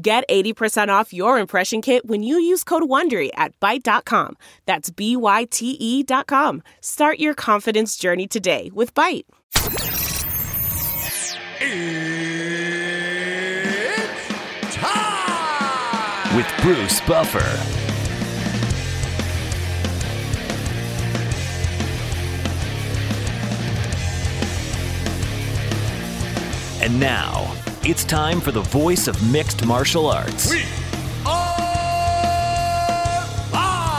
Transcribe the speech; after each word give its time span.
Get 0.00 0.24
80% 0.28 0.90
off 0.90 1.12
your 1.12 1.40
impression 1.40 1.82
kit 1.82 2.06
when 2.06 2.22
you 2.22 2.38
use 2.38 2.62
code 2.62 2.84
WONDERY 2.84 3.30
at 3.34 3.58
Byte.com. 3.58 4.36
That's 4.64 4.90
B-Y-T-E 4.90 6.02
dot 6.04 6.28
com. 6.28 6.62
Start 6.80 7.18
your 7.18 7.34
confidence 7.34 7.96
journey 7.96 8.28
today 8.28 8.70
with 8.72 8.94
Byte. 8.94 9.24
It's 14.60 14.76
time! 14.76 16.36
with 16.36 16.46
Bruce 16.62 17.00
Buffer. 17.00 17.58
And 26.80 27.00
now, 27.00 27.57
it's 27.84 28.04
time 28.04 28.40
for 28.40 28.52
the 28.52 28.62
voice 28.62 29.08
of 29.08 29.30
mixed 29.30 29.64
martial 29.64 30.06
arts. 30.08 30.50
We 30.50 30.64
are 31.26 31.58
live! 33.52 33.98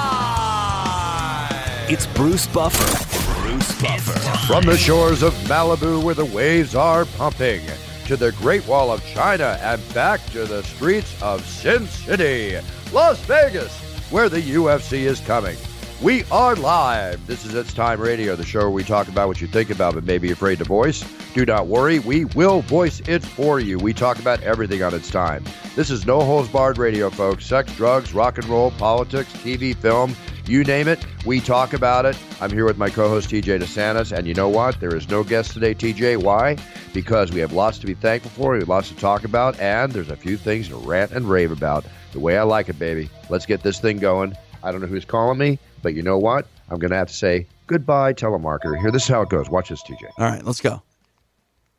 It's 1.90 2.06
Bruce 2.08 2.48
Buffer. 2.48 3.42
Bruce 3.42 3.82
Buffer. 3.82 4.38
From 4.48 4.66
the 4.66 4.78
shores 4.78 5.24
of 5.24 5.34
Malibu 5.46 6.04
where 6.04 6.16
the 6.16 6.26
waves 6.26 6.76
are 6.76 7.06
pumping, 7.06 7.62
to 8.06 8.18
the 8.18 8.32
Great 8.34 8.68
Wall 8.68 8.92
of 8.92 9.04
China, 9.06 9.58
and 9.62 9.82
back 9.94 10.24
to 10.32 10.46
the 10.46 10.64
streets 10.64 11.16
of 11.22 11.46
Sin 11.46 11.88
City, 11.88 12.60
Las 12.92 13.20
Vegas, 13.22 13.72
where 14.12 14.30
the 14.30 14.42
UFC 14.42 15.06
is 15.06 15.20
coming. 15.22 15.58
We 16.02 16.24
are 16.32 16.56
live. 16.56 17.28
This 17.28 17.44
is 17.44 17.54
It's 17.54 17.74
Time 17.74 18.00
Radio, 18.00 18.38
the 18.38 18.46
show 18.46 18.62
where 18.62 18.70
we 18.70 18.86
talk 18.86 19.10
about 19.10 19.28
what 19.28 19.42
you 19.42 19.48
think 19.48 19.70
about 19.70 19.96
but 19.96 20.06
may 20.06 20.18
be 20.18 20.32
afraid 20.32 20.60
to 20.60 20.64
voice. 20.64 21.04
Do 21.34 21.46
not 21.46 21.68
worry, 21.68 22.00
we 22.00 22.24
will 22.24 22.62
voice 22.62 23.02
it 23.02 23.22
for 23.22 23.60
you. 23.60 23.78
We 23.78 23.94
talk 23.94 24.18
about 24.18 24.42
everything 24.42 24.82
on 24.82 24.94
its 24.94 25.12
time. 25.12 25.44
This 25.76 25.90
is 25.90 26.06
no 26.06 26.22
holds 26.22 26.48
barred 26.48 26.78
radio, 26.78 27.10
folks. 27.10 27.46
Sex, 27.46 27.76
drugs, 27.76 28.14
rock 28.14 28.38
and 28.38 28.48
roll, 28.48 28.72
politics, 28.72 29.34
TV, 29.34 29.76
film, 29.76 30.16
you 30.48 30.64
name 30.64 30.88
it, 30.88 31.06
we 31.26 31.42
talk 31.42 31.74
about 31.74 32.06
it. 32.06 32.18
I'm 32.40 32.50
here 32.50 32.66
with 32.66 32.78
my 32.78 32.90
co 32.90 33.10
host, 33.10 33.30
TJ 33.30 33.60
DeSantis. 33.60 34.18
And 34.18 34.26
you 34.26 34.34
know 34.34 34.50
what? 34.50 34.80
There 34.80 34.96
is 34.96 35.10
no 35.10 35.24
guest 35.26 35.52
today, 35.52 35.76
TJ. 35.76 36.24
Why? 36.24 36.56
Because 36.94 37.32
we 37.32 37.42
have 37.42 37.52
lots 37.52 37.78
to 37.80 37.86
be 37.86 37.94
thankful 37.94 38.32
for, 38.32 38.54
we 38.54 38.60
have 38.60 38.70
lots 38.70 38.88
to 38.88 38.96
talk 38.96 39.26
about, 39.26 39.60
and 39.60 39.92
there's 39.92 40.10
a 40.10 40.16
few 40.16 40.38
things 40.38 40.70
to 40.70 40.78
rant 40.78 41.12
and 41.12 41.30
rave 41.30 41.52
about. 41.52 41.86
The 42.14 42.22
way 42.22 42.38
I 42.38 42.44
like 42.44 42.70
it, 42.70 42.80
baby. 42.80 43.10
Let's 43.30 43.46
get 43.46 43.62
this 43.62 43.80
thing 43.80 43.98
going. 43.98 44.36
I 44.64 44.72
don't 44.72 44.82
know 44.82 44.88
who's 44.88 45.06
calling 45.06 45.38
me, 45.38 45.60
but 45.82 45.94
you 45.94 46.02
know 46.02 46.18
what? 46.18 46.48
I'm 46.70 46.80
going 46.80 46.92
to 46.92 46.98
have 46.98 47.08
to 47.08 47.14
say 47.14 47.48
goodbye, 47.68 48.14
telemarketer. 48.14 48.80
Here, 48.80 48.92
this 48.92 49.04
is 49.04 49.10
how 49.10 49.22
it 49.22 49.30
goes. 49.30 49.50
Watch 49.50 49.70
this, 49.70 49.84
TJ. 49.84 50.10
All 50.18 50.26
right, 50.26 50.44
let's 50.44 50.62
go. 50.62 50.82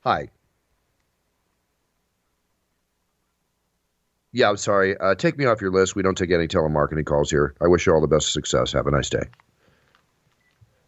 Hi. 0.04 0.28
Yeah, 4.32 4.48
I'm 4.48 4.56
sorry. 4.56 4.96
Uh, 4.96 5.14
take 5.14 5.36
me 5.36 5.44
off 5.44 5.60
your 5.60 5.72
list. 5.72 5.96
We 5.96 6.02
don't 6.02 6.16
take 6.16 6.30
any 6.30 6.46
telemarketing 6.46 7.04
calls 7.04 7.30
here. 7.30 7.54
I 7.60 7.66
wish 7.66 7.86
you 7.86 7.92
all 7.92 8.00
the 8.00 8.06
best 8.06 8.26
of 8.28 8.32
success. 8.32 8.72
Have 8.72 8.86
a 8.86 8.90
nice 8.90 9.10
day. 9.10 9.24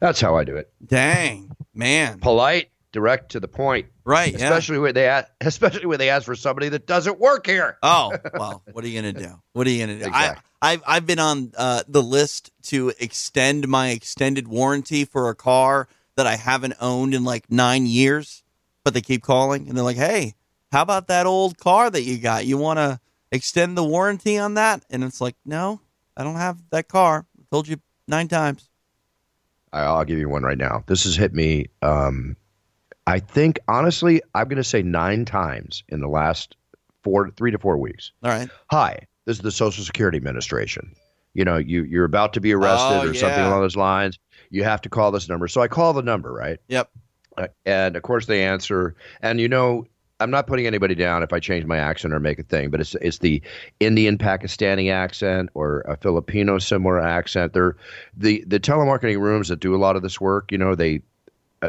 That's 0.01 0.21
how 0.21 0.37
I 0.37 0.45
do 0.45 0.57
it. 0.57 0.73
Dang, 0.85 1.55
man. 1.75 2.19
Polite, 2.21 2.71
direct 2.93 3.33
to 3.33 3.41
the 3.41 3.49
point. 3.49 3.87
Right, 4.05 4.33
yeah. 4.33 4.45
Especially 4.45 4.79
when 4.79 4.95
they 4.95 5.07
ask, 5.09 5.29
especially 5.41 5.87
when 5.87 5.99
they 5.99 6.11
ask 6.11 6.25
for 6.27 6.35
somebody 6.37 6.69
that 6.71 6.87
doesn't 6.87 7.19
work 7.19 7.47
here. 7.47 7.79
Oh, 7.83 8.13
well, 8.35 8.63
what 8.73 8.85
are 8.85 8.89
you 8.89 9.01
going 9.03 9.15
to 9.15 9.21
do? 9.23 9.35
What 9.55 9.67
are 9.67 9.71
you 9.71 9.85
going 9.87 9.99
to 9.99 10.05
do? 10.05 10.09
Exactly. 10.11 10.43
I, 10.63 10.73
I've, 10.73 10.83
I've 10.87 11.07
been 11.07 11.19
on 11.19 11.53
uh, 11.57 11.83
the 11.89 12.03
list 12.03 12.51
to 12.65 12.93
extend 13.01 13.67
my 13.69 13.89
extended 13.91 14.47
warranty 14.49 15.05
for 15.05 15.29
a 15.29 15.35
car 15.35 15.89
that 16.17 16.27
I 16.27 16.37
haven't 16.37 16.75
owned 16.81 17.15
in 17.15 17.25
like 17.25 17.51
nine 17.51 17.87
years, 17.87 18.45
but 18.85 18.95
they 18.95 19.01
keep 19.01 19.23
calling 19.23 19.69
and 19.69 19.77
they're 19.77 19.85
like, 19.85 19.97
hey, 19.97 20.35
how 20.71 20.83
about 20.83 21.09
that 21.09 21.27
old 21.27 21.59
car 21.59 21.91
that 21.91 22.03
you 22.03 22.19
got? 22.19 22.47
You 22.47 22.59
want 22.59 22.79
to 22.79 23.01
extend 23.31 23.77
the 23.77 23.85
warranty 23.85 24.39
on 24.39 24.55
that? 24.55 24.85
And 24.91 25.03
it's 25.03 25.21
like, 25.21 25.37
no, 25.45 25.81
I 26.17 26.23
don't 26.25 26.37
have 26.37 26.59
that 26.71 26.89
car. 26.89 27.27
I 27.39 27.43
told 27.51 27.67
you 27.67 27.79
nine 28.07 28.29
times. 28.29 28.69
I- 29.73 29.81
I'll 29.85 30.05
give 30.05 30.19
you 30.19 30.29
one 30.29 30.43
right 30.43 30.59
now. 30.59 30.85
This 30.87 31.05
has 31.05 31.17
hit 31.17 31.33
me. 31.33 31.67
Um, 31.81 32.37
I 33.07 33.19
think 33.19 33.59
honestly, 33.69 34.23
I'm 34.35 34.49
going 34.49 34.57
to 34.57 34.65
say 34.65 34.83
nine 34.83 35.25
times 35.25 35.83
in 35.89 36.01
the 36.01 36.09
last 36.09 36.57
four, 37.03 37.31
three 37.31 37.51
to 37.51 37.59
four 37.59 37.77
weeks. 37.77 38.13
All 38.23 38.31
right. 38.31 38.49
Hi, 38.71 39.07
this 39.25 39.37
is 39.37 39.43
the 39.43 39.51
Social 39.51 39.85
Security 39.85 40.17
Administration. 40.17 40.95
You 41.35 41.45
know, 41.45 41.57
you 41.57 41.83
you're 41.85 42.05
about 42.05 42.35
to 42.35 42.41
be 42.41 42.53
arrested 42.53 43.07
Oh, 43.07 43.11
or 43.11 43.15
something 43.15 43.43
along 43.43 43.63
those 43.63 43.77
lines. 43.77 44.19
You 44.51 44.65
have 44.65 44.83
to 44.83 44.89
call 44.89 45.11
this 45.11 45.29
number. 45.29 45.49
So 45.49 45.63
I 45.63 45.69
call 45.69 45.95
the 45.95 46.03
number, 46.03 46.33
right? 46.33 46.59
Yep. 46.69 46.91
Uh, 47.39 47.47
and 47.65 47.97
of 47.97 48.03
course 48.03 48.27
they 48.27 48.45
answer. 48.45 48.95
And 49.23 49.41
you 49.41 49.49
know, 49.49 49.87
I'm 50.21 50.31
not 50.31 50.47
putting 50.47 50.67
anybody 50.67 50.95
down 50.95 51.23
if 51.23 51.33
I 51.33 51.41
change 51.41 51.65
my 51.65 51.79
accent 51.79 52.13
or 52.13 52.21
make 52.21 52.39
a 52.39 52.43
thing, 52.43 52.71
but 52.71 52.81
it's 52.81 52.95
it's 52.97 53.19
the 53.19 53.43
Indian 53.81 54.19
Pakistani 54.19 54.93
accent 54.93 55.49
or 55.55 55.81
a 55.81 55.97
Filipino 55.97 56.59
similar 56.59 57.01
accent. 57.01 57.55
They're 57.55 57.77
the 58.17 58.45
the 58.47 58.61
telemarketing 58.61 59.19
rooms 59.19 59.49
that 59.49 59.61
do 59.61 59.75
a 59.75 59.79
lot 59.79 59.97
of 59.97 60.03
this 60.03 60.21
work. 60.21 60.53
You 60.53 60.59
know, 60.59 60.75
they 60.75 61.01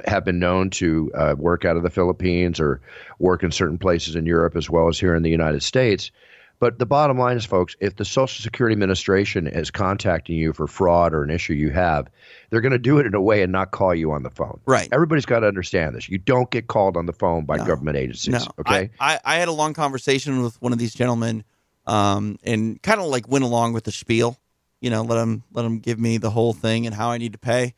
have 0.06 0.26
been 0.26 0.40
known 0.40 0.70
to 0.72 1.12
uh, 1.16 1.36
work 1.38 1.66
out 1.66 1.78
of 1.78 1.84
the 1.84 1.90
Philippines 1.90 2.60
or 2.60 2.82
work 3.20 3.44
in 3.44 3.52
certain 3.52 3.78
places 3.78 4.16
in 4.16 4.26
Europe 4.26 4.56
as 4.56 4.70
well 4.70 4.88
as 4.88 5.00
here 5.00 5.16
in 5.16 5.24
the 5.24 5.30
United 5.30 5.64
States. 5.64 6.12
But 6.60 6.80
the 6.80 6.86
bottom 6.86 7.18
line 7.18 7.36
is, 7.36 7.44
folks, 7.46 7.76
if 7.82 7.98
the 7.98 8.06
Social 8.06 8.42
Security 8.42 8.72
Administration 8.74 9.48
is 9.48 9.70
contacting 9.70 10.38
you 10.38 10.54
for 10.54 10.66
fraud 10.66 11.14
or 11.14 11.22
an 11.22 11.30
issue 11.30 11.54
you 11.54 11.72
have, 11.72 12.08
they're 12.50 12.62
going 12.62 12.72
to 12.72 12.78
do 12.78 13.00
it 13.00 13.06
in 13.06 13.14
a 13.14 13.22
way 13.22 13.42
and 13.42 13.52
not 13.52 13.72
call 13.72 13.94
you 13.94 14.14
on 14.14 14.24
the 14.24 14.30
phone. 14.30 14.62
Right. 14.66 14.88
Everybody's 14.94 15.26
got 15.26 15.40
to 15.42 15.48
understand 15.48 15.94
this. 15.94 16.08
You 16.08 16.20
don't 16.20 16.50
get 16.52 16.68
called 16.68 16.96
on 16.96 17.06
the 17.06 17.12
phone 17.12 17.44
by 17.44 17.58
No. 17.58 17.66
government 17.66 17.98
agencies. 17.98 18.32
No. 18.34 18.46
Okay. 18.60 18.92
I, 18.98 19.16
I, 19.16 19.20
I 19.26 19.36
had 19.40 19.50
a 19.50 19.52
long 19.52 19.74
conversation 19.74 20.42
with 20.42 20.62
one 20.62 20.72
of 20.72 20.80
these 20.80 20.94
gentlemen, 20.94 21.44
um, 21.86 22.40
and 22.44 22.82
kind 22.82 23.02
of 23.02 23.08
like 23.08 23.28
went 23.28 23.44
along 23.44 23.74
with 23.74 23.84
the 23.84 23.92
spiel. 23.92 24.38
You 24.80 24.90
know, 24.90 25.02
let 25.02 25.16
them 25.16 25.44
let 25.52 25.64
them 25.64 25.80
give 25.80 26.00
me 26.00 26.18
the 26.18 26.30
whole 26.30 26.54
thing 26.54 26.86
and 26.86 26.96
how 26.96 27.10
I 27.10 27.18
need 27.18 27.34
to 27.34 27.40
pay. 27.40 27.74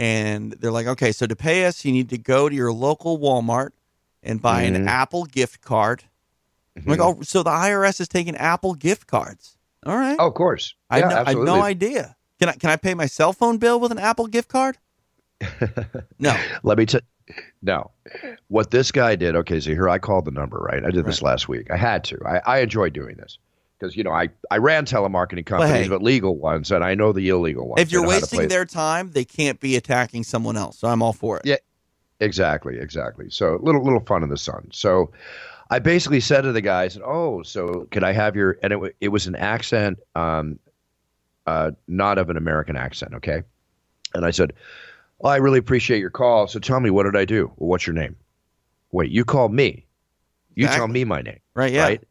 And 0.00 0.52
they're 0.52 0.70
like, 0.72 0.86
okay, 0.86 1.12
so 1.12 1.26
to 1.26 1.36
pay 1.36 1.66
us, 1.66 1.84
you 1.84 1.92
need 1.92 2.08
to 2.08 2.16
go 2.16 2.48
to 2.48 2.54
your 2.54 2.72
local 2.72 3.18
Walmart 3.18 3.72
and 4.22 4.40
buy 4.40 4.62
an 4.62 4.74
Mhm. 4.74 4.86
Apple 4.88 5.24
gift 5.26 5.60
card. 5.60 6.04
I'm 6.74 6.84
like, 6.86 7.00
oh, 7.00 7.18
so 7.20 7.42
the 7.42 7.50
IRS 7.50 8.00
is 8.00 8.08
taking 8.08 8.34
Apple 8.34 8.72
gift 8.74 9.06
cards. 9.06 9.58
All 9.84 9.94
right. 9.94 10.16
oh, 10.18 10.28
of 10.28 10.32
course. 10.34 10.74
I, 10.88 11.00
yeah, 11.00 11.08
had 11.08 11.10
no, 11.10 11.20
I 11.20 11.28
had 11.28 11.38
no 11.38 11.62
idea. 11.62 12.16
Can 12.38 12.48
I 12.48 12.52
can 12.52 12.70
I 12.70 12.76
pay 12.76 12.94
my 12.94 13.04
cell 13.04 13.34
phone 13.34 13.58
bill 13.58 13.78
with 13.78 13.92
an 13.92 13.98
Apple 13.98 14.26
gift 14.26 14.48
card? 14.48 14.78
no. 16.18 16.34
Let 16.62 16.78
me 16.78 16.86
tell. 16.86 17.02
No, 17.62 17.90
what 18.48 18.70
this 18.70 18.90
guy 18.90 19.16
did. 19.16 19.36
Okay, 19.36 19.60
so 19.60 19.70
here 19.70 19.88
I 19.88 19.98
called 19.98 20.24
the 20.24 20.30
number. 20.30 20.58
Right, 20.58 20.82
I 20.82 20.90
did 20.90 21.04
this 21.04 21.20
last 21.20 21.46
week. 21.46 21.70
I 21.70 21.76
had 21.76 22.04
to. 22.04 22.18
I, 22.26 22.40
I 22.46 22.58
enjoy 22.60 22.88
doing 22.88 23.16
this 23.16 23.36
because 23.80 23.96
you 23.96 24.04
know 24.04 24.12
I 24.12 24.28
I 24.50 24.58
ran 24.58 24.84
telemarketing 24.84 25.46
companies, 25.46 25.84
hey. 25.84 25.88
but 25.88 26.02
legal 26.02 26.36
ones, 26.36 26.70
and 26.70 26.84
I 26.84 26.94
know 26.94 27.12
the 27.12 27.28
illegal 27.30 27.66
ones. 27.66 27.80
If 27.80 27.90
you're 27.90 28.02
I 28.02 28.04
know 28.04 28.10
how 28.10 28.20
to 28.20 28.26
play 28.26 28.38
wasting 28.38 28.48
their 28.48 28.64
time, 28.64 29.10
they 29.12 29.24
can't 29.24 29.58
be 29.58 29.76
attacking 29.76 30.24
someone 30.24 30.56
else. 30.56 30.78
So 30.78 30.88
I'm 30.88 31.02
all 31.02 31.12
for 31.12 31.38
it. 31.38 31.46
Yeah. 31.46 31.56
Exactly, 32.22 32.78
exactly. 32.78 33.30
So 33.30 33.58
little 33.62 33.82
little 33.82 34.00
fun 34.00 34.22
in 34.22 34.28
the 34.28 34.36
sun. 34.36 34.68
So 34.72 35.10
I 35.70 35.78
basically 35.78 36.20
said 36.20 36.42
to 36.42 36.52
the 36.52 36.60
guy, 36.60 36.82
I 36.82 36.88
said, 36.88 37.02
"Oh, 37.02 37.42
so 37.42 37.88
can 37.90 38.04
I 38.04 38.12
have 38.12 38.36
your?" 38.36 38.58
And 38.62 38.74
it 38.74 38.96
it 39.00 39.08
was 39.08 39.26
an 39.26 39.36
accent, 39.36 39.98
um, 40.14 40.58
uh, 41.46 41.70
not 41.88 42.18
of 42.18 42.28
an 42.28 42.36
American 42.36 42.76
accent, 42.76 43.14
okay. 43.14 43.42
And 44.14 44.26
I 44.26 44.32
said, 44.32 44.52
well, 45.18 45.32
"I 45.32 45.36
really 45.36 45.58
appreciate 45.58 46.00
your 46.00 46.10
call. 46.10 46.46
So 46.46 46.58
tell 46.58 46.80
me, 46.80 46.90
what 46.90 47.04
did 47.04 47.16
I 47.16 47.24
do? 47.24 47.46
Well, 47.56 47.70
what's 47.70 47.86
your 47.86 47.94
name? 47.94 48.16
Wait, 48.92 49.10
you 49.10 49.24
called 49.24 49.54
me. 49.54 49.86
You 50.54 50.66
tell 50.66 50.88
me 50.88 51.04
my 51.04 51.22
name, 51.22 51.38
Right? 51.54 51.72
Yeah. 51.72 51.84
right? 51.84 52.04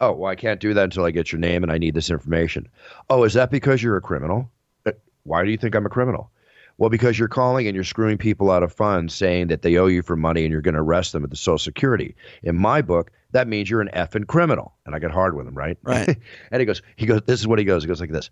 Oh, 0.00 0.12
well, 0.12 0.30
I 0.30 0.34
can't 0.34 0.60
do 0.60 0.72
that 0.74 0.84
until 0.84 1.04
I 1.04 1.10
get 1.10 1.30
your 1.30 1.38
name, 1.38 1.62
and 1.62 1.70
I 1.70 1.78
need 1.78 1.94
this 1.94 2.10
information. 2.10 2.68
Oh, 3.10 3.24
is 3.24 3.34
that 3.34 3.50
because 3.50 3.82
you're 3.82 3.96
a 3.96 4.00
criminal? 4.00 4.50
Uh, 4.86 4.92
Why 5.24 5.44
do 5.44 5.50
you 5.50 5.56
think 5.58 5.74
I'm 5.74 5.86
a 5.86 5.90
criminal? 5.90 6.30
Well, 6.78 6.88
because 6.88 7.18
you're 7.18 7.28
calling 7.28 7.66
and 7.66 7.74
you're 7.74 7.84
screwing 7.84 8.16
people 8.16 8.50
out 8.50 8.62
of 8.62 8.72
funds 8.72 9.12
saying 9.14 9.48
that 9.48 9.60
they 9.60 9.76
owe 9.76 9.86
you 9.86 10.00
for 10.00 10.16
money 10.16 10.44
and 10.44 10.50
you're 10.50 10.62
going 10.62 10.74
to 10.74 10.80
arrest 10.80 11.12
them 11.12 11.22
at 11.22 11.28
the 11.28 11.36
Social 11.36 11.58
Security. 11.58 12.14
In 12.42 12.56
my 12.56 12.80
book, 12.80 13.10
that 13.32 13.46
means 13.48 13.68
you're 13.68 13.82
an 13.82 13.90
effing 13.92 14.26
criminal. 14.26 14.72
And 14.86 14.94
I 14.94 14.98
got 14.98 15.10
hard 15.10 15.36
with 15.36 15.46
him, 15.46 15.54
right? 15.54 15.76
Right. 15.82 16.08
and 16.50 16.60
he 16.60 16.64
goes, 16.64 16.80
he 16.96 17.04
goes, 17.04 17.20
this 17.26 17.38
is 17.38 17.46
what 17.46 17.58
he 17.58 17.66
goes. 17.66 17.82
He 17.82 17.86
goes 17.88 18.00
like 18.00 18.10
this. 18.10 18.30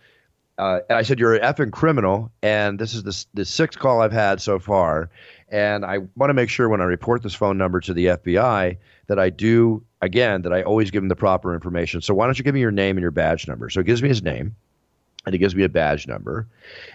Uh, 0.59 0.81
and 0.89 0.99
I 0.99 1.03
said, 1.03 1.19
"You're 1.19 1.35
an 1.35 1.43
effing 1.43 1.71
criminal," 1.71 2.33
and 2.43 2.79
this 2.79 2.95
is 2.95 3.03
the 3.05 3.25
the 3.35 3.45
sixth 3.45 3.79
call 3.79 4.01
I've 4.01 4.13
had 4.13 4.41
so 4.41 4.59
far, 4.59 5.09
and 5.49 5.85
I 5.85 5.99
want 6.17 6.31
to 6.31 6.35
make 6.35 6.51
sure 6.51 6.69
when 6.69 6.81
I 6.81 6.85
report 6.85 7.23
this 7.23 7.35
phone 7.35 7.57
number 7.57 7.81
to 7.81 7.95
the 7.95 8.07
FBI 8.07 8.77
that 9.07 9.19
I 9.19 9.31
do 9.31 9.85
again 10.03 10.43
that 10.43 10.53
I 10.53 10.63
always 10.63 10.91
give 10.91 11.03
him 11.03 11.09
the 11.09 11.17
proper 11.17 11.55
information. 11.55 12.03
So 12.03 12.13
why 12.13 12.27
don't 12.27 12.39
you 12.39 12.45
give 12.45 12.55
me 12.55 12.61
your 12.61 12.73
name 12.73 12.97
and 12.97 13.03
your 13.03 13.11
badge 13.13 13.47
number? 13.47 13.71
So 13.71 13.81
he 13.81 13.85
gives 13.85 14.03
me 14.03 14.09
his 14.09 14.23
name. 14.23 14.55
And 15.27 15.35
he 15.35 15.39
gives 15.39 15.55
me 15.55 15.65
a 15.65 15.69
badge 15.69 16.07
number, 16.07 16.47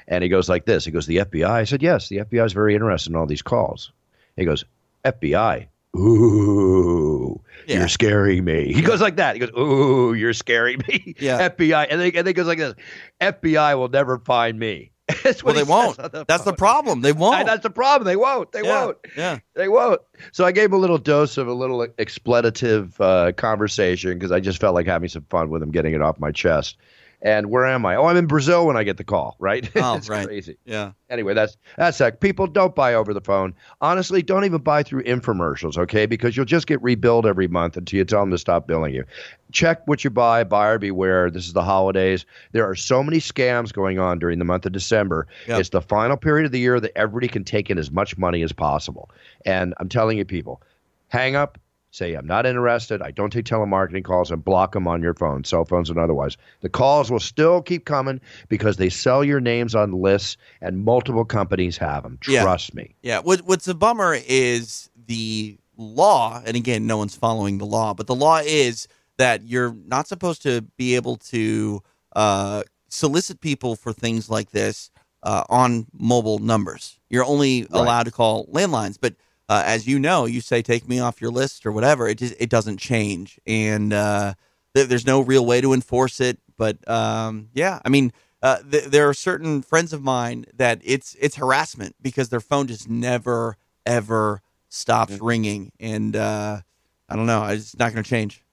and 0.07 0.24
he 0.24 0.30
goes 0.30 0.50
like 0.50 0.65
this. 0.65 0.86
He 0.86 0.92
goes, 0.92 1.06
"The 1.06 1.18
FBI." 1.18 1.48
I 1.48 1.65
said, 1.65 1.83
"Yes, 1.83 2.10
the 2.10 2.19
FBI 2.19 2.45
is 2.45 2.54
very 2.54 2.74
interested 2.74 3.12
in 3.12 3.15
all 3.15 3.27
these 3.27 3.44
calls." 3.44 3.92
He 4.36 4.45
goes, 4.45 4.65
"FBI." 5.06 5.68
Ooh, 5.95 7.42
Yeah. 7.68 7.80
you're 7.80 7.88
scaring 7.88 8.44
me. 8.44 8.74
He 8.74 8.81
goes 8.81 9.01
like 9.01 9.18
that. 9.18 9.36
He 9.36 9.40
goes, 9.40 9.51
"Ooh, 9.57 10.13
you're 10.13 10.34
scaring 10.34 10.81
me." 10.88 11.16
Yeah. 11.19 11.50
FBI, 11.50 11.88
and 11.90 12.00
then, 12.01 12.07
and 12.07 12.16
then 12.16 12.28
he 12.28 12.34
goes 12.34 12.48
like 12.48 12.57
this. 12.57 12.74
FBI 13.22 13.78
will 13.78 13.90
never 13.90 14.18
find 14.19 14.57
me. 14.60 14.92
That's 15.24 15.44
Well, 15.44 15.54
they 15.54 15.63
won't. 15.63 15.98
the 15.98 16.25
That's 16.28 16.44
the 16.45 16.54
problem. 16.54 17.01
They 17.01 17.12
won't. 17.12 17.36
I- 17.36 17.44
that's 17.44 17.63
the 17.63 17.69
problem. 17.69 18.06
They 18.06 18.16
won't. 18.16 18.51
They 18.54 18.63
yeah. 18.63 18.86
won't. 18.86 18.98
Yeah. 19.18 19.40
They 19.54 19.68
won't. 19.68 20.01
So 20.31 20.45
I 20.45 20.51
gave 20.51 20.66
him 20.69 20.74
a 20.74 20.78
little 20.78 20.98
dose 20.98 21.38
of 21.38 21.48
a 21.48 21.54
little 21.54 21.86
expletive 21.98 23.00
uh, 23.01 23.34
conversation 23.34 24.13
because 24.18 24.31
I 24.31 24.39
just 24.39 24.60
felt 24.60 24.74
like 24.75 24.86
having 24.88 25.10
some 25.10 25.25
fun 25.30 25.50
with 25.50 25.62
him, 25.62 25.72
getting 25.72 25.94
it 25.94 26.01
off 26.01 26.19
my 26.19 26.31
chest. 26.31 26.78
And 27.24 27.50
where 27.50 27.66
am 27.66 27.86
I? 27.86 27.96
Oh, 27.96 28.06
I'm 28.06 28.18
in 28.18 28.28
Brazil 28.28 28.68
when 28.68 28.75
I 28.75 28.84
get 28.84 28.98
the 28.98 29.04
call. 29.04 29.38
Right? 29.40 29.70
Oh, 29.84 29.96
it's 29.96 30.08
right. 30.08 30.25
crazy. 30.25 30.58
Yeah. 30.66 30.92
Anyway, 31.10 31.34
that's 31.34 31.58
that's 31.78 31.98
that. 31.98 32.22
People 32.22 32.48
don't 32.48 32.74
buy 32.74 32.94
over 32.94 33.14
the 33.14 33.22
phone. 33.22 33.54
Honestly, 33.81 34.22
don't 34.22 34.46
even 34.46 34.62
buy 34.62 34.81
through 34.84 35.04
infomercials, 35.04 35.78
okay? 35.78 36.06
Because 36.06 36.38
you'll 36.38 36.46
just 36.46 36.68
get 36.68 36.81
rebilled 36.81 37.25
every 37.25 37.48
month 37.48 37.75
until 37.75 37.98
you 37.98 38.06
tell 38.06 38.22
them 38.22 38.31
to 38.31 38.38
stop 38.38 38.66
billing 38.68 38.94
you. 38.94 39.04
Check 39.52 39.86
what 39.88 40.04
you 40.04 40.10
buy. 40.10 40.44
Buyer 40.44 40.80
beware. 40.80 41.30
This 41.30 41.46
is 41.48 41.54
the 41.54 41.64
holidays. 41.64 42.25
There 42.54 42.70
are 42.70 42.75
so 42.75 43.04
many 43.04 43.18
scams 43.18 43.74
going 43.74 44.00
on 44.00 44.20
during 44.20 44.40
the 44.40 44.46
month 44.46 44.66
of 44.66 44.72
December. 44.72 45.28
Yep. 45.48 45.60
It's 45.60 45.70
the 45.70 45.81
final 45.81 46.18
period 46.18 46.46
of 46.46 46.52
the 46.52 46.60
year 46.60 46.80
that 46.80 46.92
everybody 46.96 47.28
can 47.28 47.44
take 47.44 47.70
in 47.70 47.78
as 47.78 47.92
much 47.92 48.18
money 48.18 48.42
as 48.44 48.52
possible. 48.54 49.10
And 49.46 49.74
I'm 49.80 49.90
telling 49.90 50.18
you, 50.18 50.25
people, 50.25 50.62
hang 51.10 51.36
up. 51.36 51.58
Say, 51.94 52.16
I'm 52.16 52.25
not 52.25 52.48
interested. 52.48 53.04
I 53.04 53.12
don't 53.12 53.31
take 53.31 53.45
telemarketing 53.45 54.04
calls 54.04 54.31
and 54.31 54.44
block 54.44 54.72
them 54.72 54.88
on 54.88 55.04
your 55.04 55.13
phone, 55.13 55.44
cell 55.44 55.63
phones 55.63 55.92
and 55.92 56.00
otherwise. 56.00 56.38
The 56.62 56.69
calls 56.69 57.12
will 57.12 57.19
still 57.19 57.62
keep 57.62 57.86
coming 57.86 58.19
because 58.50 58.78
they 58.78 58.90
sell 58.90 59.24
your 59.24 59.40
names 59.40 59.75
on 59.75 59.92
lists 59.92 60.38
and 60.60 60.84
multiple 60.84 61.24
companies 61.24 61.78
have 61.78 62.01
them. 62.01 62.18
Yeah. 62.28 62.42
Trust 62.42 62.74
me. 62.74 62.95
Yeah. 63.04 63.19
What 63.19 63.42
What's 63.42 63.68
a 63.68 63.75
bummer 63.75 64.18
is 64.28 64.90
the 65.06 65.56
law, 65.78 66.42
and 66.44 66.57
again, 66.57 66.88
no 66.88 66.98
one's 66.98 67.16
following 67.16 67.60
the 67.60 67.66
law, 67.66 67.94
but 67.94 68.07
the 68.07 68.16
law 68.16 68.39
is 68.44 68.88
that 69.18 69.44
you're 69.44 69.75
not 69.86 70.07
supposed 70.07 70.42
to 70.42 70.63
be 70.78 70.96
able 70.96 71.18
to 71.18 71.84
uh, 72.16 72.63
solicit 72.88 73.39
people 73.39 73.75
for 73.75 73.94
things 73.94 74.31
like 74.31 74.50
this 74.50 74.89
uh, 75.22 75.44
on 75.48 75.86
mobile 75.94 76.39
numbers. 76.39 77.00
You're 77.12 77.25
only 77.25 77.68
allowed 77.69 78.06
to 78.06 78.12
call 78.12 78.48
landlines, 78.48 78.98
but 79.00 79.13
uh, 79.50 79.63
as 79.66 79.88
you 79.88 80.00
know, 80.00 80.25
you 80.25 80.42
say 80.42 80.62
take 80.62 80.88
me 80.88 81.00
off 81.00 81.22
your 81.22 81.31
list 81.31 81.66
or 81.66 81.72
whatever. 81.72 82.07
It 82.07 82.18
just 82.19 82.36
it 82.40 82.50
doesn't 82.50 82.78
change, 82.78 83.40
and 83.45 83.92
uh, 83.94 84.34
there, 84.74 84.86
there's 84.86 85.06
no 85.06 85.22
real 85.22 85.45
way 85.45 85.62
to 85.62 85.74
enforce 85.74 86.19
it. 86.22 86.40
But 86.57 86.88
um, 86.90 87.50
yeah, 87.54 87.80
I 87.84 87.90
mean, 87.90 88.13
uh, 88.42 88.60
th- 88.69 88.86
there 88.86 89.07
are 89.10 89.13
certain 89.13 89.62
friends 89.62 89.92
of 89.94 90.01
mine 90.01 90.45
that 90.56 90.81
it's 90.84 91.16
it's 91.19 91.36
harassment 91.36 91.95
because 92.01 92.30
their 92.30 92.40
phone 92.40 92.68
just 92.68 92.90
never 92.90 93.57
ever 93.86 94.42
stops 94.69 95.19
ringing, 95.19 95.72
and 95.80 96.16
uh, 96.16 96.62
I 97.10 97.16
don't 97.16 97.25
know. 97.28 97.44
It's 97.46 97.78
not 97.78 97.92
going 97.94 98.04
to 98.04 98.10
change. 98.10 98.44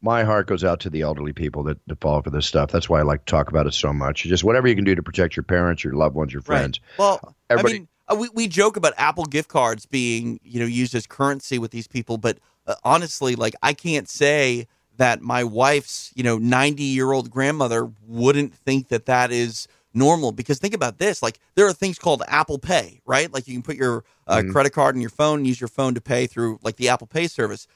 My 0.00 0.22
heart 0.22 0.46
goes 0.46 0.64
out 0.64 0.80
to 0.80 0.90
the 0.90 1.00
elderly 1.00 1.32
people 1.32 1.62
that, 1.62 1.78
that 1.86 1.98
fall 1.98 2.20
for 2.20 2.28
this 2.28 2.44
stuff. 2.44 2.70
That's 2.70 2.90
why 2.90 2.98
I 3.00 3.02
like 3.04 3.24
to 3.24 3.30
talk 3.30 3.48
about 3.48 3.66
it 3.66 3.72
so 3.72 3.90
much. 3.90 4.24
Just 4.24 4.44
whatever 4.44 4.68
you 4.68 4.74
can 4.74 4.84
do 4.84 4.94
to 4.94 5.02
protect 5.02 5.34
your 5.34 5.44
parents, 5.44 5.82
your 5.82 5.94
loved 5.94 6.14
ones, 6.14 6.30
your 6.30 6.42
friends. 6.42 6.78
Well, 6.98 7.34
Everybody- 7.48 7.74
I 7.74 7.78
mean, 7.78 7.88
uh, 8.08 8.16
we, 8.16 8.28
we 8.34 8.48
joke 8.48 8.76
about 8.76 8.92
Apple 8.96 9.24
gift 9.24 9.48
cards 9.48 9.86
being 9.86 10.40
you 10.42 10.60
know 10.60 10.66
used 10.66 10.94
as 10.94 11.06
currency 11.06 11.58
with 11.58 11.70
these 11.70 11.86
people, 11.86 12.18
but 12.18 12.38
uh, 12.66 12.74
honestly, 12.84 13.34
like 13.34 13.54
I 13.62 13.72
can't 13.72 14.08
say 14.08 14.66
that 14.96 15.20
my 15.20 15.44
wife's 15.44 16.12
you 16.14 16.22
know 16.22 16.38
90 16.38 16.82
year 16.82 17.12
old 17.12 17.30
grandmother 17.30 17.90
wouldn't 18.06 18.54
think 18.54 18.88
that 18.88 19.06
that 19.06 19.30
is 19.32 19.68
normal 19.96 20.32
because 20.32 20.58
think 20.58 20.74
about 20.74 20.98
this 20.98 21.22
like 21.22 21.38
there 21.54 21.68
are 21.68 21.72
things 21.72 22.00
called 22.00 22.20
apple 22.26 22.58
pay 22.58 23.00
right 23.06 23.32
like 23.32 23.46
you 23.46 23.54
can 23.54 23.62
put 23.62 23.76
your 23.76 24.02
uh, 24.26 24.42
credit 24.50 24.70
card 24.70 24.96
in 24.96 25.00
your 25.00 25.08
phone 25.08 25.38
and 25.38 25.46
use 25.46 25.60
your 25.60 25.68
phone 25.68 25.94
to 25.94 26.00
pay 26.00 26.26
through 26.26 26.58
like 26.64 26.74
the 26.74 26.88
apple 26.88 27.06
pay 27.06 27.28
service 27.28 27.68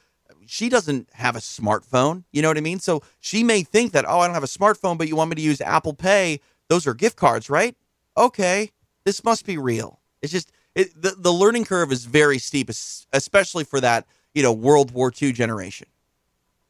she 0.48 0.68
doesn't 0.68 1.08
have 1.12 1.36
a 1.36 1.40
smartphone. 1.40 2.24
You 2.32 2.42
know 2.42 2.48
what 2.48 2.56
I 2.56 2.62
mean? 2.62 2.80
So 2.80 3.02
she 3.20 3.44
may 3.44 3.62
think 3.62 3.92
that, 3.92 4.06
oh, 4.08 4.20
I 4.20 4.26
don't 4.26 4.34
have 4.34 4.42
a 4.42 4.46
smartphone, 4.46 4.96
but 4.96 5.06
you 5.06 5.14
want 5.14 5.30
me 5.30 5.36
to 5.36 5.42
use 5.42 5.60
Apple 5.60 5.94
Pay. 5.94 6.40
Those 6.68 6.86
are 6.86 6.94
gift 6.94 7.16
cards, 7.16 7.50
right? 7.50 7.76
Okay, 8.16 8.72
this 9.04 9.22
must 9.22 9.46
be 9.46 9.58
real. 9.58 9.97
It's 10.22 10.32
just 10.32 10.52
it, 10.74 11.00
the 11.00 11.14
the 11.16 11.32
learning 11.32 11.64
curve 11.64 11.92
is 11.92 12.04
very 12.04 12.38
steep, 12.38 12.70
especially 13.12 13.64
for 13.64 13.80
that 13.80 14.06
you 14.34 14.42
know 14.42 14.52
World 14.52 14.92
War 14.92 15.12
II 15.20 15.32
generation. 15.32 15.88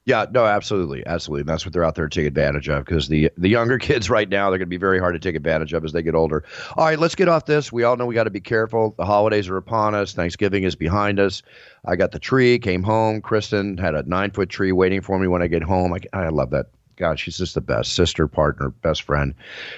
Yeah, 0.09 0.25
no, 0.31 0.47
absolutely, 0.47 1.07
absolutely. 1.07 1.43
And 1.43 1.51
that's 1.51 1.67
what 1.67 1.75
they're 1.75 1.85
out 1.85 1.95
there 1.95 2.09
to 2.09 2.21
take 2.21 2.27
advantage 2.27 2.67
of 2.71 2.83
because 2.83 3.09
the 3.09 3.31
the 3.37 3.51
younger 3.51 3.79
kids 3.79 4.09
right 4.09 4.27
now 4.27 4.49
they're 4.49 4.59
going 4.59 4.67
to 4.67 4.71
be 4.71 4.79
very 4.79 4.99
hard 4.99 5.15
to 5.15 5.19
take 5.19 5.37
advantage 5.37 5.75
of 5.75 5.85
as 5.85 5.93
they 5.93 6.03
get 6.03 6.15
older. 6.15 6.45
All 6.79 6.87
right, 6.87 6.99
let's 6.99 7.15
get 7.15 7.29
off 7.29 7.45
this. 7.45 7.71
We 7.71 7.85
all 7.85 7.95
know 7.99 8.07
we 8.07 8.15
got 8.15 8.25
to 8.25 8.31
be 8.31 8.41
careful. 8.41 8.95
The 8.97 9.05
holidays 9.05 9.51
are 9.51 9.59
upon 9.59 9.95
us. 9.95 10.15
Thanksgiving 10.15 10.65
is 10.65 10.77
behind 10.77 11.21
us. 11.21 11.43
I 11.85 11.97
got 11.97 12.13
the 12.13 12.19
tree. 12.19 12.59
Came 12.59 12.83
home. 12.83 13.21
Kristen 13.21 13.77
had 13.77 13.95
a 13.95 14.03
nine 14.05 14.31
foot 14.31 14.49
tree 14.49 14.73
waiting 14.73 15.03
for 15.03 15.19
me 15.19 15.29
when 15.29 15.43
I 15.43 15.47
get 15.47 15.63
home. 15.63 15.93
I, 15.93 15.99
I 16.15 16.31
love 16.31 16.49
that. 16.53 16.69
God, 16.99 17.19
she's 17.19 17.39
just 17.39 17.55
the 17.55 17.61
best 17.61 17.95
sister, 17.95 18.27
partner, 18.29 18.71
best 18.71 19.03
friend. 19.03 19.35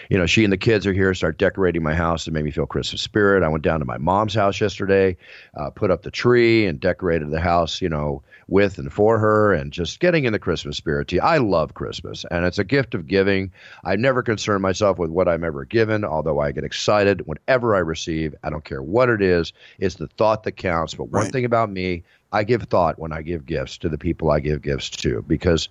You 0.08 0.18
know, 0.18 0.26
she 0.26 0.42
and 0.44 0.52
the 0.52 0.56
kids 0.56 0.86
are 0.86 0.92
here, 0.92 1.12
start 1.14 1.38
decorating 1.38 1.82
my 1.82 1.94
house 1.94 2.24
to 2.24 2.30
made 2.30 2.44
me 2.44 2.50
feel 2.50 2.66
Christmas 2.66 3.02
spirit. 3.02 3.42
I 3.42 3.48
went 3.48 3.62
down 3.62 3.78
to 3.80 3.84
my 3.84 3.98
mom's 3.98 4.34
house 4.34 4.60
yesterday, 4.60 5.16
uh, 5.56 5.70
put 5.70 5.90
up 5.90 6.02
the 6.02 6.10
tree 6.10 6.66
and 6.66 6.80
decorated 6.80 7.30
the 7.30 7.40
house, 7.40 7.80
you 7.82 7.88
know, 7.88 8.22
with 8.48 8.78
and 8.78 8.92
for 8.92 9.18
her 9.18 9.52
and 9.52 9.72
just 9.72 10.00
getting 10.00 10.24
in 10.24 10.32
the 10.32 10.38
Christmas 10.38 10.76
spirit. 10.76 11.12
I 11.22 11.38
love 11.38 11.74
Christmas 11.74 12.24
and 12.30 12.44
it's 12.44 12.58
a 12.58 12.64
gift 12.64 12.94
of 12.94 13.06
giving. 13.06 13.52
I 13.84 13.96
never 13.96 14.22
concern 14.22 14.62
myself 14.62 14.98
with 14.98 15.10
what 15.10 15.28
I'm 15.28 15.44
ever 15.44 15.64
given, 15.64 16.04
although 16.04 16.40
I 16.40 16.50
get 16.52 16.64
excited 16.64 17.22
whenever 17.26 17.76
I 17.76 17.80
receive. 17.80 18.34
I 18.42 18.50
don't 18.50 18.64
care 18.64 18.82
what 18.82 19.08
it 19.08 19.22
is, 19.22 19.52
it's 19.78 19.96
the 19.96 20.08
thought 20.08 20.42
that 20.44 20.52
counts. 20.52 20.94
But 20.94 21.10
one 21.10 21.26
Right. 21.26 21.32
thing 21.32 21.44
about 21.44 21.70
me, 21.70 22.02
I 22.32 22.44
give 22.44 22.62
thought 22.62 22.98
when 22.98 23.12
I 23.12 23.22
give 23.22 23.46
gifts 23.46 23.78
to 23.78 23.88
the 23.88 23.98
people 23.98 24.30
I 24.30 24.40
give 24.40 24.62
gifts 24.62 24.90
to 24.90 25.22
because 25.26 25.68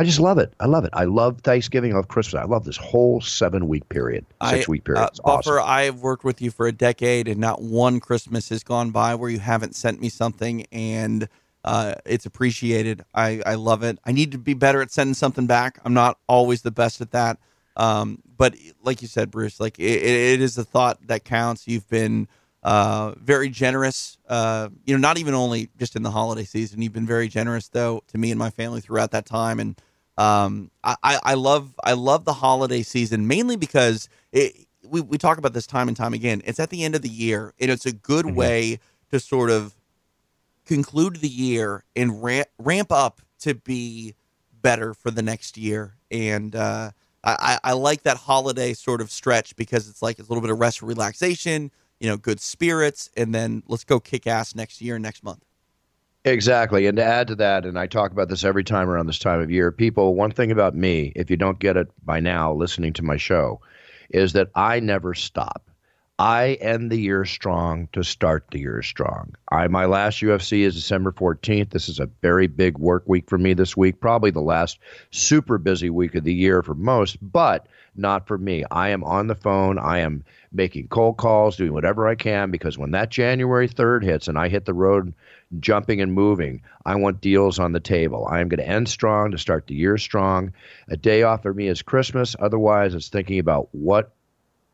I 0.00 0.04
just 0.04 0.18
love 0.18 0.38
it. 0.38 0.54
I 0.60 0.64
love 0.64 0.86
it. 0.86 0.90
I 0.94 1.04
love 1.04 1.42
Thanksgiving. 1.42 1.92
I 1.92 1.96
love 1.96 2.08
Christmas. 2.08 2.40
I 2.40 2.46
love 2.46 2.64
this 2.64 2.78
whole 2.78 3.20
seven 3.20 3.68
week 3.68 3.86
period, 3.90 4.24
six 4.48 4.66
week 4.66 4.84
period. 4.84 5.02
Uh, 5.02 5.08
It's 5.08 5.20
awesome. 5.22 5.52
Buffer, 5.52 5.60
I've 5.60 6.00
worked 6.00 6.24
with 6.24 6.40
you 6.40 6.50
for 6.50 6.66
a 6.66 6.72
decade, 6.72 7.28
and 7.28 7.38
not 7.38 7.60
one 7.60 8.00
Christmas 8.00 8.48
has 8.48 8.64
gone 8.64 8.92
by 8.92 9.14
where 9.14 9.28
you 9.28 9.40
haven't 9.40 9.76
sent 9.76 10.00
me 10.00 10.08
something, 10.08 10.64
and 10.72 11.28
uh, 11.66 11.96
it's 12.06 12.24
appreciated. 12.24 13.04
I, 13.14 13.42
I 13.44 13.56
love 13.56 13.82
it. 13.82 13.98
I 14.06 14.12
need 14.12 14.32
to 14.32 14.38
be 14.38 14.54
better 14.54 14.80
at 14.80 14.90
sending 14.90 15.12
something 15.12 15.46
back. 15.46 15.78
I'm 15.84 15.92
not 15.92 16.16
always 16.26 16.62
the 16.62 16.70
best 16.70 17.02
at 17.02 17.10
that, 17.10 17.38
um, 17.76 18.22
but 18.38 18.54
like 18.82 19.02
you 19.02 19.08
said, 19.08 19.30
Bruce, 19.30 19.60
like 19.60 19.78
it, 19.78 20.02
it 20.02 20.40
is 20.40 20.54
the 20.54 20.64
thought 20.64 21.06
that 21.08 21.24
counts. 21.26 21.68
You've 21.68 21.90
been 21.90 22.26
uh, 22.62 23.12
very 23.18 23.50
generous. 23.50 24.16
Uh, 24.26 24.70
you 24.86 24.94
know, 24.94 25.00
not 25.00 25.18
even 25.18 25.34
only 25.34 25.68
just 25.78 25.94
in 25.94 26.02
the 26.02 26.10
holiday 26.10 26.44
season. 26.44 26.80
You've 26.80 26.94
been 26.94 27.04
very 27.06 27.28
generous 27.28 27.68
though 27.68 28.02
to 28.08 28.16
me 28.16 28.30
and 28.30 28.38
my 28.38 28.48
family 28.48 28.80
throughout 28.80 29.10
that 29.10 29.26
time, 29.26 29.60
and 29.60 29.78
um, 30.20 30.70
I, 30.84 31.18
I 31.22 31.34
love 31.34 31.74
I 31.82 31.94
love 31.94 32.26
the 32.26 32.34
holiday 32.34 32.82
season 32.82 33.26
mainly 33.26 33.56
because 33.56 34.10
it, 34.32 34.66
we 34.86 35.00
we 35.00 35.16
talk 35.16 35.38
about 35.38 35.54
this 35.54 35.66
time 35.66 35.88
and 35.88 35.96
time 35.96 36.12
again. 36.12 36.42
It's 36.44 36.60
at 36.60 36.68
the 36.68 36.84
end 36.84 36.94
of 36.94 37.00
the 37.00 37.08
year, 37.08 37.54
and 37.58 37.70
it's 37.70 37.86
a 37.86 37.92
good 37.92 38.26
way 38.36 38.80
to 39.10 39.18
sort 39.18 39.48
of 39.50 39.74
conclude 40.66 41.16
the 41.16 41.28
year 41.28 41.84
and 41.96 42.22
ramp, 42.22 42.48
ramp 42.58 42.92
up 42.92 43.22
to 43.40 43.54
be 43.54 44.14
better 44.60 44.92
for 44.92 45.10
the 45.10 45.22
next 45.22 45.56
year. 45.56 45.96
And 46.10 46.54
uh, 46.54 46.90
I, 47.24 47.58
I 47.64 47.70
I 47.70 47.72
like 47.72 48.02
that 48.02 48.18
holiday 48.18 48.74
sort 48.74 49.00
of 49.00 49.10
stretch 49.10 49.56
because 49.56 49.88
it's 49.88 50.02
like 50.02 50.18
it's 50.18 50.28
a 50.28 50.30
little 50.30 50.42
bit 50.42 50.50
of 50.50 50.60
rest, 50.60 50.82
relaxation, 50.82 51.70
you 51.98 52.10
know, 52.10 52.18
good 52.18 52.40
spirits, 52.40 53.08
and 53.16 53.34
then 53.34 53.62
let's 53.68 53.84
go 53.84 53.98
kick 53.98 54.26
ass 54.26 54.54
next 54.54 54.82
year, 54.82 54.98
next 54.98 55.24
month. 55.24 55.46
Exactly. 56.24 56.86
And 56.86 56.96
to 56.98 57.04
add 57.04 57.28
to 57.28 57.34
that, 57.36 57.64
and 57.64 57.78
I 57.78 57.86
talk 57.86 58.12
about 58.12 58.28
this 58.28 58.44
every 58.44 58.64
time 58.64 58.90
around 58.90 59.06
this 59.06 59.18
time 59.18 59.40
of 59.40 59.50
year, 59.50 59.72
people, 59.72 60.14
one 60.14 60.30
thing 60.30 60.50
about 60.50 60.74
me, 60.74 61.12
if 61.16 61.30
you 61.30 61.36
don't 61.36 61.58
get 61.58 61.76
it 61.78 61.88
by 62.04 62.20
now 62.20 62.52
listening 62.52 62.92
to 62.94 63.02
my 63.02 63.16
show, 63.16 63.60
is 64.10 64.34
that 64.34 64.50
I 64.54 64.80
never 64.80 65.14
stop. 65.14 65.70
I 66.18 66.58
end 66.60 66.90
the 66.90 67.00
year 67.00 67.24
strong 67.24 67.88
to 67.94 68.04
start 68.04 68.44
the 68.50 68.58
year 68.60 68.82
strong. 68.82 69.32
I 69.50 69.66
my 69.68 69.86
last 69.86 70.20
UFC 70.20 70.60
is 70.66 70.74
December 70.74 71.12
14th. 71.12 71.70
This 71.70 71.88
is 71.88 71.98
a 71.98 72.10
very 72.20 72.46
big 72.46 72.76
work 72.76 73.04
week 73.06 73.26
for 73.30 73.38
me 73.38 73.54
this 73.54 73.74
week, 73.74 74.00
probably 74.00 74.30
the 74.30 74.42
last 74.42 74.78
super 75.10 75.56
busy 75.56 75.88
week 75.88 76.14
of 76.14 76.24
the 76.24 76.34
year 76.34 76.62
for 76.62 76.74
most, 76.74 77.16
but 77.22 77.66
not 77.96 78.26
for 78.26 78.36
me. 78.36 78.64
I 78.70 78.90
am 78.90 79.02
on 79.04 79.28
the 79.28 79.34
phone. 79.34 79.78
I 79.78 80.00
am 80.00 80.22
making 80.52 80.88
cold 80.88 81.16
calls, 81.16 81.56
doing 81.56 81.72
whatever 81.72 82.08
I 82.08 82.14
can 82.14 82.50
because 82.50 82.76
when 82.76 82.90
that 82.92 83.10
January 83.10 83.68
3rd 83.68 84.02
hits 84.02 84.28
and 84.28 84.38
I 84.38 84.48
hit 84.48 84.64
the 84.64 84.74
road 84.74 85.14
jumping 85.58 86.00
and 86.00 86.12
moving, 86.12 86.62
I 86.84 86.96
want 86.96 87.20
deals 87.20 87.58
on 87.58 87.72
the 87.72 87.80
table. 87.80 88.26
I 88.30 88.40
am 88.40 88.48
going 88.48 88.60
to 88.60 88.68
end 88.68 88.88
strong 88.88 89.30
to 89.30 89.38
start 89.38 89.66
the 89.66 89.74
year 89.74 89.96
strong. 89.98 90.52
A 90.88 90.96
day 90.96 91.22
off 91.22 91.42
for 91.42 91.54
me 91.54 91.68
is 91.68 91.82
Christmas. 91.82 92.34
Otherwise, 92.38 92.94
it's 92.94 93.08
thinking 93.08 93.38
about 93.38 93.68
what 93.72 94.12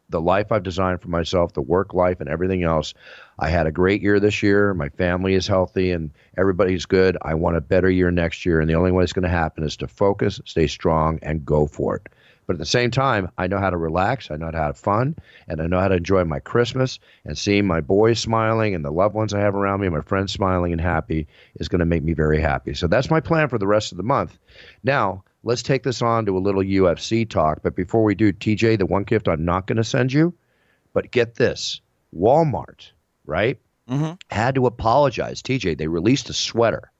the 0.08 0.20
life 0.20 0.52
I've 0.52 0.62
designed 0.62 1.02
for 1.02 1.08
myself, 1.08 1.52
the 1.52 1.62
work 1.62 1.92
life, 1.92 2.20
and 2.20 2.28
everything 2.28 2.62
else. 2.62 2.94
I 3.38 3.48
had 3.48 3.66
a 3.66 3.72
great 3.72 4.02
year 4.02 4.20
this 4.20 4.42
year. 4.42 4.72
My 4.72 4.88
family 4.90 5.34
is 5.34 5.46
healthy 5.46 5.90
and 5.90 6.10
everybody's 6.38 6.86
good. 6.86 7.18
I 7.22 7.34
want 7.34 7.56
a 7.56 7.60
better 7.60 7.90
year 7.90 8.10
next 8.10 8.46
year. 8.46 8.60
And 8.60 8.70
the 8.70 8.76
only 8.76 8.92
way 8.92 9.02
it's 9.02 9.12
going 9.12 9.24
to 9.24 9.28
happen 9.28 9.64
is 9.64 9.76
to 9.78 9.88
focus, 9.88 10.40
stay 10.44 10.68
strong, 10.68 11.18
and 11.22 11.44
go 11.44 11.66
for 11.66 11.96
it. 11.96 12.08
But 12.46 12.54
at 12.54 12.58
the 12.60 12.66
same 12.66 12.90
time, 12.90 13.30
I 13.36 13.48
know 13.48 13.58
how 13.58 13.70
to 13.70 13.76
relax, 13.76 14.30
I 14.30 14.36
know 14.36 14.46
how 14.46 14.52
to 14.52 14.58
have 14.58 14.78
fun, 14.78 15.16
and 15.48 15.60
I 15.60 15.66
know 15.66 15.80
how 15.80 15.88
to 15.88 15.96
enjoy 15.96 16.24
my 16.24 16.38
Christmas. 16.38 16.98
And 17.24 17.36
seeing 17.36 17.66
my 17.66 17.80
boys 17.80 18.20
smiling 18.20 18.74
and 18.74 18.84
the 18.84 18.92
loved 18.92 19.14
ones 19.14 19.34
I 19.34 19.40
have 19.40 19.54
around 19.54 19.80
me, 19.80 19.88
my 19.88 20.00
friends 20.00 20.32
smiling 20.32 20.72
and 20.72 20.80
happy, 20.80 21.26
is 21.56 21.68
going 21.68 21.80
to 21.80 21.86
make 21.86 22.04
me 22.04 22.12
very 22.12 22.40
happy. 22.40 22.74
So 22.74 22.86
that's 22.86 23.10
my 23.10 23.20
plan 23.20 23.48
for 23.48 23.58
the 23.58 23.66
rest 23.66 23.90
of 23.90 23.96
the 23.98 24.04
month. 24.04 24.38
Now, 24.84 25.24
let's 25.42 25.62
take 25.62 25.82
this 25.82 26.02
on 26.02 26.26
to 26.26 26.36
a 26.36 26.40
little 26.40 26.62
UFC 26.62 27.28
talk. 27.28 27.60
But 27.62 27.74
before 27.74 28.04
we 28.04 28.14
do, 28.14 28.32
TJ, 28.32 28.78
the 28.78 28.86
one 28.86 29.04
gift 29.04 29.28
I'm 29.28 29.44
not 29.44 29.66
going 29.66 29.76
to 29.76 29.84
send 29.84 30.12
you, 30.12 30.32
but 30.92 31.10
get 31.10 31.34
this 31.34 31.80
Walmart, 32.16 32.90
right? 33.24 33.58
Mm-hmm. 33.88 34.14
Had 34.30 34.54
to 34.56 34.66
apologize. 34.66 35.42
TJ, 35.42 35.78
they 35.78 35.88
released 35.88 36.30
a 36.30 36.32
sweater. 36.32 36.90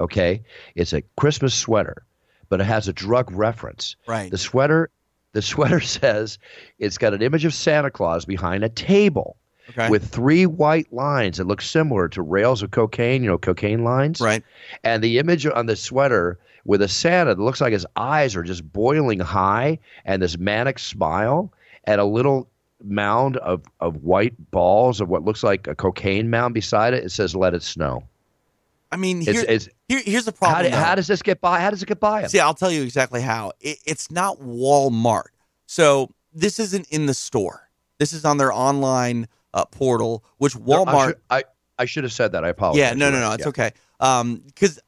Okay. 0.00 0.42
It's 0.74 0.92
a 0.92 1.02
Christmas 1.16 1.54
sweater, 1.54 2.04
but 2.48 2.60
it 2.60 2.64
has 2.64 2.88
a 2.88 2.92
drug 2.92 3.30
reference. 3.32 3.96
Right. 4.06 4.30
The 4.30 4.38
sweater, 4.38 4.90
the 5.32 5.42
sweater 5.42 5.80
says 5.98 6.38
it's 6.78 6.98
got 6.98 7.14
an 7.14 7.22
image 7.22 7.44
of 7.44 7.54
Santa 7.54 7.90
Claus 7.90 8.24
behind 8.24 8.64
a 8.64 8.68
table 8.68 9.36
Okay. 9.70 9.90
with 9.90 10.08
three 10.08 10.46
white 10.46 10.92
lines 10.92 11.38
that 11.38 11.48
look 11.48 11.60
similar 11.60 12.08
to 12.10 12.22
rails 12.22 12.62
of 12.62 12.70
cocaine, 12.70 13.24
you 13.24 13.28
know, 13.28 13.36
cocaine 13.36 13.82
lines. 13.82 14.20
right. 14.20 14.44
And 14.84 15.02
the 15.02 15.18
image 15.18 15.44
on 15.44 15.66
the 15.66 15.74
sweater 15.74 16.38
with 16.64 16.82
a 16.82 16.88
Santa 16.88 17.34
that 17.34 17.42
looks 17.42 17.60
like 17.60 17.72
his 17.72 17.84
eyes 17.96 18.36
are 18.36 18.44
just 18.44 18.72
boiling 18.72 19.18
high 19.18 19.80
and 20.04 20.22
this 20.22 20.38
manic 20.38 20.78
smile 20.78 21.52
and 21.82 22.00
a 22.00 22.04
little 22.04 22.48
mound 22.84 23.38
of, 23.38 23.62
of 23.80 24.04
white 24.04 24.34
balls 24.52 25.00
of 25.00 25.08
what 25.08 25.24
looks 25.24 25.42
like 25.42 25.66
a 25.66 25.74
cocaine 25.74 26.30
mound 26.30 26.54
beside 26.54 26.94
it. 26.94 27.02
It 27.02 27.10
says, 27.10 27.34
let 27.34 27.52
it 27.52 27.64
snow. 27.64 28.04
I 28.92 28.96
mean, 28.96 29.18
It's, 29.18 29.30
here, 29.30 29.44
it's, 29.48 29.68
here, 29.88 30.00
here's 30.04 30.24
the 30.26 30.32
how, 30.32 30.36
problem. 30.52 30.70
do- 30.72 30.76
how 30.76 30.94
does 30.94 31.06
this 31.06 31.22
get 31.22 31.40
by? 31.40 31.60
How 31.60 31.70
does 31.70 31.82
it 31.82 31.86
get 31.86 32.00
by 32.00 32.22
him? 32.22 32.28
See, 32.28 32.38
I'll 32.40 32.54
tell 32.54 32.70
you 32.70 32.82
exactly 32.82 33.20
how. 33.20 33.52
It, 33.60 33.78
it's 33.84 34.10
not 34.10 34.38
Walmart. 34.38 35.28
So 35.66 36.10
this 36.32 36.58
isn't 36.60 36.88
in 36.90 37.06
the 37.06 37.14
store. 37.14 37.68
This 37.98 38.12
is 38.12 38.24
on 38.24 38.36
their 38.36 38.52
online 38.52 39.26
uh, 39.54 39.64
portal, 39.66 40.22
which 40.38 40.54
I 40.54 40.58
Walmart. 40.60 41.06
should, 41.08 41.20
I, 41.30 41.44
I 41.78 41.84
should 41.86 42.04
have 42.04 42.12
said 42.12 42.32
that. 42.32 42.44
I 42.44 42.48
apologize. 42.50 42.78
yeah, 42.80 42.92
no, 42.94 43.10
no, 43.10 43.20
no. 43.20 43.32
It's 43.32 43.42
Yeah. 43.44 43.48
okay. 43.48 43.70
Um, 44.00 44.42
because 44.46 44.78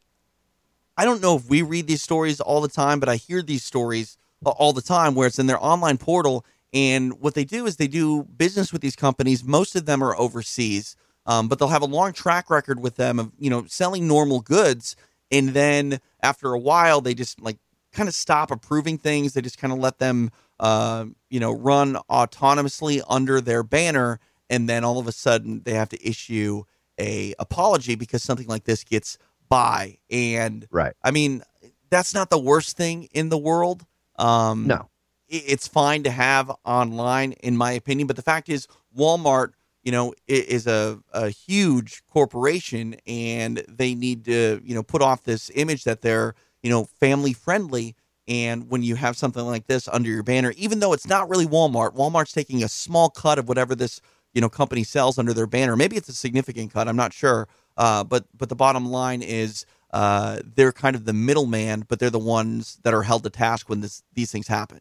I 0.96 1.04
don't 1.04 1.20
know 1.22 1.36
if 1.36 1.48
we 1.48 1.62
read 1.62 1.86
these 1.86 2.02
stories 2.02 2.40
all 2.40 2.60
the 2.60 2.68
time, 2.68 3.00
but 3.00 3.08
I 3.08 3.16
hear 3.16 3.42
these 3.42 3.64
stories 3.64 4.16
all 4.44 4.72
the 4.72 4.82
time 4.82 5.14
where 5.14 5.26
it's 5.26 5.38
in 5.38 5.46
their 5.46 5.62
online 5.62 5.96
portal. 5.98 6.44
And 6.72 7.20
what 7.20 7.34
they 7.34 7.44
do 7.44 7.66
is 7.66 7.76
they 7.76 7.88
do 7.88 8.24
business 8.24 8.72
with 8.72 8.82
these 8.82 8.94
companies. 8.96 9.42
Most 9.42 9.74
of 9.74 9.86
them 9.86 10.02
are 10.02 10.16
overseas, 10.16 10.96
um, 11.28 11.46
but 11.46 11.58
they'll 11.60 11.68
have 11.68 11.82
a 11.82 11.86
long 11.86 12.12
track 12.12 12.50
record 12.50 12.80
with 12.80 12.96
them 12.96 13.20
of 13.20 13.30
you 13.38 13.50
know 13.50 13.64
selling 13.66 14.08
normal 14.08 14.40
goods. 14.40 14.96
And 15.30 15.50
then 15.50 16.00
after 16.22 16.52
a 16.54 16.58
while, 16.58 17.00
they 17.00 17.14
just 17.14 17.40
like 17.40 17.58
kind 17.92 18.08
of 18.08 18.14
stop 18.14 18.50
approving 18.50 18.98
things. 18.98 19.34
They 19.34 19.42
just 19.42 19.58
kind 19.58 19.72
of 19.72 19.78
let 19.78 19.98
them 19.98 20.30
uh, 20.58 21.04
you 21.30 21.38
know 21.38 21.52
run 21.52 21.96
autonomously 22.10 23.02
under 23.08 23.40
their 23.40 23.62
banner. 23.62 24.18
And 24.50 24.68
then 24.68 24.82
all 24.84 24.98
of 24.98 25.06
a 25.06 25.12
sudden, 25.12 25.62
they 25.64 25.74
have 25.74 25.90
to 25.90 26.08
issue 26.08 26.64
a 26.98 27.34
apology 27.38 27.94
because 27.94 28.22
something 28.22 28.46
like 28.48 28.64
this 28.64 28.82
gets 28.82 29.18
by. 29.48 29.98
And 30.10 30.66
Right. 30.70 30.94
I 31.04 31.10
mean, 31.10 31.42
that's 31.90 32.14
not 32.14 32.30
the 32.30 32.38
worst 32.38 32.76
thing 32.76 33.08
in 33.12 33.28
the 33.28 33.38
world. 33.38 33.84
Um, 34.16 34.66
No. 34.66 34.88
it's 35.28 35.68
fine 35.68 36.02
to 36.04 36.10
have 36.10 36.50
online, 36.64 37.32
in 37.32 37.56
my 37.58 37.72
opinion. 37.72 38.06
But 38.06 38.16
the 38.16 38.22
fact 38.22 38.48
is, 38.48 38.66
Walmart, 38.96 39.52
you 39.82 39.92
know, 39.92 40.12
is 40.26 40.66
a, 40.66 40.98
a 41.12 41.30
huge 41.30 42.02
corporation, 42.10 42.96
and 43.06 43.64
they 43.68 43.94
need 43.94 44.24
to, 44.26 44.60
you 44.64 44.74
know, 44.74 44.82
put 44.82 45.02
off 45.02 45.22
this 45.22 45.50
image 45.54 45.84
that 45.84 46.02
they're, 46.02 46.34
you 46.62 46.70
know, 46.70 46.84
family 46.84 47.32
friendly. 47.32 47.94
And 48.26 48.68
when 48.68 48.82
you 48.82 48.96
have 48.96 49.16
something 49.16 49.44
like 49.44 49.66
this 49.66 49.88
under 49.88 50.10
your 50.10 50.22
banner, 50.22 50.52
even 50.56 50.80
though 50.80 50.92
it's 50.92 51.06
not 51.06 51.30
really 51.30 51.46
Walmart, 51.46 51.94
Walmart's 51.94 52.32
taking 52.32 52.62
a 52.62 52.68
small 52.68 53.08
cut 53.08 53.38
of 53.38 53.48
whatever 53.48 53.74
this, 53.74 54.02
you 54.34 54.40
know, 54.42 54.50
company 54.50 54.84
sells 54.84 55.18
under 55.18 55.32
their 55.32 55.46
banner. 55.46 55.76
Maybe 55.76 55.96
it's 55.96 56.10
a 56.10 56.12
significant 56.12 56.72
cut. 56.72 56.88
I'm 56.88 56.96
not 56.96 57.14
sure. 57.14 57.48
Uh, 57.78 58.04
but 58.04 58.26
but 58.36 58.48
the 58.48 58.56
bottom 58.56 58.86
line 58.86 59.22
is 59.22 59.64
uh, 59.92 60.40
they're 60.44 60.72
kind 60.72 60.94
of 60.96 61.04
the 61.04 61.12
middleman, 61.12 61.84
but 61.88 61.98
they're 61.98 62.10
the 62.10 62.18
ones 62.18 62.78
that 62.82 62.92
are 62.92 63.04
held 63.04 63.22
to 63.22 63.30
task 63.30 63.68
when 63.68 63.80
this, 63.80 64.02
these 64.12 64.30
things 64.30 64.48
happen. 64.48 64.80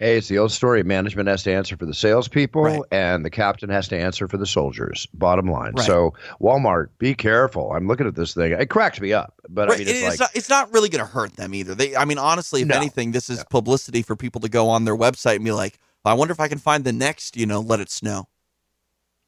Hey, 0.00 0.16
it's 0.16 0.28
the 0.28 0.38
old 0.38 0.50
story. 0.50 0.82
Management 0.82 1.28
has 1.28 1.42
to 1.42 1.52
answer 1.52 1.76
for 1.76 1.84
the 1.84 1.92
salespeople, 1.92 2.62
Right. 2.62 2.80
and 2.90 3.22
the 3.22 3.28
captain 3.28 3.68
has 3.68 3.86
to 3.88 3.98
answer 3.98 4.26
for 4.26 4.38
the 4.38 4.46
soldiers. 4.46 5.06
Bottom 5.12 5.50
line. 5.50 5.74
Right. 5.74 5.86
So, 5.86 6.14
Walmart, 6.40 6.88
be 6.98 7.14
careful. 7.14 7.70
I'm 7.72 7.86
looking 7.86 8.06
at 8.06 8.14
this 8.14 8.32
thing. 8.32 8.52
It 8.52 8.70
cracks 8.70 8.98
me 8.98 9.12
up, 9.12 9.34
but 9.50 9.70
I 9.70 9.72
mean, 9.76 9.82
it's 9.82 9.90
it's, 9.90 10.08
like 10.08 10.18
not, 10.20 10.30
it's 10.34 10.48
not 10.48 10.72
really 10.72 10.88
going 10.88 11.04
to 11.04 11.10
hurt 11.10 11.36
them 11.36 11.52
either. 11.54 11.74
They, 11.74 11.94
I 11.94 12.06
mean, 12.06 12.16
honestly, 12.16 12.62
if 12.62 12.68
No. 12.68 12.76
anything, 12.76 13.12
this 13.12 13.28
is 13.28 13.44
publicity 13.50 14.00
for 14.00 14.16
people 14.16 14.40
to 14.40 14.48
go 14.48 14.70
on 14.70 14.86
their 14.86 14.96
website 14.96 15.36
and 15.36 15.44
be 15.44 15.52
like, 15.52 15.78
I 16.02 16.14
wonder 16.14 16.32
if 16.32 16.40
I 16.40 16.48
can 16.48 16.56
find 16.58 16.82
the 16.82 16.94
next, 16.94 17.36
you 17.36 17.44
know, 17.44 17.60
let 17.60 17.78
it 17.80 17.90
snow. 17.90 18.26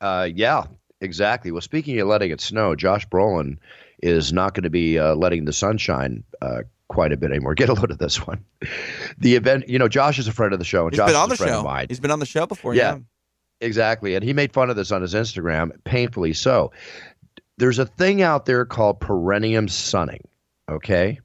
Uh, 0.01 0.27
yeah, 0.35 0.65
exactly. 1.03 1.53
Well, 1.53 1.61
speaking 1.61 2.01
of 2.01 2.09
letting 2.09 2.31
it 2.31 2.41
snow, 2.41 2.75
Josh 2.75 3.07
Brolin 3.09 3.59
is 4.03 4.33
not 4.33 4.55
going 4.55 4.65
to 4.65 4.71
be 4.71 4.99
uh, 4.99 5.15
letting 5.17 5.45
the 5.45 5.53
sunshine 5.53 6.25
uh, 6.41 6.63
quite 6.93 7.13
a 7.13 7.17
bit 7.17 7.31
anymore. 7.31 7.55
Get 7.57 7.69
a 7.69 7.75
load 7.75 7.91
of 7.91 7.99
this 7.99 8.27
one. 8.27 8.45
The 9.19 9.35
event, 9.35 9.69
you 9.69 9.79
know, 9.79 9.89
Josh 9.89 10.19
is 10.19 10.29
a 10.29 10.33
friend 10.33 10.53
of 10.53 10.59
the 10.59 10.65
show, 10.65 10.85
and 10.85 10.93
He's 10.93 10.99
Josh 10.99 11.09
been 11.09 11.17
is 11.17 11.21
on 11.23 11.27
a 11.33 11.37
the 11.37 11.37
show. 11.37 11.59
of 11.59 11.65
mine. 11.65 11.87
He's 11.89 12.01
been 12.01 12.11
on 12.11 12.19
the 12.21 12.27
show 12.27 12.47
before. 12.47 12.75
Yeah. 12.75 12.95
Yeah. 12.95 12.99
Exactly. 13.61 14.15
And 14.17 14.25
he 14.25 14.33
made 14.33 14.53
fun 14.53 14.71
of 14.71 14.77
this 14.77 14.91
on 14.93 15.03
his 15.03 15.15
Instagram, 15.15 15.71
painfully 15.85 16.33
so. 16.33 16.73
There's 17.59 17.79
a 17.79 17.87
thing 17.87 18.21
out 18.23 18.45
there 18.47 18.65
called 18.65 18.99
perennium 19.01 19.69
sunning. 19.69 20.27
Okay. 20.69 21.21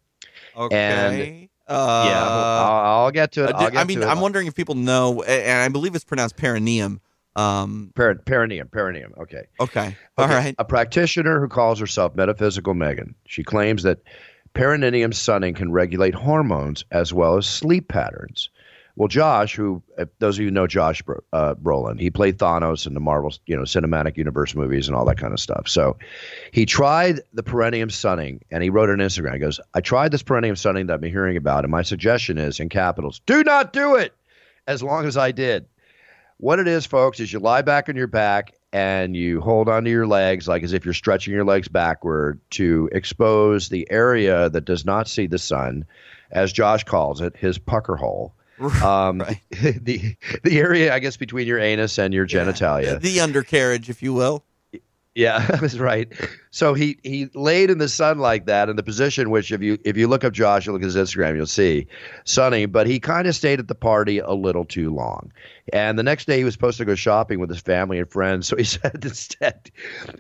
Okay. 0.55 1.50
uh, 1.67 2.05
yeah. 2.09 2.24
I'll, 2.27 3.03
I'll 3.05 3.12
get 3.12 3.31
to 3.33 3.45
it. 3.45 3.55
I'll 3.55 3.71
get 3.71 3.79
I 3.79 3.83
mean. 3.86 4.03
I'm 4.03 4.19
wondering 4.19 4.47
if 4.47 4.55
people 4.55 4.75
know, 4.75 5.24
and 5.24 5.62
I 5.63 5.67
believe 5.69 5.95
it's 5.95 6.03
pronounced 6.05 6.38
perineum. 6.38 7.01
Um, 7.36 7.91
Per- 7.95 8.15
perineum. 8.15 8.67
Perineum. 8.67 9.13
Okay. 9.17 9.43
okay. 9.59 9.95
All 10.17 10.25
Okay, 10.25 10.33
right. 10.36 10.55
A 10.57 10.65
practitioner 10.65 11.39
who 11.39 11.47
calls 11.47 11.79
herself 11.79 12.15
Metaphysical 12.15 12.74
Megan. 12.74 13.13
She 13.27 13.43
claims 13.43 13.83
that 13.83 14.00
perineum 14.54 15.13
sunning 15.13 15.54
can 15.54 15.72
regulate 15.72 16.13
hormones 16.13 16.86
as 16.92 17.13
well 17.13 17.38
as 17.38 17.46
sleep 17.46 17.88
patterns. 17.88 18.50
Well, 18.98 19.08
Josh, 19.08 19.56
who 19.56 19.84
uh, 20.00 20.06
those 20.18 20.39
of 20.39 20.44
you 20.44 20.50
know 20.50 20.66
Josh 20.66 21.04
uh, 21.32 21.54
Brolin, 21.54 22.00
he 22.00 22.10
played 22.10 22.39
Thanos 22.39 22.88
in 22.88 22.96
the 22.96 23.00
Marvel, 23.00 23.32
you 23.46 23.56
know, 23.56 23.62
cinematic 23.62 24.18
universe 24.18 24.56
movies 24.56 24.88
and 24.88 24.98
all 24.98 25.06
that 25.06 25.20
kind 25.20 25.34
of 25.34 25.39
stuff. 25.39 25.68
So 25.68 25.98
he 26.51 26.66
tried 26.66 27.22
the 27.32 27.44
perineum 27.44 27.92
sunning, 27.92 28.44
and 28.50 28.63
he 28.63 28.72
wrote 28.72 28.89
on 28.89 28.98
Instagram. 28.98 29.34
He 29.34 29.39
goes, 29.39 29.60
"I 29.75 29.82
tried 29.82 30.12
this 30.12 30.24
perineum 30.24 30.56
sunning 30.56 30.88
that 30.88 30.96
I've 30.96 31.01
been 31.01 31.12
hearing 31.12 31.38
about, 31.38 31.63
and 31.63 31.70
my 31.70 31.84
suggestion 31.84 32.39
is 32.39 32.60
in 32.60 32.70
capitals: 32.70 33.22
do 33.27 33.44
not 33.44 33.72
do 33.72 33.96
it." 33.96 34.13
As 34.66 34.82
long 34.82 35.06
as 35.06 35.16
I 35.16 35.32
did, 35.32 35.68
what 36.38 36.58
it 36.58 36.68
is, 36.68 36.88
folks, 36.88 37.20
is 37.20 37.32
you 37.32 37.39
lie 37.39 37.62
back 37.62 37.89
on 37.89 37.96
your 37.96 38.08
back 38.08 38.54
and 38.74 39.15
you 39.15 39.41
hold 39.41 39.69
onto 39.69 39.89
your 39.89 40.07
legs 40.07 40.47
like 40.47 40.63
as 40.63 40.74
if 40.74 40.86
you're 40.86 40.93
stretching 40.93 41.33
your 41.33 41.45
legs 41.45 41.67
backward 41.67 42.39
to 42.51 42.89
expose 42.91 43.69
the 43.69 43.89
area 43.89 44.50
that 44.50 44.65
does 44.65 44.86
not 44.86 45.07
see 45.07 45.27
the 45.27 45.38
sun, 45.39 45.86
as 46.31 46.51
Josh 46.51 46.83
calls 46.83 47.21
it, 47.21 47.36
his 47.36 47.57
pucker 47.57 47.95
hole. 47.95 48.33
Um, 48.83 49.19
Right. 49.19 49.39
the 49.51 50.15
the 50.43 50.57
area, 50.57 50.91
I 50.91 50.97
guess, 50.97 51.15
between 51.15 51.45
your 51.45 51.59
anus 51.59 52.00
and 52.00 52.12
your 52.12 52.25
genitalia. 52.25 53.00
The 53.00 53.19
undercarriage, 53.19 53.88
if 53.88 54.01
you 54.01 54.13
will. 54.15 54.43
Yeah, 55.17 55.39
that's 55.59 55.77
right. 55.79 56.07
So 56.51 56.75
he 56.75 57.00
he 57.03 57.27
laid 57.33 57.71
in 57.71 57.79
the 57.79 57.89
sun 57.89 58.19
like 58.19 58.45
that 58.45 58.69
in 58.69 58.75
the 58.75 58.83
position 58.83 59.31
which 59.31 59.51
if 59.51 59.63
you 59.63 59.79
if 59.83 59.97
you 59.97 60.07
look 60.07 60.24
up 60.24 60.31
Josh, 60.31 60.67
you 60.67 60.74
look 60.74 60.83
at 60.83 60.86
his 60.86 60.95
Instagram, 60.95 61.36
you'll 61.36 61.47
see 61.47 61.88
sunny. 62.24 62.67
But 62.67 62.86
he 62.86 63.00
kind 63.00 63.27
of 63.27 63.36
stayed 63.36 63.59
at 63.59 63.67
the 63.67 63.74
party 63.75 64.19
a 64.19 64.33
little 64.33 64.63
too 64.63 64.93
long. 64.93 65.31
And 65.74 65.97
the 65.97 66.03
next 66.03 66.25
day 66.27 66.38
he 66.38 66.43
was 66.43 66.53
supposed 66.53 66.77
to 66.77 66.86
go 66.86 66.93
shopping 66.93 67.39
with 67.39 67.50
his 67.50 67.59
family 67.59 67.97
and 67.97 68.09
friends. 68.12 68.47
So 68.47 68.55
he 68.57 68.63
said 68.75 69.03
instead, 69.03 69.71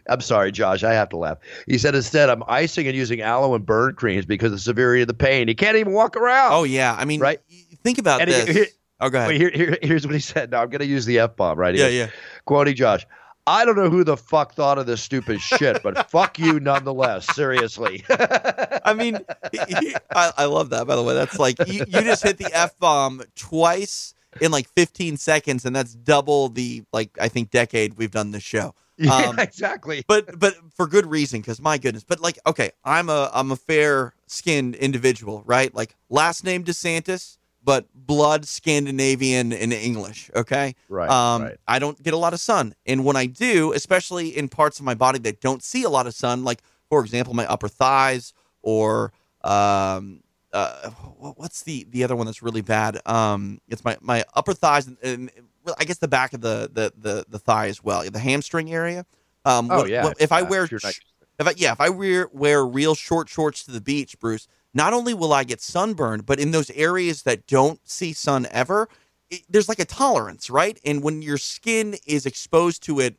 I'm 0.09 0.19
sorry, 0.21 0.51
Josh, 0.51 0.83
I 0.83 0.93
have 0.93 1.09
to 1.09 1.17
laugh. 1.17 1.37
He 1.67 1.77
said 1.77 1.93
instead, 1.93 2.31
I'm 2.31 2.41
icing 2.47 2.87
and 2.87 2.95
using 2.97 3.21
aloe 3.21 3.53
and 3.53 3.63
burn 3.65 3.93
creams 3.93 4.25
because 4.25 4.47
of 4.47 4.57
the 4.57 4.61
severity 4.63 5.03
of 5.03 5.07
the 5.07 5.13
pain. 5.13 5.47
He 5.47 5.53
can't 5.53 5.77
even 5.77 5.93
walk 5.93 6.17
around. 6.17 6.53
Oh 6.53 6.63
yeah. 6.63 6.95
I 6.97 7.05
mean, 7.05 7.19
Right. 7.19 7.39
think 7.83 7.99
about 7.99 8.21
And 8.21 8.31
he- 8.31 8.35
this. 8.35 8.55
he- 8.55 8.65
Oh, 8.99 9.11
go 9.11 9.19
ahead. 9.19 9.27
Wait, 9.27 9.37
here, 9.39 9.51
here, 9.53 9.77
here's 9.83 10.07
what 10.07 10.15
he 10.15 10.19
said. 10.19 10.49
Now 10.49 10.63
I'm 10.63 10.69
going 10.71 10.79
to 10.79 10.87
use 10.87 11.05
the 11.05 11.19
f 11.19 11.35
bomb, 11.35 11.59
right? 11.59 11.75
He 11.75 11.79
yeah, 11.81 11.87
yeah. 11.87 12.09
Quoting 12.45 12.73
Josh. 12.75 13.05
I 13.47 13.65
don't 13.65 13.75
know 13.77 13.89
who 13.89 14.03
the 14.03 14.17
fuck 14.17 14.53
thought 14.53 14.77
of 14.77 14.85
this 14.85 15.01
stupid 15.01 15.39
shit, 15.41 15.81
but 15.81 16.09
fuck 16.11 16.37
you 16.37 16.59
nonetheless. 16.59 17.33
Seriously. 17.33 18.03
I 18.09 18.93
mean, 18.95 19.19
he- 19.51 19.95
I, 20.13 20.31
I 20.37 20.45
love 20.45 20.69
that. 20.71 20.85
By 20.85 20.95
the 20.95 21.03
way, 21.03 21.13
that's 21.13 21.39
like 21.39 21.57
you, 21.65 21.85
you 21.87 22.01
just 22.01 22.23
hit 22.23 22.37
the 22.37 22.49
f 22.53 22.77
bomb 22.77 23.23
twice 23.35 24.13
in 24.41 24.51
like 24.51 24.67
15 24.75 25.17
seconds, 25.17 25.65
and 25.65 25.75
that's 25.75 25.95
double 25.95 26.49
the 26.49 26.83
like 26.93 27.17
I 27.19 27.29
think 27.29 27.49
decade 27.49 27.97
we've 27.97 28.11
done 28.11 28.31
this 28.31 28.43
show. 28.43 28.75
yeah, 28.97 29.13
Um, 29.15 29.39
exactly. 29.39 30.03
but 30.07 30.37
but 30.39 30.55
for 30.75 30.87
good 30.87 31.05
reason 31.05 31.39
because 31.39 31.61
my 31.61 31.77
goodness 31.77 32.03
but 32.03 32.19
like 32.19 32.39
okay 32.47 32.71
i'm 32.83 33.09
a 33.09 33.29
i'm 33.31 33.51
a 33.51 33.55
fair 33.55 34.15
skinned 34.25 34.73
individual 34.73 35.43
right 35.45 35.71
like 35.75 35.95
last 36.09 36.43
name 36.43 36.63
desantis 36.63 37.36
but 37.67 37.85
blood 37.93 38.45
scandinavian 38.45 39.51
and 39.51 39.73
english 39.73 40.31
okay 40.35 40.73
Right, 40.89 41.09
um 41.09 41.43
right. 41.43 41.57
i 41.67 41.77
don't 41.79 42.01
get 42.01 42.13
a 42.13 42.17
lot 42.17 42.33
of 42.33 42.39
sun 42.39 42.73
and 42.85 43.03
when 43.05 43.15
i 43.17 43.25
do 43.25 43.73
especially 43.73 44.29
in 44.29 44.47
parts 44.47 44.79
of 44.79 44.85
my 44.85 44.93
body 44.95 45.19
that 45.19 45.41
don't 45.41 45.61
see 45.61 45.83
a 45.83 45.89
lot 45.89 46.07
of 46.07 46.13
sun 46.13 46.43
like 46.43 46.61
for 46.89 47.01
example 47.03 47.33
my 47.33 47.45
upper 47.45 47.67
thighs 47.67 48.33
or 48.61 49.11
um 49.43 50.21
uh, 50.53 50.89
what's 51.35 51.63
the 51.63 51.85
the 51.89 52.03
other 52.05 52.15
one 52.15 52.25
that's 52.25 52.41
really 52.41 52.61
bad? 52.61 52.99
Um, 53.05 53.59
it's 53.67 53.83
my 53.83 53.97
my 53.99 54.23
upper 54.33 54.53
thighs 54.53 54.87
and, 54.87 54.97
and 55.03 55.29
well, 55.65 55.75
I 55.77 55.83
guess 55.83 55.97
the 55.97 56.07
back 56.07 56.31
of 56.33 56.39
the 56.39 56.69
the 56.73 56.93
the, 56.97 57.25
the 57.27 57.37
thigh 57.37 57.67
as 57.67 57.83
well, 57.83 58.01
the 58.09 58.17
hamstring 58.17 58.71
area. 58.73 59.05
Um, 59.43 59.69
Oh, 59.69 59.79
what- 59.79 59.89
yeah, 59.89 60.05
what- 60.05 60.21
if 60.21 60.31
I 60.31 60.41
wear 60.43 60.63
if 60.63 60.71
you're 60.71 60.79
not- 60.81 60.97
if 61.37 61.47
I 61.47 61.53
yeah 61.57 61.73
if 61.73 61.81
I 61.81 61.89
wear 61.89 62.29
wear 62.31 62.65
real 62.65 62.95
short 62.95 63.27
shorts 63.27 63.65
to 63.65 63.71
the 63.71 63.81
beach, 63.81 64.17
Bruce, 64.19 64.47
not 64.77 64.93
only 64.93 65.13
will 65.13 65.33
I 65.33 65.43
get 65.43 65.59
sunburned, 65.59 66.25
but 66.25 66.39
in 66.39 66.51
those 66.51 66.69
areas 66.71 67.23
that 67.23 67.47
don't 67.47 67.79
see 67.89 68.13
sun 68.13 68.47
ever, 68.51 68.87
it, 69.29 69.41
there's 69.49 69.67
like 69.67 69.79
a 69.79 69.85
tolerance, 69.85 70.49
right? 70.49 70.79
And 70.85 71.03
when 71.03 71.21
your 71.21 71.37
skin 71.37 71.95
is 72.05 72.25
exposed 72.25 72.83
to 72.83 72.99
it 73.01 73.17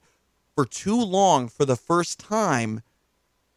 for 0.55 0.65
too 0.65 0.99
long 1.03 1.49
for 1.49 1.65
the 1.67 1.77
first 1.77 2.19
time, 2.19 2.81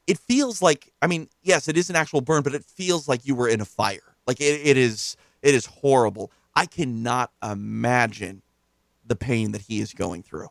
it 0.07 0.17
feels 0.17 0.61
like 0.61 0.91
I 1.01 1.07
mean, 1.07 1.29
yes, 1.43 1.67
it 1.67 1.77
is 1.77 1.89
an 1.89 1.95
actual 1.95 2.21
burn, 2.21 2.41
but 2.43 2.55
it 2.55 2.65
feels 2.65 3.07
like 3.07 3.25
you 3.25 3.35
were 3.35 3.47
in 3.47 3.61
a 3.61 3.65
fire. 3.65 4.15
Like 4.27 4.41
it, 4.41 4.59
it 4.65 4.77
is 4.77 5.15
it 5.41 5.53
is 5.53 5.65
horrible. 5.67 6.31
I 6.55 6.65
cannot 6.65 7.31
imagine 7.41 8.41
the 9.05 9.15
pain 9.15 9.51
that 9.53 9.61
he 9.61 9.79
is 9.79 9.93
going 9.93 10.23
through. 10.23 10.49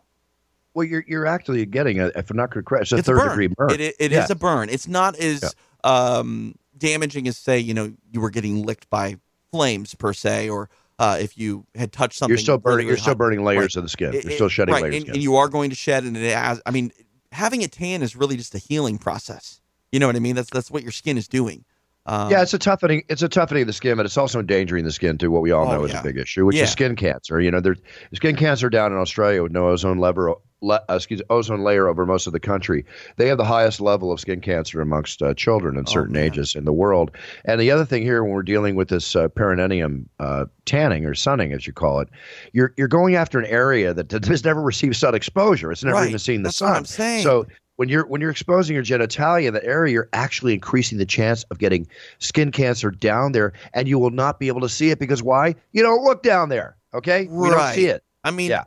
Well, 0.72 0.86
you're 0.86 1.04
you're 1.08 1.26
actually 1.26 1.66
getting 1.66 1.98
a, 2.00 2.06
if 2.14 2.30
I'm 2.30 2.36
not 2.36 2.52
correct, 2.52 2.70
it's 2.82 2.92
a 2.92 2.96
it's 2.96 3.06
third 3.08 3.18
a 3.18 3.20
burn. 3.20 3.28
degree 3.30 3.46
burn. 3.48 3.70
It, 3.70 3.80
it, 3.80 3.94
it 3.98 4.12
Yeah. 4.12 4.24
is 4.24 4.30
a 4.30 4.36
burn. 4.36 4.68
It's 4.68 4.86
not 4.86 5.18
as 5.18 5.54
um, 5.84 6.54
damaging 6.80 7.28
as 7.28 7.38
say 7.38 7.58
you 7.60 7.72
know 7.74 7.92
you 8.10 8.20
were 8.20 8.30
getting 8.30 8.64
licked 8.66 8.90
by 8.90 9.16
flames 9.52 9.94
per 9.94 10.12
se, 10.12 10.48
or 10.50 10.68
uh, 10.98 11.16
if 11.20 11.38
you 11.38 11.64
had 11.76 11.92
touched 11.92 12.18
something. 12.18 12.30
You're 12.30 12.38
still 12.42 12.58
burning. 12.58 12.88
You're 12.88 12.96
still 12.96 13.12
hot. 13.12 13.18
burning 13.18 13.44
layers 13.44 13.76
Right. 13.76 13.76
of 13.76 13.82
the 13.84 13.88
skin. 13.88 14.14
It- 14.14 14.24
You're 14.24 14.32
still 14.34 14.48
shedding 14.48 14.74
right, 14.74 14.82
layers. 14.82 14.94
and, 14.96 15.02
skin. 15.04 15.14
and 15.14 15.22
you 15.22 15.36
are 15.36 15.48
going 15.48 15.70
to 15.70 15.76
shed, 15.76 16.04
and 16.04 16.16
it 16.16 16.34
has. 16.34 16.60
I 16.66 16.70
mean, 16.72 16.92
having 17.32 17.62
a 17.62 17.68
tan 17.68 18.02
is 18.02 18.16
really 18.16 18.36
just 18.36 18.54
a 18.54 18.58
healing 18.58 18.98
process. 18.98 19.60
You 19.92 19.98
know 20.00 20.06
what 20.06 20.16
I 20.16 20.20
mean? 20.20 20.36
That's 20.36 20.50
that's 20.50 20.70
what 20.70 20.82
your 20.82 20.92
skin 20.92 21.16
is 21.16 21.26
doing. 21.28 21.64
Um, 22.06 22.30
yeah, 22.30 22.42
it's 22.42 22.54
a 22.54 22.58
toughening. 22.58 23.02
It's 23.08 23.22
a 23.22 23.28
toughening 23.28 23.62
of 23.62 23.66
the 23.66 23.72
skin, 23.72 23.96
but 23.96 24.06
it's 24.06 24.16
also 24.16 24.40
endangering 24.40 24.84
the 24.84 24.92
skin 24.92 25.18
too. 25.18 25.30
What 25.30 25.42
we 25.42 25.50
all 25.52 25.68
Oh, 25.68 25.72
know 25.72 25.84
is 25.84 25.92
yeah. 25.92 26.00
a 26.00 26.02
big 26.02 26.16
issue, 26.16 26.44
which 26.46 26.56
Yeah. 26.56 26.64
is 26.64 26.70
skin 26.72 26.96
cancer. 26.96 27.40
You 27.40 27.50
know, 27.50 27.60
there's 27.60 27.78
skin 28.14 28.36
cancer 28.36 28.70
down 28.70 28.92
in 28.92 28.98
Australia 28.98 29.42
with 29.42 29.52
no 29.52 29.68
ozone 29.68 29.98
level, 29.98 30.42
le, 30.60 30.80
uh, 30.88 30.94
excuse 30.94 31.22
ozone 31.30 31.62
layer 31.62 31.88
over 31.88 32.06
most 32.06 32.26
of 32.26 32.32
the 32.32 32.40
country. 32.40 32.84
They 33.16 33.28
have 33.28 33.38
the 33.38 33.44
highest 33.44 33.80
level 33.80 34.12
of 34.12 34.20
skin 34.20 34.40
cancer 34.40 34.80
amongst 34.80 35.22
uh, 35.22 35.34
children 35.34 35.76
in 35.76 35.86
certain 35.86 36.16
Oh, 36.16 36.20
ages 36.20 36.54
in 36.54 36.64
the 36.64 36.72
world. 36.72 37.10
And 37.44 37.60
the 37.60 37.70
other 37.70 37.84
thing 37.84 38.02
here, 38.02 38.22
when 38.22 38.32
we're 38.32 38.42
dealing 38.42 38.74
with 38.74 38.88
this 38.88 39.16
uh, 39.16 39.28
perineum 39.28 40.08
uh, 40.18 40.46
tanning 40.64 41.04
or 41.06 41.14
sunning, 41.14 41.52
as 41.52 41.66
you 41.66 41.72
call 41.72 42.00
it, 42.00 42.08
you're 42.52 42.72
you're 42.76 42.88
going 42.88 43.14
after 43.14 43.38
an 43.38 43.46
area 43.46 43.94
that 43.94 44.10
has 44.26 44.44
never 44.44 44.60
received 44.62 44.96
sun 44.96 45.14
exposure. 45.14 45.72
It's 45.72 45.84
never 45.84 45.96
Right. 45.96 46.08
even 46.08 46.18
seen 46.18 46.42
the 46.42 46.48
That's 46.48 46.56
sun. 46.56 46.70
what 46.70 46.78
I'm 46.78 46.84
saying. 46.84 47.22
So 47.24 47.46
when 47.76 47.88
you're 47.88 48.06
when 48.06 48.20
you're 48.20 48.30
exposing 48.30 48.74
your 48.74 48.84
genitalia 48.84 49.46
in 49.48 49.54
the 49.54 49.64
area, 49.64 49.92
you're 49.94 50.08
actually 50.12 50.52
increasing 50.52 50.98
the 50.98 51.06
chance 51.06 51.44
of 51.44 51.58
getting 51.58 51.86
skin 52.18 52.52
cancer 52.52 52.90
down 52.90 53.32
there, 53.32 53.54
and 53.72 53.88
you 53.88 53.98
will 53.98 54.10
not 54.10 54.38
be 54.38 54.48
able 54.48 54.60
to 54.60 54.68
see 54.68 54.90
it 54.90 54.98
because 54.98 55.22
why? 55.22 55.54
You 55.72 55.82
don't 55.82 56.04
look 56.04 56.22
down 56.22 56.50
there. 56.50 56.76
Okay, 56.92 57.26
we 57.30 57.48
don't 57.48 57.72
see 57.74 57.86
it. 57.86 58.02
I 58.24 58.30
mean, 58.32 58.50
Yeah. 58.50 58.64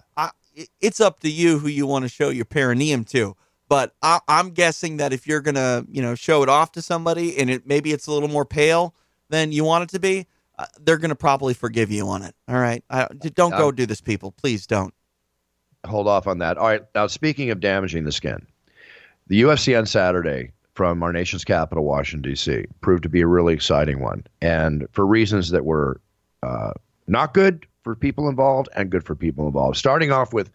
It's 0.81 1.01
up 1.01 1.19
to 1.22 1.29
you 1.29 1.60
who 1.60 1.67
you 1.67 1.88
want 1.88 2.03
to 2.03 2.10
show 2.10 2.29
your 2.29 2.45
perineum 2.45 3.03
to. 3.05 3.36
But 3.69 3.95
I, 4.01 4.19
I'm 4.27 4.51
guessing 4.51 4.98
that 4.98 5.13
if 5.13 5.25
you're 5.25 5.41
gonna, 5.41 5.86
you 5.89 6.01
know, 6.01 6.15
show 6.15 6.43
it 6.43 6.50
off 6.50 6.74
to 6.74 6.81
somebody, 6.81 7.38
and 7.38 7.50
it 7.50 7.65
maybe 7.65 7.91
it's 7.91 8.07
a 8.07 8.12
little 8.12 8.29
more 8.29 8.45
pale 8.45 8.93
than 9.29 9.51
you 9.51 9.63
want 9.63 9.83
it 9.83 9.89
to 9.89 10.00
be, 10.00 10.27
uh, 10.60 10.65
they're 10.81 10.98
gonna 10.98 11.15
probably 11.15 11.53
forgive 11.53 11.89
you 11.89 12.07
on 12.07 12.22
it. 12.22 12.36
All 12.48 12.60
right, 12.60 12.83
I, 12.89 13.07
don't 13.33 13.51
go 13.51 13.69
Um, 13.69 13.75
do 13.75 13.86
this, 13.86 14.01
people. 14.01 14.31
Please 14.31 14.67
don't. 14.67 14.93
Hold 15.88 16.07
off 16.07 16.27
on 16.27 16.38
that. 16.39 16.57
All 16.57 16.67
right. 16.67 16.83
Now, 16.93 17.07
speaking 17.07 17.50
of 17.50 17.60
damaging 17.60 18.03
the 18.03 18.12
skin, 18.12 18.45
the 19.27 19.41
UFC 19.41 19.77
on 19.77 19.86
Saturday 19.86 20.51
from 20.75 21.01
our 21.01 21.12
nation's 21.12 21.43
capital, 21.43 21.83
Washington 21.83 22.31
D.C., 22.31 22.65
proved 22.81 23.03
to 23.03 23.10
be 23.10 23.22
a 23.22 23.27
really 23.27 23.53
exciting 23.53 24.00
one, 24.01 24.24
and 24.41 24.88
for 24.91 25.05
reasons 25.05 25.50
that 25.50 25.65
were 25.65 26.00
uh, 26.43 26.74
not 27.07 27.33
good 27.33 27.65
for 27.83 27.95
people 27.95 28.29
involved 28.29 28.69
and 28.75 28.89
good 28.89 29.03
for 29.03 29.15
people 29.15 29.45
involved. 29.48 29.77
Starting 29.77 30.12
off 30.12 30.33
with 30.33 30.50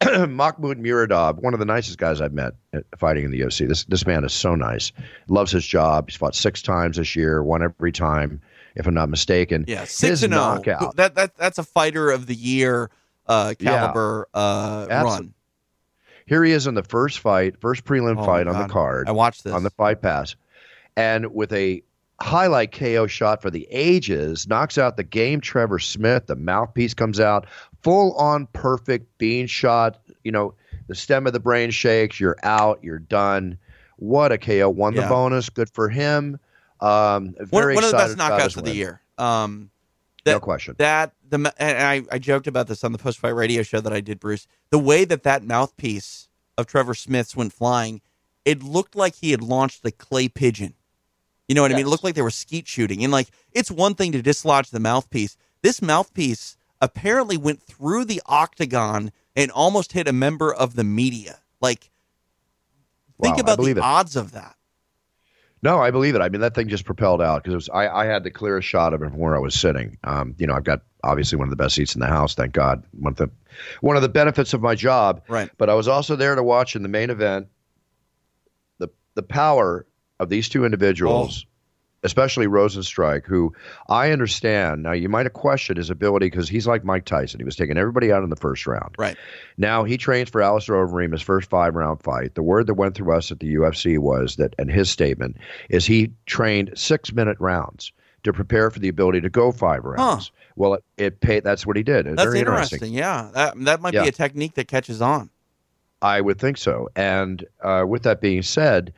Mahmoud 0.04 0.78
Muradov, 0.78 1.36
one 1.42 1.52
of 1.52 1.60
the 1.60 1.66
nicest 1.66 1.98
guys 1.98 2.20
I've 2.20 2.32
met 2.32 2.52
fighting 2.96 3.24
in 3.24 3.30
the 3.30 3.40
UFC. 3.40 3.68
This 3.68 3.84
this 3.84 4.06
man 4.06 4.24
is 4.24 4.32
so 4.32 4.54
nice. 4.54 4.92
Loves 5.28 5.52
his 5.52 5.66
job. 5.66 6.08
He's 6.08 6.16
fought 6.16 6.34
six 6.34 6.62
times 6.62 6.96
this 6.96 7.14
year, 7.14 7.42
won 7.42 7.62
every 7.62 7.92
time, 7.92 8.40
if 8.76 8.86
I'm 8.86 8.94
not 8.94 9.08
mistaken. 9.10 9.64
Yeah, 9.68 9.80
his 9.80 9.90
six 9.90 10.22
and 10.22 10.32
zero. 10.32 10.54
knockout. 10.54 10.96
That 10.96 11.14
that 11.16 11.36
that's 11.36 11.58
a 11.58 11.62
fighter 11.64 12.10
of 12.10 12.26
the 12.26 12.34
year 12.34 12.90
uh, 13.26 13.54
Yeah. 13.58 13.70
caliber 13.78 14.28
uh, 14.32 14.86
Absol- 14.86 15.04
run. 15.04 15.34
Here 16.26 16.44
he 16.44 16.52
is 16.52 16.66
in 16.68 16.74
the 16.74 16.84
first 16.84 17.18
fight, 17.18 17.60
first 17.60 17.84
prelim 17.84 18.16
Oh, 18.18 18.24
fight 18.24 18.46
on 18.46 18.56
the 18.62 18.72
card. 18.72 19.08
I 19.08 19.12
watched 19.12 19.42
this. 19.44 19.52
on 19.52 19.64
the 19.64 19.70
fight 19.70 20.00
pass, 20.00 20.36
and 20.96 21.34
with 21.34 21.52
a 21.52 21.82
highlight 22.22 22.72
KO 22.72 23.06
shot 23.06 23.40
for 23.42 23.50
the 23.50 23.66
ages, 23.70 24.46
knocks 24.48 24.78
out 24.78 24.96
the 24.96 25.04
game 25.04 25.40
Trevor 25.40 25.78
Smith. 25.78 26.26
The 26.26 26.36
mouthpiece 26.36 26.94
comes 26.94 27.18
out, 27.20 27.46
full 27.82 28.14
on 28.14 28.46
perfect 28.52 29.16
bean 29.18 29.46
shot. 29.46 30.00
You 30.24 30.32
know, 30.32 30.54
the 30.88 30.94
stem 30.94 31.26
of 31.26 31.32
the 31.32 31.40
brain 31.40 31.70
shakes. 31.70 32.20
You're 32.20 32.36
out. 32.42 32.80
You're 32.82 32.98
done. 32.98 33.58
What 33.96 34.32
a 34.32 34.38
KO! 34.38 34.70
Won 34.70 34.94
the 34.94 35.02
bonus. 35.02 35.50
Good 35.50 35.70
for 35.70 35.88
him. 35.88 36.38
Um, 36.80 37.34
one, 37.50 37.62
very 37.62 37.74
one 37.74 37.84
of 37.84 37.90
the 37.90 37.96
best 37.96 38.12
excited 38.14 38.32
about 38.32 38.42
his 38.42 38.54
knockouts 38.54 38.56
of 38.58 38.64
the 38.64 38.74
year. 38.74 39.02
Um, 39.18 39.70
No 40.24 40.40
question. 40.40 40.74
that 40.78 41.12
the 41.28 41.52
and 41.58 41.78
I, 41.78 42.02
I 42.14 42.18
joked 42.18 42.46
about 42.46 42.66
this 42.66 42.82
on 42.84 42.92
the 42.92 42.98
post 42.98 43.18
fight 43.18 43.34
radio 43.34 43.62
show 43.62 43.80
that 43.80 43.92
I 43.92 44.00
did, 44.00 44.18
Bruce. 44.18 44.46
The 44.70 44.78
way 44.78 45.04
that 45.04 45.22
that 45.24 45.42
mouthpiece 45.44 46.28
of 46.56 46.66
Trevor 46.66 46.94
Smith's 46.94 47.36
went 47.36 47.52
flying, 47.52 48.00
it 48.46 48.62
looked 48.62 48.96
like 48.96 49.16
he 49.16 49.30
had 49.32 49.42
launched 49.42 49.82
the 49.82 49.92
clay 49.92 50.28
pigeon. 50.28 50.74
You 51.50 51.54
know 51.56 51.62
what 51.62 51.72
I 51.72 51.74
mean? 51.74 51.86
It 51.86 51.88
looked 51.88 52.04
like 52.04 52.14
they 52.14 52.22
were 52.22 52.30
skeet 52.30 52.68
shooting, 52.68 53.02
and 53.02 53.12
like 53.12 53.26
it's 53.50 53.72
one 53.72 53.96
thing 53.96 54.12
to 54.12 54.22
dislodge 54.22 54.70
the 54.70 54.78
mouthpiece. 54.78 55.36
This 55.62 55.82
mouthpiece 55.82 56.56
apparently 56.80 57.36
went 57.36 57.60
through 57.60 58.04
the 58.04 58.22
octagon 58.26 59.10
and 59.34 59.50
almost 59.50 59.90
hit 59.90 60.06
a 60.06 60.12
member 60.12 60.54
of 60.54 60.76
the 60.76 60.84
media. 60.84 61.40
Like, 61.60 61.90
think 63.20 63.34
Wow, 63.36 63.40
about 63.40 63.58
the 63.58 63.70
it. 63.72 63.78
odds 63.78 64.14
of 64.14 64.30
that. 64.30 64.54
No, 65.60 65.80
I 65.80 65.90
believe 65.90 66.14
it. 66.14 66.20
I 66.20 66.28
mean, 66.28 66.40
that 66.40 66.54
thing 66.54 66.68
just 66.68 66.84
propelled 66.84 67.20
out 67.20 67.42
because 67.42 67.68
I, 67.70 67.88
I 67.88 68.04
had 68.04 68.22
the 68.22 68.30
clearest 68.30 68.68
shot 68.68 68.94
of 68.94 69.02
it 69.02 69.10
from 69.10 69.18
where 69.18 69.34
I 69.34 69.40
was 69.40 69.56
sitting. 69.56 69.98
Um, 70.04 70.36
you 70.38 70.46
know, 70.46 70.54
I've 70.54 70.62
got 70.62 70.82
obviously 71.02 71.36
one 71.36 71.48
of 71.48 71.50
the 71.50 71.56
best 71.56 71.74
seats 71.74 71.96
in 71.96 72.00
the 72.00 72.06
house, 72.06 72.36
thank 72.36 72.52
God. 72.52 72.84
One 72.92 73.14
of 73.14 73.16
the 73.16 73.28
one 73.80 73.96
of 73.96 74.02
the 74.02 74.08
benefits 74.08 74.54
of 74.54 74.62
my 74.62 74.76
job. 74.76 75.22
Right. 75.26 75.50
But 75.58 75.68
I 75.68 75.74
was 75.74 75.88
also 75.88 76.14
there 76.14 76.36
to 76.36 76.44
watch 76.44 76.76
in 76.76 76.84
the 76.84 76.88
main 76.88 77.10
event 77.10 77.48
the 78.78 78.88
the 79.16 79.24
power 79.24 79.84
of 80.20 80.28
these 80.28 80.48
two 80.48 80.64
individuals, 80.64 81.44
especially 82.02 82.46
Rozenstruik, 82.46 83.26
who 83.26 83.52
I 83.88 84.12
understand. 84.12 84.82
Now, 84.82 84.92
you 84.92 85.08
might 85.08 85.26
have 85.26 85.32
questioned 85.32 85.76
his 85.76 85.90
ability 85.90 86.26
because 86.26 86.48
he's 86.48 86.66
like 86.66 86.84
Mike 86.84 87.04
Tyson. 87.04 87.40
He 87.40 87.44
was 87.44 87.56
taking 87.56 87.76
everybody 87.76 88.12
out 88.12 88.22
in 88.22 88.30
the 88.30 88.36
first 88.36 88.66
round. 88.66 88.94
Right. 88.98 89.16
Now 89.58 89.84
he 89.84 89.96
trains 89.96 90.30
for 90.30 90.40
Alistair 90.40 90.76
Overeem, 90.76 91.12
his 91.12 91.22
first 91.22 91.50
five 91.50 91.74
round 91.74 92.02
fight. 92.02 92.34
The 92.36 92.42
word 92.42 92.68
that 92.68 92.74
went 92.74 92.94
through 92.94 93.14
us 93.16 93.32
at 93.32 93.40
the 93.40 93.54
UFC 93.56 93.98
was 93.98 94.36
that, 94.36 94.54
and 94.58 94.70
his 94.70 94.88
statement 94.88 95.36
is 95.68 95.84
he 95.86 96.12
trained 96.26 96.72
six 96.76 97.12
minute 97.12 97.36
rounds 97.40 97.92
to 98.22 98.32
prepare 98.32 98.70
for 98.70 98.78
the 98.78 98.88
ability 98.88 99.20
to 99.22 99.30
go 99.30 99.50
five 99.50 99.84
rounds. 99.84 100.30
Well, 100.56 100.74
it, 100.74 100.84
it 100.98 101.20
paid. 101.20 101.42
That's 101.44 101.66
what 101.66 101.76
he 101.76 101.82
did. 101.82 102.06
It's 102.06 102.16
That's 102.16 102.26
very 102.26 102.40
interesting. 102.40 102.92
Yeah, 102.92 103.30
that 103.32 103.54
that 103.64 103.80
might 103.80 103.94
Yeah. 103.94 104.02
be 104.02 104.08
a 104.08 104.12
technique 104.12 104.54
that 104.54 104.68
catches 104.68 105.00
on. 105.00 105.30
I 106.02 106.20
would 106.20 106.38
think 106.38 106.56
so. 106.58 106.88
And 106.96 107.44
uh, 107.62 107.84
with 107.86 108.02
that 108.04 108.20
being 108.22 108.42
said, 108.42 108.92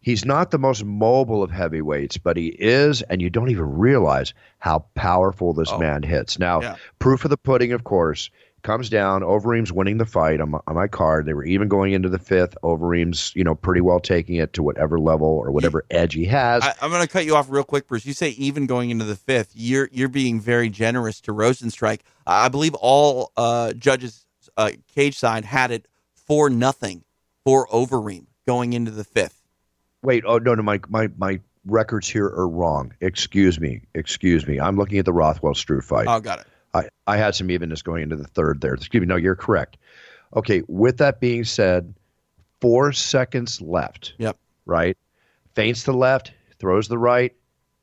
he's 0.00 0.24
not 0.24 0.50
the 0.50 0.58
most 0.58 0.84
mobile 0.84 1.42
of 1.42 1.50
heavyweights, 1.50 2.16
but 2.18 2.36
he 2.36 2.48
is, 2.58 3.02
and 3.02 3.20
you 3.22 3.30
don't 3.30 3.50
even 3.50 3.78
realize 3.78 4.32
how 4.58 4.84
powerful 4.94 5.52
this 5.52 5.70
Oh. 5.72 5.78
man 5.78 6.02
hits. 6.02 6.38
Now, 6.38 6.60
Yeah. 6.60 6.76
proof 6.98 7.24
of 7.24 7.30
the 7.30 7.36
pudding, 7.36 7.72
of 7.72 7.84
course, 7.84 8.30
comes 8.62 8.90
down. 8.90 9.22
Overeem's 9.22 9.72
winning 9.72 9.96
the 9.96 10.04
fight 10.04 10.38
on 10.38 10.50
my, 10.50 10.58
on 10.66 10.74
my 10.74 10.86
card. 10.86 11.24
They 11.24 11.32
were 11.32 11.44
even 11.46 11.66
going 11.68 11.94
into 11.94 12.10
the 12.10 12.18
fifth. 12.18 12.58
Overeem's, 12.62 13.32
you 13.34 13.42
know, 13.42 13.54
pretty 13.54 13.80
well 13.80 14.00
taking 14.00 14.36
it 14.36 14.52
to 14.52 14.62
whatever 14.62 14.98
level 14.98 15.28
or 15.28 15.50
whatever 15.50 15.84
edge 15.90 16.12
he 16.12 16.26
has. 16.26 16.62
I, 16.62 16.74
I'm 16.82 16.90
going 16.90 17.00
to 17.00 17.08
cut 17.08 17.24
you 17.24 17.36
off 17.36 17.48
real 17.48 17.64
quick, 17.64 17.86
Bruce. 17.88 18.04
You 18.04 18.12
say 18.12 18.30
even 18.30 18.66
going 18.66 18.90
into 18.90 19.06
the 19.06 19.16
fifth. 19.16 19.52
You're 19.54 19.88
you're 19.92 20.08
being 20.10 20.40
very 20.40 20.68
generous 20.68 21.22
to 21.22 21.32
Rozenstruik. 21.32 22.00
I 22.26 22.48
believe 22.50 22.74
all 22.74 23.32
uh, 23.36 23.72
judges 23.72 24.26
uh, 24.58 24.72
cage 24.94 25.18
side 25.18 25.46
had 25.46 25.70
it 25.70 25.88
for 26.14 26.50
nothing 26.50 27.04
for 27.44 27.66
Overeem 27.68 28.26
going 28.46 28.74
into 28.74 28.90
the 28.90 29.04
fifth. 29.04 29.39
Wait, 30.02 30.24
oh 30.26 30.38
no, 30.38 30.54
no, 30.54 30.62
my 30.62 30.80
my 30.88 31.08
my 31.18 31.40
records 31.66 32.08
here 32.08 32.26
are 32.26 32.48
wrong. 32.48 32.92
Excuse 33.00 33.60
me, 33.60 33.82
excuse 33.94 34.46
me. 34.46 34.58
I'm 34.58 34.76
looking 34.76 34.98
at 34.98 35.04
the 35.04 35.12
Rothwell 35.12 35.54
Struve 35.54 35.84
fight. 35.84 36.06
Oh, 36.08 36.20
got 36.20 36.40
it. 36.40 36.46
I, 36.72 36.88
I 37.06 37.16
had 37.16 37.34
some 37.34 37.50
evenness 37.50 37.82
going 37.82 38.02
into 38.02 38.16
the 38.16 38.28
third 38.28 38.60
there. 38.60 38.74
Excuse 38.74 39.00
me. 39.00 39.06
No, 39.06 39.16
you're 39.16 39.36
correct. 39.36 39.76
Okay. 40.36 40.62
With 40.68 40.98
that 40.98 41.20
being 41.20 41.44
said, 41.44 41.92
four 42.60 42.92
seconds 42.92 43.60
left. 43.60 44.14
Yep. 44.18 44.36
Right. 44.66 44.96
Feints 45.54 45.84
to 45.84 45.92
the 45.92 45.98
left, 45.98 46.32
throws 46.58 46.88
the 46.88 46.98
right, 46.98 47.34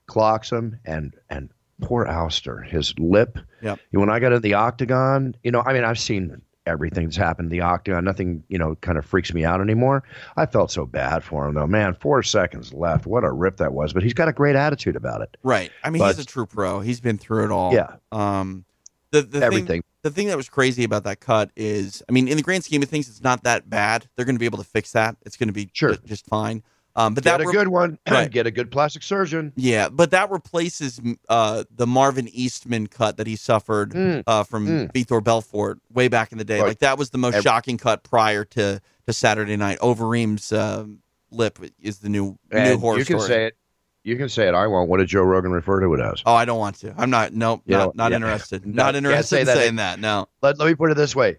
clocks 0.08 0.52
him, 0.52 0.80
and 0.86 1.14
and 1.30 1.50
poor 1.82 2.06
Alistair, 2.06 2.62
his 2.62 2.98
lip. 2.98 3.38
Yep. 3.62 3.80
When 3.92 4.10
I 4.10 4.20
got 4.20 4.34
in 4.34 4.42
the 4.42 4.54
octagon, 4.54 5.36
you 5.44 5.52
know, 5.52 5.62
I 5.66 5.74
mean, 5.74 5.84
I've 5.84 6.00
seen 6.00 6.42
everything 6.68 7.06
that's 7.06 7.16
happened 7.18 7.50
the 7.50 7.62
octagon. 7.62 8.04
Nothing, 8.04 8.44
you 8.50 8.58
know, 8.58 8.76
kind 8.76 8.98
of 8.98 9.06
freaks 9.06 9.34
me 9.34 9.44
out 9.46 9.62
anymore. 9.62 10.04
I 10.36 10.46
felt 10.46 10.70
so 10.70 10.86
bad 10.86 11.24
for 11.24 11.48
him 11.48 11.56
though. 11.56 11.66
Man, 11.68 11.96
four 11.96 12.22
seconds 12.22 12.74
left. 12.74 13.06
What 13.08 13.24
a 13.24 13.32
rip 13.32 13.58
that 13.58 13.74
was. 13.74 13.94
But 13.94 14.04
he's 14.04 14.14
got 14.14 14.28
a 14.28 14.34
great 14.34 14.56
attitude 14.56 14.96
about 14.96 15.22
it. 15.22 15.36
Right. 15.44 15.72
I 15.84 15.90
mean, 15.90 16.00
But- 16.02 16.16
he's 16.16 16.26
a 16.26 16.28
true 16.28 16.46
pro. 16.46 16.82
He's 16.82 17.00
been 17.00 17.18
through 17.18 17.46
it 17.46 17.52
all. 17.52 17.74
Yeah. 17.74 17.96
Um, 18.12 18.66
the 19.12 19.22
the 19.22 19.42
Everything. 19.44 19.66
Thing, 19.68 19.84
the 20.04 20.12
thing 20.12 20.28
that 20.28 20.38
was 20.38 20.50
crazy 20.50 20.84
about 20.84 21.06
that 21.06 21.20
cut 21.22 21.50
is, 21.56 22.04
I 22.08 22.12
mean, 22.12 22.28
in 22.28 22.36
the 22.38 22.44
grand 22.44 22.64
scheme 22.66 22.84
of 22.84 22.90
things, 22.90 23.08
it's 23.10 23.24
not 23.24 23.44
that 23.44 23.70
bad. 23.70 24.08
They're 24.16 24.26
going 24.26 24.36
to 24.36 24.40
be 24.40 24.46
able 24.46 24.58
to 24.60 24.64
fix 24.64 24.92
that. 24.92 25.16
It's 25.26 25.38
going 25.38 25.48
to 25.48 25.54
be 25.54 25.70
Sure. 25.74 25.94
ju- 25.94 26.02
just 26.06 26.26
fine. 26.28 26.62
Um, 26.98 27.14
but 27.14 27.24
Get 27.24 27.38
that 27.38 27.42
a 27.42 27.48
re- 27.48 27.54
good 27.54 27.68
one. 27.70 28.00
Right. 28.10 28.30
Get 28.30 28.48
a 28.48 28.52
good 28.52 28.72
plastic 28.72 29.04
surgeon. 29.04 29.54
Yeah, 29.56 29.88
but 29.90 30.12
that 30.12 30.32
replaces 30.32 31.00
uh, 31.30 31.64
the 31.74 31.86
Marvin 31.86 32.28
Eastman 32.34 32.88
cut 32.88 33.18
that 33.18 33.28
he 33.28 33.36
suffered 33.36 33.92
Mm, 33.92 34.24
uh, 34.26 34.44
from 34.44 34.68
mm. 34.68 34.92
Vitor 34.92 35.24
Belfort 35.24 35.80
way 35.94 36.08
back 36.08 36.32
in 36.32 36.40
the 36.40 36.44
day. 36.44 36.60
Right. 36.60 36.70
Like 36.70 36.80
that 36.80 36.98
was 36.98 37.12
the 37.12 37.20
most 37.20 37.36
Ev- 37.36 37.44
shocking 37.44 37.78
cut 37.78 38.04
prior 38.04 38.44
to, 38.46 38.82
to 39.06 39.14
Saturday 39.14 39.56
night. 39.58 39.78
Overeem's 39.80 40.52
um, 40.52 41.00
lip 41.32 41.60
is 41.80 42.00
the 42.00 42.10
new 42.10 42.38
new 42.52 42.58
And 42.58 42.82
horror 42.82 42.98
you 42.98 43.06
can 43.06 43.20
story. 43.20 43.28
say 43.30 43.46
it. 43.48 43.58
You 44.04 44.16
can 44.16 44.30
say 44.30 44.48
it. 44.48 44.54
I 44.56 44.66
won't. 44.68 44.90
What 44.90 44.98
did 44.98 45.08
Joe 45.10 45.22
Rogan 45.24 45.52
refer 45.52 45.82
to 45.82 45.94
it 45.94 46.00
as? 46.00 46.24
Oh, 46.26 46.34
I 46.34 46.46
don't 46.46 46.58
want 46.60 46.78
to. 46.78 46.96
I'm 46.98 47.10
not. 47.10 47.34
Nope. 47.34 47.62
You 47.66 47.76
not 47.78 47.96
not 47.96 48.12
yeah. 48.12 48.16
interested. 48.16 48.66
No, 48.66 48.72
not 48.72 48.94
can't 48.94 49.06
interested 49.06 49.36
say 49.36 49.42
in 49.42 49.46
that. 49.48 49.56
saying 49.58 49.76
that. 49.76 50.00
No. 50.00 50.30
Let, 50.42 50.58
let 50.58 50.68
me 50.68 50.76
put 50.76 50.90
it 50.92 50.96
this 50.98 51.14
way. 51.16 51.38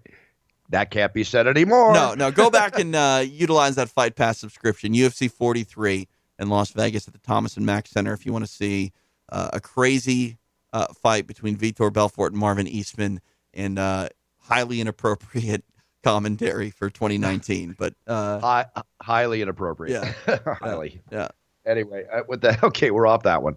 That 0.70 0.90
can't 0.90 1.14
be 1.14 1.24
said 1.24 1.46
anymore. 1.46 1.94
No. 1.94 2.14
No. 2.14 2.30
Go 2.30 2.50
back 2.50 2.78
and 2.78 2.94
uh, 2.94 3.24
utilize 3.26 3.76
that 3.76 3.88
Fight 3.88 4.16
Pass 4.16 4.38
subscription. 4.38 4.92
UFC 4.92 5.30
43 5.30 6.06
in 6.38 6.48
Las 6.48 6.70
Vegas 6.70 7.08
at 7.08 7.14
the 7.14 7.20
Thomas 7.20 7.56
and 7.56 7.64
Mack 7.64 7.86
Center 7.86 8.12
if 8.12 8.26
you 8.26 8.32
want 8.32 8.44
to 8.44 8.50
see 8.50 8.92
uh, 9.30 9.50
a 9.52 9.60
crazy 9.60 10.38
uh, 10.72 10.86
fight 10.94 11.26
between 11.26 11.56
Vitor 11.56 11.92
Belfort 11.92 12.32
and 12.32 12.40
Marvin 12.40 12.66
Eastman 12.68 13.20
and 13.54 13.78
uh, 13.78 14.08
highly 14.38 14.80
inappropriate 14.80 15.64
commentary 16.02 16.70
for 16.70 16.90
2019. 16.90 17.76
But 17.78 17.94
uh, 18.06 18.40
Hi, 18.40 18.66
highly 19.00 19.42
inappropriate. 19.42 20.04
Yeah. 20.26 20.38
highly. 20.60 21.00
yeah. 21.10 21.28
Anyway, 21.66 22.04
uh, 22.12 22.22
with 22.28 22.40
that, 22.42 22.62
okay, 22.64 22.90
we're 22.90 23.06
off 23.06 23.22
that 23.24 23.42
one. 23.42 23.56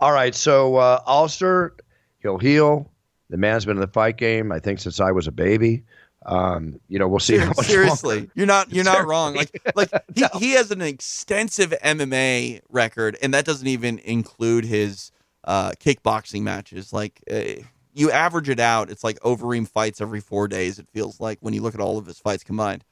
All 0.00 0.12
right, 0.12 0.34
so 0.34 0.76
uh, 0.76 1.02
Alistair, 1.06 1.74
he'll 2.20 2.38
heal. 2.38 2.90
The 3.30 3.36
man's 3.36 3.64
been 3.64 3.76
in 3.76 3.80
the 3.80 3.88
fight 3.88 4.16
game, 4.16 4.52
I 4.52 4.58
think, 4.58 4.78
since 4.78 5.00
I 5.00 5.10
was 5.10 5.26
a 5.26 5.32
baby. 5.32 5.82
Um, 6.26 6.80
you 6.88 6.98
know, 6.98 7.06
we'll 7.08 7.20
see. 7.20 7.38
much 7.38 7.56
Seriously, 7.66 8.28
you're 8.34 8.46
not 8.46 8.72
you're 8.72 8.84
not 8.84 9.06
wrong. 9.06 9.34
Like 9.34 9.60
like 9.74 9.90
he, 10.14 10.20
No. 10.22 10.28
he 10.38 10.52
has 10.52 10.70
an 10.70 10.82
extensive 10.82 11.70
MMA 11.82 12.60
record, 12.68 13.16
and 13.22 13.32
that 13.34 13.44
doesn't 13.44 13.66
even 13.68 13.98
include 14.00 14.64
his 14.64 15.12
uh, 15.44 15.70
kickboxing 15.80 16.42
matches. 16.42 16.92
Like 16.92 17.22
uh, 17.30 17.62
you 17.94 18.10
average 18.10 18.48
it 18.48 18.60
out, 18.60 18.90
it's 18.90 19.04
like 19.04 19.18
Overeem 19.20 19.66
fights 19.68 20.00
every 20.00 20.20
four 20.20 20.48
days. 20.48 20.78
It 20.78 20.88
feels 20.92 21.20
like 21.20 21.38
when 21.40 21.54
you 21.54 21.62
look 21.62 21.74
at 21.74 21.80
all 21.80 21.98
of 21.98 22.06
his 22.06 22.18
fights 22.18 22.42
combined. 22.44 22.84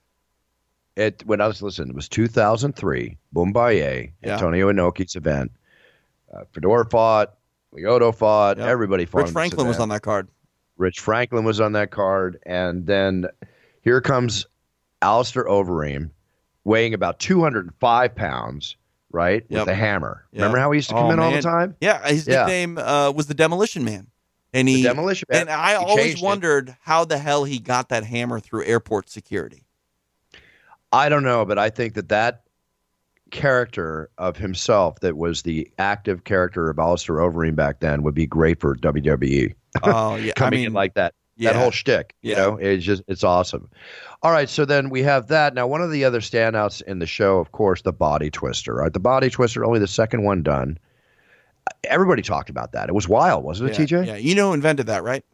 It 0.97 1.23
when 1.27 1.41
I 1.43 1.47
was 1.47 1.61
listening, 1.61 1.91
it 1.91 1.95
was 1.97 2.09
2003, 2.09 3.19
Bombaye, 3.35 4.13
Yeah. 4.23 4.33
Antonio 4.35 4.73
Inoki's 4.73 5.15
event. 5.17 5.51
Uh, 6.33 6.45
Fedor 6.53 6.85
fought, 6.91 7.35
Lyoto 7.75 8.15
fought, 8.15 8.57
Yep. 8.57 8.67
everybody 8.67 9.05
fought. 9.05 9.25
Rich 9.25 9.33
Franklin 9.33 9.67
was 9.69 9.79
on 9.79 9.91
that 9.91 10.01
card. 10.03 10.29
Rich 10.77 11.01
Franklin 11.01 11.45
was 11.45 11.61
on 11.61 11.73
that 11.73 11.91
card, 11.91 12.39
and 12.45 12.87
then 12.87 13.27
here 13.83 14.01
comes 14.01 14.47
Alistair 15.03 15.45
Overeem, 15.45 16.11
weighing 16.65 16.93
about 16.95 17.19
205 17.19 18.15
pounds, 18.15 18.77
right, 19.11 19.45
Yep. 19.49 19.61
with 19.61 19.69
a 19.69 19.75
hammer. 19.75 20.25
Yep. 20.33 20.41
Remember 20.41 20.59
how 20.59 20.71
he 20.73 20.79
used 20.79 20.89
to 20.91 20.95
come 20.95 21.07
Oh, 21.07 21.11
in 21.11 21.19
all 21.19 21.33
the 21.33 21.41
time? 21.43 21.77
Yeah, 21.81 22.07
his 22.07 22.27
Yeah. 22.27 22.41
nickname 22.41 22.79
uh, 22.79 23.11
was 23.13 23.27
the 23.27 23.35
Demolition 23.35 23.85
Man, 23.85 24.09
and 24.53 24.69
The 24.69 24.75
he 24.75 24.83
demolition 24.83 25.27
man. 25.31 25.43
and 25.43 25.51
I 25.51 25.71
He 25.71 25.77
always 25.77 25.97
changed 26.05 26.23
it. 26.23 26.25
wondered 26.27 26.77
how 26.83 27.05
the 27.05 27.19
hell 27.19 27.45
he 27.45 27.59
got 27.59 27.89
that 27.89 28.05
hammer 28.05 28.39
through 28.41 28.65
airport 28.65 29.09
security. 29.09 29.65
I 30.93 31.09
don't 31.09 31.25
know, 31.25 31.45
but 31.45 31.59
I 31.59 31.71
think 31.71 31.95
that 31.95 32.09
that 32.11 32.43
character 33.31 34.09
of 34.19 34.37
himself 34.37 35.01
that 35.01 35.17
was 35.17 35.43
the 35.43 35.69
active 35.79 36.23
character 36.25 36.71
of 36.71 36.79
Alistair 36.79 37.17
Overeem 37.17 37.57
back 37.57 37.81
then 37.81 38.03
would 38.03 38.15
be 38.15 38.27
great 38.27 38.61
for 38.61 38.77
WWE. 38.77 39.53
Oh 39.83 40.17
yeah, 40.17 40.33
I 40.37 40.39
coming 40.39 40.59
mean 40.61 40.67
in 40.69 40.73
like 40.73 40.95
that. 40.95 41.15
yeah. 41.37 41.53
That 41.53 41.59
whole 41.61 41.71
shtick, 41.71 42.15
you 42.23 42.33
Yeah. 42.33 42.39
know, 42.39 42.57
it's 42.57 42.85
just 42.85 43.03
it's 43.09 43.25
awesome. 43.25 43.69
All 44.23 44.33
right, 44.33 44.49
so 44.49 44.65
then 44.65 44.89
we 44.91 45.03
have 45.03 45.29
that. 45.29 45.55
Now, 45.55 45.67
one 45.67 45.83
of 45.83 45.91
the 45.91 46.05
other 46.05 46.21
standouts 46.21 46.83
in 46.83 46.99
the 46.99 47.07
show, 47.07 47.39
of 47.39 47.53
course, 47.53 47.83
the 47.83 47.93
body 47.93 48.31
twister. 48.31 48.75
Right, 48.75 48.93
the 48.93 49.01
body 49.01 49.31
twister, 49.31 49.65
only 49.65 49.79
the 49.79 49.87
second 49.87 50.25
one 50.25 50.43
done. 50.43 50.79
Everybody 51.85 52.23
talked 52.23 52.49
about 52.51 52.73
that. 52.73 52.89
It 52.89 52.95
was 52.95 53.09
wild, 53.09 53.45
wasn't 53.45 53.71
it, 53.71 53.79
yeah, 53.91 53.99
TJ? 54.01 54.07
Yeah, 54.07 54.17
you 54.17 54.35
know 54.35 54.49
who 54.49 54.55
invented 54.55 54.87
that, 54.87 55.03
right? 55.03 55.25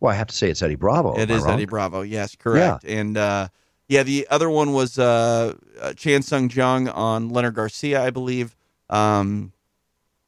Well, 0.00 0.12
I 0.12 0.16
have 0.16 0.28
to 0.28 0.34
say 0.34 0.50
it's 0.50 0.62
Eddie 0.62 0.76
Bravo. 0.76 1.18
It 1.18 1.30
is? 1.30 1.46
Eddie 1.46 1.66
Bravo. 1.66 2.00
Yes, 2.02 2.34
correct. 2.36 2.84
And 2.84 3.16
uh, 3.18 3.48
yeah, 3.86 4.02
the 4.02 4.26
other 4.30 4.48
one 4.48 4.72
was 4.72 4.98
uh, 4.98 5.54
uh, 5.80 5.92
Chan 5.92 6.22
Sung 6.22 6.48
Jung 6.50 6.88
on 6.88 7.28
Leonard 7.28 7.54
Garcia, 7.54 8.02
I 8.02 8.10
believe. 8.10 8.56
Um, 8.88 9.52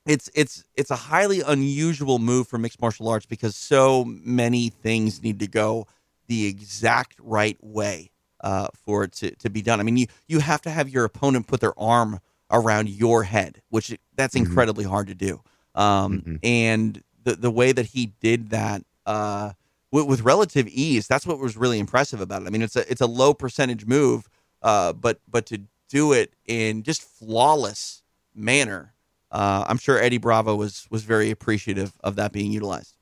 it's 0.07 0.29
it's 0.35 0.65
it's 0.75 0.91
a 0.91 0.97
highly 0.97 1.41
unusual 1.43 2.19
move 2.19 2.49
for 2.49 2.59
mixed 2.59 2.81
martial 2.81 3.09
arts 3.09 3.27
because 3.27 3.55
so 3.57 4.05
many 4.05 4.69
things 4.69 5.23
need 5.23 5.39
to 5.41 5.47
go 5.47 5.87
the 6.27 6.47
exact 6.47 7.17
right 7.21 7.57
way 7.63 8.11
uh, 8.43 8.69
for 8.85 9.05
it 9.05 9.13
to, 9.13 9.31
to 9.37 9.51
be 9.51 9.63
done. 9.63 9.81
I 9.81 9.83
mean, 9.85 9.97
you 9.97 10.07
you 10.27 10.41
have 10.41 10.63
to 10.63 10.71
have 10.71 10.89
your 10.89 11.05
opponent 11.05 11.47
put 11.47 11.61
their 11.61 11.79
arm 11.79 12.21
around 12.51 12.89
your 12.89 13.23
head, 13.23 13.63
which 13.71 13.97
that's 14.17 14.35
Mhm. 14.35 14.47
incredibly 14.47 14.85
hard 14.85 15.07
to 15.09 15.15
do. 15.15 15.41
Um, 15.75 16.21
Mhm. 16.21 16.39
And 16.43 17.03
the 17.23 17.35
the 17.37 17.51
way 17.51 17.73
that 17.73 17.87
he 17.87 18.07
did 18.21 18.51
that. 18.51 18.85
Uh, 19.07 19.53
with, 19.91 20.07
with 20.07 20.21
relative 20.23 20.67
ease. 20.69 21.07
That's 21.07 21.27
what 21.27 21.39
was 21.39 21.55
really 21.55 21.79
impressive 21.79 22.23
about 22.23 22.41
it. 22.43 22.47
I 22.47 22.51
mean, 22.51 22.63
it's 22.63 22.77
a 22.77 22.91
it's 22.91 23.03
a 23.03 23.07
low 23.07 23.35
percentage 23.35 23.85
move, 23.85 24.27
uh, 24.63 24.95
but 24.95 25.21
but 25.29 25.45
to 25.47 25.65
do 25.91 26.13
it 26.15 26.33
in 26.47 26.83
just 26.83 27.03
flawless 27.03 28.03
manner, 28.35 28.92
uh, 29.33 29.65
I'm 29.67 29.79
sure 29.79 29.99
Eddie 29.99 30.19
Bravo 30.19 30.55
was 30.55 30.87
was 30.91 31.03
very 31.03 31.31
appreciative 31.31 31.93
of 32.05 32.17
that 32.17 32.33
being 32.33 32.53
utilized. 32.53 32.95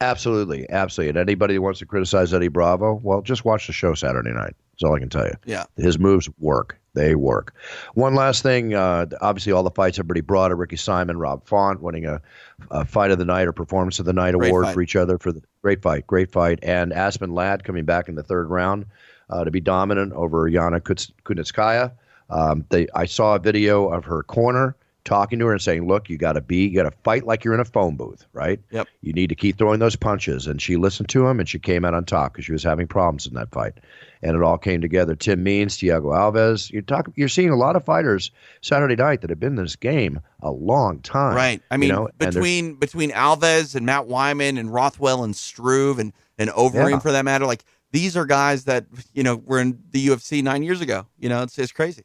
Absolutely, 0.00 0.68
absolutely. 0.68 1.08
And 1.10 1.18
anybody 1.18 1.54
who 1.54 1.62
wants 1.62 1.78
to 1.78 1.86
criticize 1.86 2.34
Eddie 2.34 2.48
Bravo, 2.48 3.00
well, 3.02 3.22
just 3.22 3.46
watch 3.46 3.66
the 3.66 3.72
show 3.72 3.94
Saturday 3.94 4.30
night. 4.30 4.54
That's 4.72 4.84
all 4.84 4.94
I 4.94 4.98
can 4.98 5.08
tell 5.08 5.24
you. 5.24 5.32
Yeah. 5.46 5.64
His 5.76 5.98
moves 5.98 6.28
work. 6.38 6.78
They 6.92 7.14
work. 7.14 7.54
One 7.94 8.14
last 8.14 8.42
thing. 8.42 8.74
Uh, 8.74 9.06
obviously, 9.20 9.52
all 9.52 9.62
the 9.62 9.70
fights 9.70 9.98
everybody 9.98 10.20
brought 10.20 10.52
are 10.52 10.56
Ricky 10.56 10.76
Simon, 10.76 11.18
Rob 11.18 11.46
Font 11.46 11.80
winning 11.80 12.06
a, 12.06 12.20
a 12.70 12.84
fight 12.84 13.10
of 13.10 13.18
the 13.18 13.24
night 13.24 13.46
or 13.46 13.52
performance 13.52 13.98
of 13.98 14.06
the 14.06 14.12
night 14.12 14.34
Great 14.34 14.48
award 14.48 14.66
fight. 14.66 14.74
for 14.74 14.82
each 14.82 14.96
other 14.96 15.18
for 15.18 15.32
the 15.32 15.42
great 15.62 15.82
fight, 15.82 16.06
great 16.06 16.30
fight. 16.30 16.58
And 16.62 16.92
Aspen 16.92 17.34
Ladd 17.34 17.64
coming 17.64 17.84
back 17.84 18.08
in 18.08 18.14
the 18.14 18.22
third 18.22 18.48
round 18.48 18.86
uh, 19.30 19.44
to 19.44 19.50
be 19.50 19.60
dominant 19.60 20.12
over 20.12 20.50
Yana 20.50 20.80
Kunitskaya. 20.80 21.92
Um, 22.28 22.64
they, 22.70 22.86
I 22.94 23.06
saw 23.06 23.34
a 23.34 23.38
video 23.38 23.88
of 23.88 24.04
her 24.06 24.22
corner 24.22 24.74
talking 25.06 25.38
to 25.38 25.46
her 25.46 25.52
and 25.52 25.62
saying, 25.62 25.88
"Look, 25.88 26.10
you 26.10 26.18
got 26.18 26.34
to 26.34 26.42
be, 26.42 26.66
you 26.68 26.74
got 26.76 26.82
to 26.90 26.96
fight 27.02 27.24
like 27.24 27.42
you're 27.44 27.54
in 27.54 27.60
a 27.60 27.64
phone 27.64 27.96
booth, 27.96 28.26
right? 28.34 28.60
Yep. 28.70 28.88
You 29.00 29.14
need 29.14 29.28
to 29.28 29.34
keep 29.34 29.56
throwing 29.56 29.78
those 29.80 29.96
punches." 29.96 30.46
And 30.46 30.60
she 30.60 30.76
listened 30.76 31.08
to 31.10 31.26
him, 31.26 31.40
and 31.40 31.48
she 31.48 31.58
came 31.58 31.84
out 31.86 31.94
on 31.94 32.04
top 32.04 32.32
because 32.34 32.44
she 32.44 32.52
was 32.52 32.62
having 32.62 32.86
problems 32.86 33.26
in 33.26 33.32
that 33.34 33.50
fight, 33.50 33.74
and 34.22 34.36
it 34.36 34.42
all 34.42 34.58
came 34.58 34.82
together. 34.82 35.14
Tim 35.14 35.42
Means, 35.42 35.78
Thiago 35.78 36.12
Alves. 36.14 36.70
You're 36.70 36.82
talking, 36.82 37.14
you're 37.16 37.28
seeing 37.28 37.48
a 37.50 37.56
lot 37.56 37.76
of 37.76 37.84
fighters 37.84 38.30
Saturday 38.60 38.96
night 38.96 39.22
that 39.22 39.30
have 39.30 39.40
been 39.40 39.56
in 39.56 39.64
this 39.64 39.76
game 39.76 40.20
a 40.40 40.50
long 40.50 41.00
time, 41.00 41.34
Right. 41.34 41.62
I 41.70 41.76
you 41.76 41.78
mean, 41.78 41.88
know, 41.88 42.08
between 42.18 42.74
between 42.74 43.10
Alves 43.12 43.74
and 43.74 43.86
Matt 43.86 44.06
Wiman 44.08 44.58
and 44.58 44.72
Rothwell 44.72 45.24
and 45.24 45.34
Struve 45.34 45.98
and 45.98 46.12
and 46.38 46.50
Overeem 46.50 46.90
Yeah. 46.90 46.98
for 46.98 47.12
that 47.12 47.24
matter, 47.24 47.46
like 47.46 47.64
these 47.92 48.16
are 48.16 48.26
guys 48.26 48.64
that 48.64 48.84
you 49.14 49.22
know 49.22 49.36
were 49.36 49.60
in 49.60 49.78
the 49.92 50.08
UFC 50.08 50.42
nine 50.42 50.62
years 50.62 50.80
ago. 50.82 51.06
You 51.18 51.28
know, 51.30 51.42
it's 51.42 51.58
it's 51.58 51.72
crazy. 51.72 52.02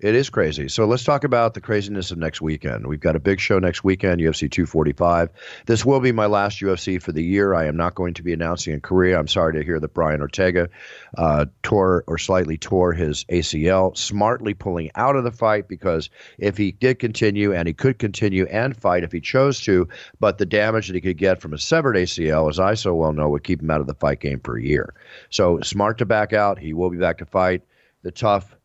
It 0.00 0.16
is 0.16 0.28
crazy. 0.28 0.66
So 0.66 0.86
let's 0.86 1.04
talk 1.04 1.22
about 1.22 1.54
the 1.54 1.60
craziness 1.60 2.10
of 2.10 2.18
next 2.18 2.42
weekend. 2.42 2.88
We've 2.88 2.98
got 2.98 3.14
a 3.14 3.20
big 3.20 3.38
show 3.38 3.60
next 3.60 3.84
weekend, 3.84 4.20
UFC 4.20 4.50
245. 4.50 5.30
This 5.66 5.84
will 5.84 6.00
be 6.00 6.10
my 6.10 6.26
last 6.26 6.60
UFC 6.60 7.00
for 7.00 7.12
the 7.12 7.22
year. 7.22 7.54
I 7.54 7.66
am 7.66 7.76
not 7.76 7.94
going 7.94 8.12
to 8.14 8.24
be 8.24 8.32
announcing 8.32 8.74
in 8.74 8.80
Korea. 8.80 9.16
I'm 9.16 9.28
sorry 9.28 9.52
to 9.52 9.62
hear 9.62 9.78
that 9.78 9.94
Brian 9.94 10.20
Ortega 10.20 10.68
uh, 11.16 11.46
tore 11.62 12.02
or 12.08 12.18
slightly 12.18 12.58
tore 12.58 12.92
his 12.92 13.24
ACL, 13.26 13.96
smartly 13.96 14.52
pulling 14.52 14.90
out 14.96 15.14
of 15.14 15.22
the 15.22 15.30
fight 15.30 15.68
because 15.68 16.10
if 16.38 16.56
he 16.56 16.72
did 16.72 16.98
continue, 16.98 17.54
and 17.54 17.68
he 17.68 17.72
could 17.72 18.00
continue 18.00 18.46
and 18.46 18.76
fight 18.76 19.04
if 19.04 19.12
he 19.12 19.20
chose 19.20 19.60
to, 19.60 19.86
but 20.18 20.38
the 20.38 20.46
damage 20.46 20.88
that 20.88 20.96
he 20.96 21.00
could 21.00 21.18
get 21.18 21.40
from 21.40 21.52
a 21.52 21.58
severed 21.58 21.94
ACL, 21.94 22.50
as 22.50 22.58
I 22.58 22.74
so 22.74 22.94
well 22.96 23.12
know, 23.12 23.28
would 23.28 23.44
keep 23.44 23.62
him 23.62 23.70
out 23.70 23.80
of 23.80 23.86
the 23.86 23.94
fight 23.94 24.18
game 24.18 24.40
for 24.40 24.58
a 24.58 24.62
year. 24.62 24.92
So 25.30 25.60
smart 25.60 25.98
to 25.98 26.04
back 26.04 26.32
out. 26.32 26.58
He 26.58 26.72
will 26.72 26.90
be 26.90 26.98
back 26.98 27.18
to 27.18 27.26
fight. 27.26 27.62
The 28.02 28.10
tough 28.10 28.56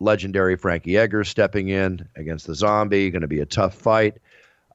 legendary 0.00 0.56
Frankie 0.56 0.96
Edgar 0.96 1.24
stepping 1.24 1.68
in 1.68 2.08
against 2.16 2.46
the 2.46 2.54
zombie. 2.54 3.10
Going 3.10 3.22
to 3.22 3.28
be 3.28 3.40
a 3.40 3.46
tough 3.46 3.74
fight 3.74 4.18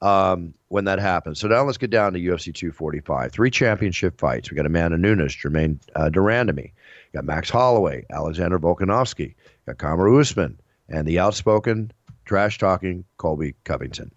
um, 0.02 0.54
when 0.68 0.86
that 0.86 1.00
happens. 1.00 1.40
So 1.40 1.48
now 1.48 1.64
let's 1.64 1.78
get 1.78 1.90
down 1.90 2.14
to 2.14 2.20
UFC 2.20 2.54
245. 2.54 3.32
Three 3.32 3.50
championship 3.50 4.20
fights. 4.20 4.52
We 4.52 4.56
got 4.56 4.66
Amanda 4.66 4.98
Nunes, 4.98 5.34
Germaine 5.34 5.80
uh, 5.96 6.10
de 6.10 6.20
Randamie. 6.20 6.72
Got 7.14 7.26
Max 7.26 7.50
Holloway, 7.50 8.06
Alexander 8.12 8.60
Volkanovski. 8.60 9.36
Got 9.66 9.78
Kamaru 9.78 10.20
Usman, 10.20 10.60
and 10.90 11.08
the 11.08 11.20
outspoken, 11.20 11.92
trash 12.26 12.58
talking 12.58 13.06
Colby 13.18 13.56
Covington. 13.64 14.12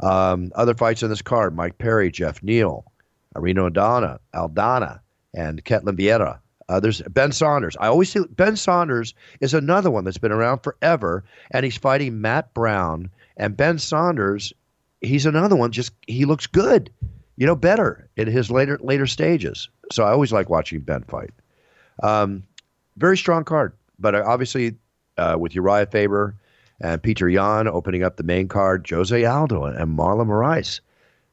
Um, 0.00 0.52
other 0.54 0.74
fights 0.74 1.02
in 1.02 1.10
this 1.10 1.22
card: 1.22 1.54
Mike 1.54 1.78
Perry, 1.78 2.10
Geoff 2.10 2.42
Neal, 2.42 2.84
Irene 3.36 3.56
Aldana, 3.56 4.18
Aldana, 4.34 5.00
and 5.34 5.62
Ketlen 5.64 5.98
Vieira. 5.98 6.38
Uh, 6.68 6.80
there's 6.80 7.00
Ben 7.02 7.30
Saunders. 7.32 7.76
I 7.78 7.86
always 7.86 8.10
see 8.10 8.20
Ben 8.30 8.56
Saunders 8.56 9.14
is 9.40 9.54
another 9.54 9.90
one 9.90 10.04
that's 10.04 10.18
been 10.18 10.32
around 10.32 10.60
forever, 10.60 11.24
and 11.52 11.64
he's 11.64 11.76
fighting 11.76 12.20
Matt 12.20 12.52
Brown. 12.54 13.10
And 13.36 13.56
Ben 13.56 13.78
Saunders, 13.78 14.52
he's 15.00 15.26
another 15.26 15.54
one. 15.54 15.70
Just 15.70 15.92
he 16.06 16.24
looks 16.24 16.46
good, 16.46 16.90
you 17.36 17.46
know, 17.46 17.54
better 17.54 18.08
in 18.16 18.26
his 18.26 18.50
later 18.50 18.78
later 18.82 19.06
stages. 19.06 19.68
So 19.92 20.04
I 20.04 20.10
always 20.10 20.32
like 20.32 20.50
watching 20.50 20.80
Ben 20.80 21.02
fight. 21.04 21.30
Um, 22.02 22.42
very 22.96 23.16
strong 23.16 23.44
card, 23.44 23.72
but 23.98 24.14
obviously 24.14 24.74
uh, 25.18 25.36
with 25.38 25.52
Urijah 25.52 25.90
Faber 25.90 26.34
and 26.80 27.02
Petr 27.02 27.32
Yan 27.32 27.68
opening 27.68 28.02
up 28.02 28.16
the 28.16 28.22
main 28.22 28.48
card, 28.48 28.86
Jose 28.90 29.24
Aldo 29.24 29.64
and 29.64 29.96
Marlon 29.96 30.26
Moraes. 30.26 30.80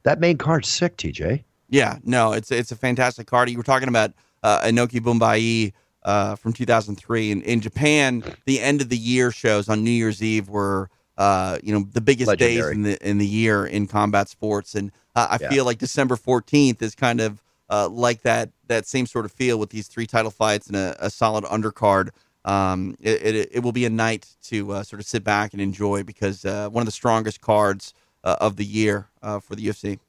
That 0.03 0.19
main 0.19 0.37
card's 0.37 0.69
sick, 0.69 0.97
TJ. 0.97 1.43
Yeah, 1.69 1.97
no, 2.03 2.33
it's 2.33 2.51
it's 2.51 2.71
a 2.71 2.75
fantastic 2.75 3.25
card. 3.25 3.49
You 3.49 3.57
were 3.57 3.63
talking 3.63 3.87
about 3.87 4.13
uh, 4.43 4.61
Inoki 4.61 4.99
Bombaye 4.99 5.73
uh, 6.03 6.35
from 6.35 6.53
2003. 6.53 7.31
And 7.31 7.43
in 7.43 7.61
Japan, 7.61 8.23
the 8.45 8.59
end 8.59 8.81
of 8.81 8.89
the 8.89 8.97
year 8.97 9.31
shows 9.31 9.69
on 9.69 9.83
New 9.83 9.91
Year's 9.91 10.21
Eve 10.21 10.49
were 10.49 10.89
uh, 11.17 11.59
you 11.63 11.73
know 11.73 11.85
the 11.91 12.01
biggest 12.01 12.29
Legendary. 12.29 12.71
days 12.71 12.71
in 12.71 12.81
the 12.83 13.07
in 13.07 13.17
the 13.19 13.27
year 13.27 13.65
in 13.65 13.87
combat 13.87 14.29
sports, 14.29 14.75
and 14.75 14.91
uh, 15.15 15.27
I 15.31 15.37
Yeah. 15.39 15.49
feel 15.49 15.65
like 15.65 15.77
December 15.77 16.15
14th 16.15 16.81
is 16.81 16.95
kind 16.95 17.21
of 17.21 17.41
uh, 17.69 17.87
like 17.89 18.21
that 18.23 18.49
that 18.67 18.87
same 18.87 19.05
sort 19.05 19.25
of 19.25 19.31
feel 19.31 19.59
with 19.59 19.69
these 19.69 19.87
three 19.87 20.07
title 20.07 20.31
fights 20.31 20.67
and 20.67 20.75
a, 20.75 20.95
a 20.99 21.09
solid 21.09 21.43
undercard. 21.45 22.09
Um, 22.45 22.95
it, 22.99 23.21
it 23.35 23.49
it 23.53 23.59
will 23.63 23.71
be 23.71 23.85
a 23.85 23.89
night 23.89 24.27
to 24.43 24.71
uh, 24.73 24.83
sort 24.83 24.99
of 24.99 25.05
sit 25.05 25.23
back 25.23 25.53
and 25.53 25.61
enjoy 25.61 26.03
because 26.03 26.43
uh, 26.45 26.67
one 26.69 26.81
of 26.81 26.85
the 26.85 26.91
strongest 26.91 27.41
cards 27.41 27.93
uh, 28.23 28.35
of 28.41 28.55
the 28.57 28.65
year 28.65 29.09
uh, 29.21 29.39
for 29.39 29.55
the 29.55 29.63
UFC. 29.67 29.99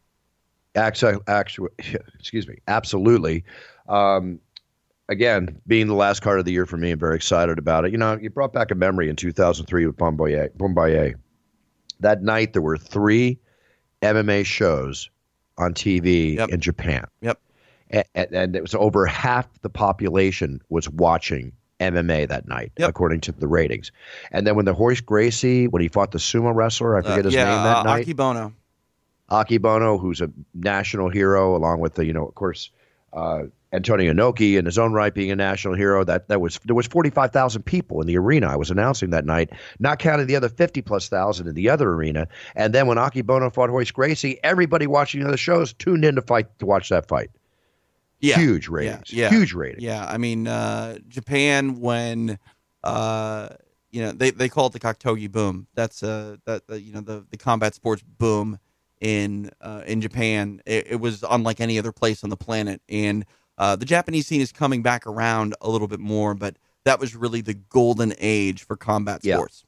Actually, 0.77 1.19
actually, 1.29 1.71
excuse 2.19 2.49
me, 2.49 2.57
absolutely. 2.67 3.45
Um, 3.89 4.41
again, 5.09 5.61
being 5.67 5.87
the 5.87 5.95
last 5.95 6.21
card 6.21 6.39
of 6.39 6.45
the 6.45 6.53
year 6.53 6.67
for 6.67 6.77
me, 6.77 6.91
I'm 6.93 6.99
very 6.99 7.17
excited 7.17 7.59
about 7.59 7.85
it. 7.85 7.93
You 7.93 7.99
know, 7.99 8.19
you 8.21 8.31
brought 8.31 8.53
back 8.53 8.71
a 8.71 8.75
memory 8.75 9.09
in 9.09 9.17
2003 9.17 9.87
with 9.87 9.97
Bombaye. 9.97 10.51
Bombaye. 10.57 11.15
That 12.01 12.23
night, 12.23 12.53
there 12.53 12.63
were 12.63 12.77
three 12.79 13.39
MMA 14.03 14.45
shows 14.45 15.11
on 15.59 15.73
TV 15.75 16.37
Yep. 16.37 16.49
in 16.51 16.61
Japan. 16.61 17.05
Yep. 17.21 17.39
A- 17.93 18.05
a- 18.15 18.35
And, 18.37 18.57
it 18.57 18.63
was 18.63 18.75
over 18.75 19.07
half 19.07 19.47
the 19.63 19.71
population 19.71 20.61
was 20.69 20.89
watching 20.91 21.53
MMA 21.81 22.27
that 22.29 22.49
night, 22.49 22.73
Yep. 22.79 22.89
according 22.91 23.21
to 23.23 23.33
the 23.33 23.47
ratings. 23.47 23.93
And 24.33 24.47
then 24.47 24.57
when 24.57 24.65
the 24.65 24.75
Royce 24.75 25.01
Gracie, 25.01 25.69
when 25.69 25.83
he 25.83 25.89
fought 25.89 26.11
the 26.13 26.19
sumo 26.19 26.55
wrestler, 26.55 26.97
I 26.97 27.03
forget 27.03 27.21
Uh, 27.21 27.23
his 27.25 27.35
yeah, 27.35 27.45
name 27.45 27.65
that 27.65 27.77
uh, 27.79 27.83
night. 27.85 28.07
Akebono. 28.07 28.53
Akebono, 29.31 30.01
who's 30.01 30.21
a 30.21 30.31
national 30.55 31.09
hero, 31.09 31.57
along 31.57 31.81
with 31.81 31.95
the, 31.95 32.05
you 32.05 32.13
know, 32.13 32.27
of 32.27 32.35
course, 32.35 32.71
uh, 33.15 33.45
Antonio 33.73 34.13
Inoki 34.13 34.57
in 34.57 34.65
his 34.65 34.79
own 34.79 34.93
right 34.93 35.13
being 35.13 35.31
a 35.31 35.37
national 35.37 35.75
hero. 35.75 36.05
That 36.05 36.29
that 36.29 36.41
was 36.41 36.61
there 36.65 36.75
was 36.75 36.87
forty 36.87 37.11
five 37.11 37.33
thousand 37.33 37.63
people 37.63 38.01
in 38.01 38.07
the 38.07 38.17
arena. 38.17 38.49
I 38.49 38.57
was 38.57 38.71
announcing 38.71 39.11
that 39.11 39.25
night, 39.25 39.51
not 39.79 39.99
counting 39.99 40.27
the 40.27 40.37
other 40.37 40.49
fifty 40.49 40.83
plus 40.83 41.09
thousand 41.09 41.49
in 41.49 41.55
the 41.55 41.69
other 41.69 41.91
arena. 41.91 42.29
And 42.55 42.73
then 42.73 42.87
when 42.87 42.99
Akebono 42.99 43.53
fought 43.53 43.71
Royce 43.71 43.91
Gracie, 43.91 44.39
everybody 44.45 44.87
watching 44.87 45.21
the 45.21 45.29
other 45.29 45.37
shows 45.37 45.73
tuned 45.73 46.05
in 46.05 46.15
to 46.15 46.23
fight 46.23 46.59
to 46.59 46.67
watch 46.67 46.89
that 46.91 47.09
fight. 47.09 47.31
Yeah. 48.21 48.39
Huge 48.39 48.69
ratings. 48.69 49.13
yeah. 49.13 49.29
Huge 49.29 49.53
ratings. 49.53 49.83
Yeah, 49.83 50.07
I 50.07 50.17
mean, 50.17 50.49
uh, 50.49 50.99
Japan 51.09 51.81
when 51.81 52.39
uh, 52.83 53.49
you 53.91 54.03
know 54.03 54.13
they, 54.13 54.31
they 54.31 54.49
call 54.49 54.69
it 54.69 54.73
the 54.73 54.81
Kakutogi 54.81 55.31
boom. 55.31 55.67
That's 55.75 56.03
uh 56.03 56.37
that 56.47 56.67
the, 56.67 56.81
you 56.81 56.93
know 56.93 57.01
the 57.01 57.27
the 57.31 57.37
combat 57.37 57.75
sports 57.75 58.03
boom 58.03 58.59
in 59.05 59.51
uh, 59.61 59.83
in 59.87 60.01
Japan. 60.01 60.63
It, 60.65 60.87
it 60.93 60.97
was 60.97 61.23
unlike 61.31 61.61
any 61.61 61.79
other 61.79 61.93
place 61.93 62.25
on 62.25 62.31
the 62.31 62.37
planet, 62.39 62.81
and 62.89 63.27
uh, 63.59 63.77
the 63.77 63.85
Japanese 63.85 64.27
scene 64.27 64.41
is 64.41 64.51
coming 64.51 64.83
back 64.83 65.07
around 65.07 65.55
a 65.61 65.69
little 65.71 65.87
bit 65.89 66.01
more. 66.01 66.35
But 66.35 66.57
that 66.85 66.99
was 66.99 67.15
really 67.15 67.43
the 67.43 67.53
golden 67.55 68.15
age 68.19 68.65
for 68.65 68.77
combat 68.77 69.21
Yeah. 69.23 69.37
sports. 69.37 69.65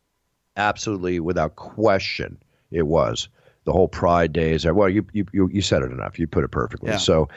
absolutely 0.56 1.20
without 1.20 1.54
question 1.56 2.38
it 2.70 2.86
was 2.86 3.28
the 3.64 3.72
whole 3.72 3.88
pride 3.88 4.32
days 4.32 4.64
well 4.66 4.88
you 4.88 5.04
you 5.12 5.26
you, 5.52 5.60
said 5.60 5.82
it 5.82 5.90
enough 5.92 6.18
you 6.18 6.26
put 6.26 6.44
it 6.44 6.50
perfectly 6.50 6.90
Yeah. 6.90 6.96
so 6.96 7.28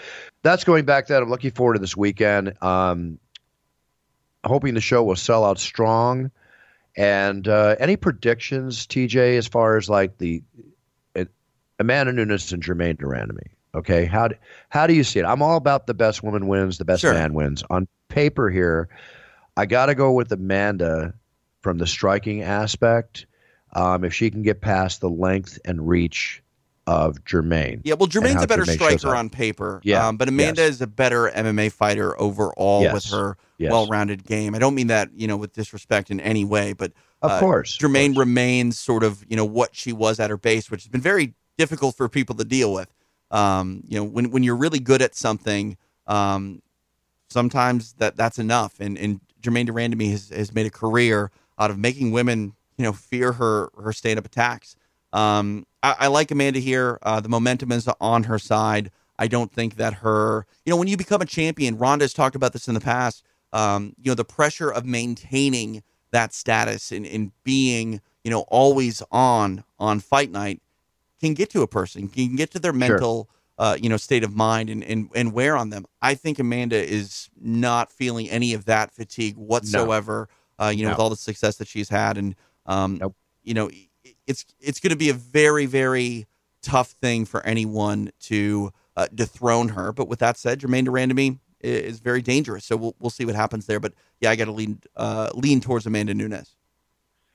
that's 0.41 0.63
going 0.63 0.85
back 0.85 1.07
that 1.07 1.21
i'm 1.21 1.29
looking 1.29 1.51
forward 1.51 1.73
to 1.73 1.79
this 1.79 1.97
weekend 1.97 2.53
um 2.63 3.19
hoping 4.45 4.73
the 4.73 4.79
show 4.81 5.03
will 5.03 5.15
sell 5.17 5.43
out 5.43 5.59
strong 5.59 6.31
and 6.95 7.47
uh 7.47 7.75
any 7.79 7.95
predictions 7.97 8.87
tj 8.87 9.37
as 9.37 9.47
far 9.47 9.75
as 9.77 9.89
like 9.89 10.17
the 10.17 10.41
amanda 11.79 12.11
nunes 12.11 12.51
and 12.51 12.63
germaine 12.63 12.95
de 12.95 13.05
randamie 13.05 13.47
okay 13.75 14.05
how 14.05 14.27
do, 14.27 14.35
how 14.69 14.85
do 14.87 14.93
you 14.93 15.03
see 15.03 15.19
it 15.19 15.25
i'm 15.25 15.41
all 15.41 15.57
about 15.57 15.87
the 15.87 15.93
best 15.93 16.23
woman 16.23 16.47
wins 16.47 16.77
the 16.77 16.85
best 16.85 17.01
Sure. 17.01 17.13
man 17.13 17.33
wins 17.33 17.63
on 17.69 17.87
paper 18.09 18.49
here 18.49 18.89
i 19.57 19.65
gotta 19.65 19.95
go 19.95 20.11
with 20.11 20.31
amanda 20.31 21.13
from 21.61 21.77
the 21.77 21.85
striking 21.87 22.41
aspect. 22.41 23.25
Um, 23.73 24.03
if 24.03 24.13
she 24.13 24.31
can 24.31 24.41
get 24.41 24.61
past 24.61 25.01
the 25.01 25.09
length 25.09 25.59
and 25.65 25.87
reach 25.87 26.41
of 26.87 27.23
Germaine. 27.25 27.81
Yeah, 27.83 27.93
well, 27.93 28.07
Germaine's 28.07 28.41
a 28.41 28.47
better 28.47 28.63
Germaine 28.63 28.97
striker 28.97 29.15
on 29.15 29.29
paper. 29.29 29.79
Yeah, 29.83 30.07
Um, 30.07 30.17
but 30.17 30.27
Amanda 30.27 30.61
yes. 30.61 30.75
is 30.75 30.81
a 30.81 30.87
better 30.87 31.29
MMA 31.35 31.71
fighter 31.71 32.19
overall 32.19 32.81
with 32.91 33.05
her 33.11 33.37
yes. 33.59 33.71
well-rounded 33.71 34.23
game. 34.25 34.55
I 34.55 34.59
don't 34.59 34.73
mean 34.73 34.87
that 34.87 35.09
you 35.13 35.27
know 35.27 35.37
with 35.37 35.53
disrespect 35.53 36.09
in 36.09 36.19
any 36.21 36.45
way, 36.45 36.73
but 36.73 36.93
Of 37.21 37.31
uh, 37.31 37.39
course, 37.39 37.75
of 37.75 37.81
course. 37.91 38.17
remains 38.17 38.79
sort 38.79 39.03
of 39.03 39.23
you 39.27 39.35
know 39.35 39.45
what 39.45 39.75
she 39.75 39.93
was 39.93 40.19
at 40.19 40.29
her 40.31 40.37
base, 40.37 40.71
which 40.71 40.83
has 40.83 40.87
been 40.87 41.01
very 41.01 41.35
difficult 41.59 41.95
for 41.95 42.09
people 42.09 42.35
to 42.35 42.45
deal 42.45 42.73
with. 42.73 42.91
Um, 43.29 43.83
you 43.87 43.99
know, 43.99 44.03
when 44.03 44.31
when 44.31 44.41
you're 44.41 44.55
really 44.55 44.79
good 44.79 45.03
at 45.03 45.13
something, 45.13 45.77
um, 46.07 46.63
sometimes 47.29 47.93
that 47.99 48.15
that's 48.15 48.39
enough. 48.39 48.79
And 48.79 48.97
and 48.97 49.19
Germaine 49.43 49.67
de 49.67 49.73
Randamie 49.73 50.09
has 50.11 50.29
has 50.29 50.53
made 50.55 50.65
a 50.65 50.71
career 50.71 51.29
out 51.59 51.69
of 51.69 51.77
making 51.77 52.11
women 52.11 52.53
you 52.77 52.83
know 52.83 52.93
fear 52.93 53.33
her 53.33 53.69
her 53.77 53.93
stand 53.93 54.17
up 54.17 54.25
attacks. 54.25 54.75
Um, 55.13 55.67
I, 55.83 55.95
I 55.99 56.07
like 56.07 56.31
Amanda 56.31 56.59
here. 56.59 56.97
Uh, 57.03 57.19
the 57.19 57.29
momentum 57.29 57.71
is 57.71 57.87
on 57.99 58.23
her 58.23 58.39
side. 58.39 58.89
I 59.19 59.27
don't 59.27 59.51
think 59.51 59.75
that 59.75 59.95
her, 59.95 60.45
you 60.65 60.69
know, 60.71 60.77
when 60.77 60.87
you 60.87 60.95
become 60.95 61.21
a 61.21 61.25
champion, 61.25 61.77
Ronda 61.77 62.03
has 62.03 62.13
talked 62.13 62.37
about 62.37 62.53
this 62.53 62.69
in 62.69 62.73
the 62.73 62.79
past. 62.79 63.23
Um, 63.51 63.93
you 64.01 64.09
know, 64.11 64.15
the 64.15 64.23
pressure 64.23 64.71
of 64.71 64.85
maintaining 64.85 65.83
that 66.11 66.33
status 66.33 66.91
and, 66.91 67.05
and 67.05 67.31
being, 67.43 68.01
you 68.23 68.31
know, 68.31 68.41
always 68.47 69.03
on 69.11 69.63
on 69.77 69.99
fight 69.99 70.31
night 70.31 70.61
can 71.19 71.33
get 71.33 71.49
to 71.51 71.61
a 71.61 71.67
person, 71.67 72.07
can 72.07 72.35
get 72.35 72.51
to 72.51 72.59
their 72.59 72.73
mental, 72.73 73.29
uh, 73.57 73.77
you 73.79 73.89
know, 73.89 73.97
state 73.97 74.23
of 74.23 74.35
mind 74.35 74.69
and, 74.69 74.83
and 74.83 75.09
and 75.15 75.33
wear 75.33 75.55
on 75.57 75.69
them. 75.69 75.85
I 76.01 76.15
think 76.15 76.39
Amanda 76.39 76.77
is 76.77 77.29
not 77.39 77.91
feeling 77.91 78.29
any 78.29 78.53
of 78.53 78.65
that 78.65 78.91
fatigue 78.93 79.35
whatsoever. 79.37 80.29
Uh, 80.61 80.69
you 80.75 80.83
know, 80.83 80.89
No. 80.89 80.93
with 80.95 80.99
all 80.99 81.09
the 81.09 81.15
success 81.15 81.57
that 81.57 81.67
she's 81.67 81.89
had, 81.89 82.17
and 82.17 82.35
um, 82.65 82.97
Nope. 82.97 83.15
you 83.43 83.53
know, 83.53 83.69
it's 84.27 84.45
it's 84.59 84.79
going 84.79 84.91
to 84.91 84.97
be 84.97 85.09
a 85.09 85.13
very 85.13 85.65
very 85.65 86.25
tough 86.61 86.89
thing 86.91 87.23
for 87.25 87.45
anyone 87.45 88.11
to 88.19 88.71
uh, 88.97 89.07
dethrone 89.15 89.69
her. 89.69 89.93
But 89.93 90.09
with 90.09 90.19
that 90.19 90.37
said, 90.37 90.59
Germaine 90.59 90.83
de 90.83 90.91
Randamie 90.91 91.39
i- 91.63 91.67
is 91.67 91.99
very 91.99 92.21
dangerous. 92.21 92.65
So 92.65 92.75
we'll 92.75 92.95
we'll 92.99 93.09
see 93.09 93.23
what 93.25 93.35
happens 93.35 93.65
there. 93.67 93.79
But 93.79 93.93
yeah, 94.19 94.31
I 94.31 94.35
got 94.35 94.45
to 94.45 94.51
lean 94.51 94.81
uh, 94.97 95.29
lean 95.33 95.61
towards 95.61 95.85
Amanda 95.85 96.13
Nunes. 96.13 96.55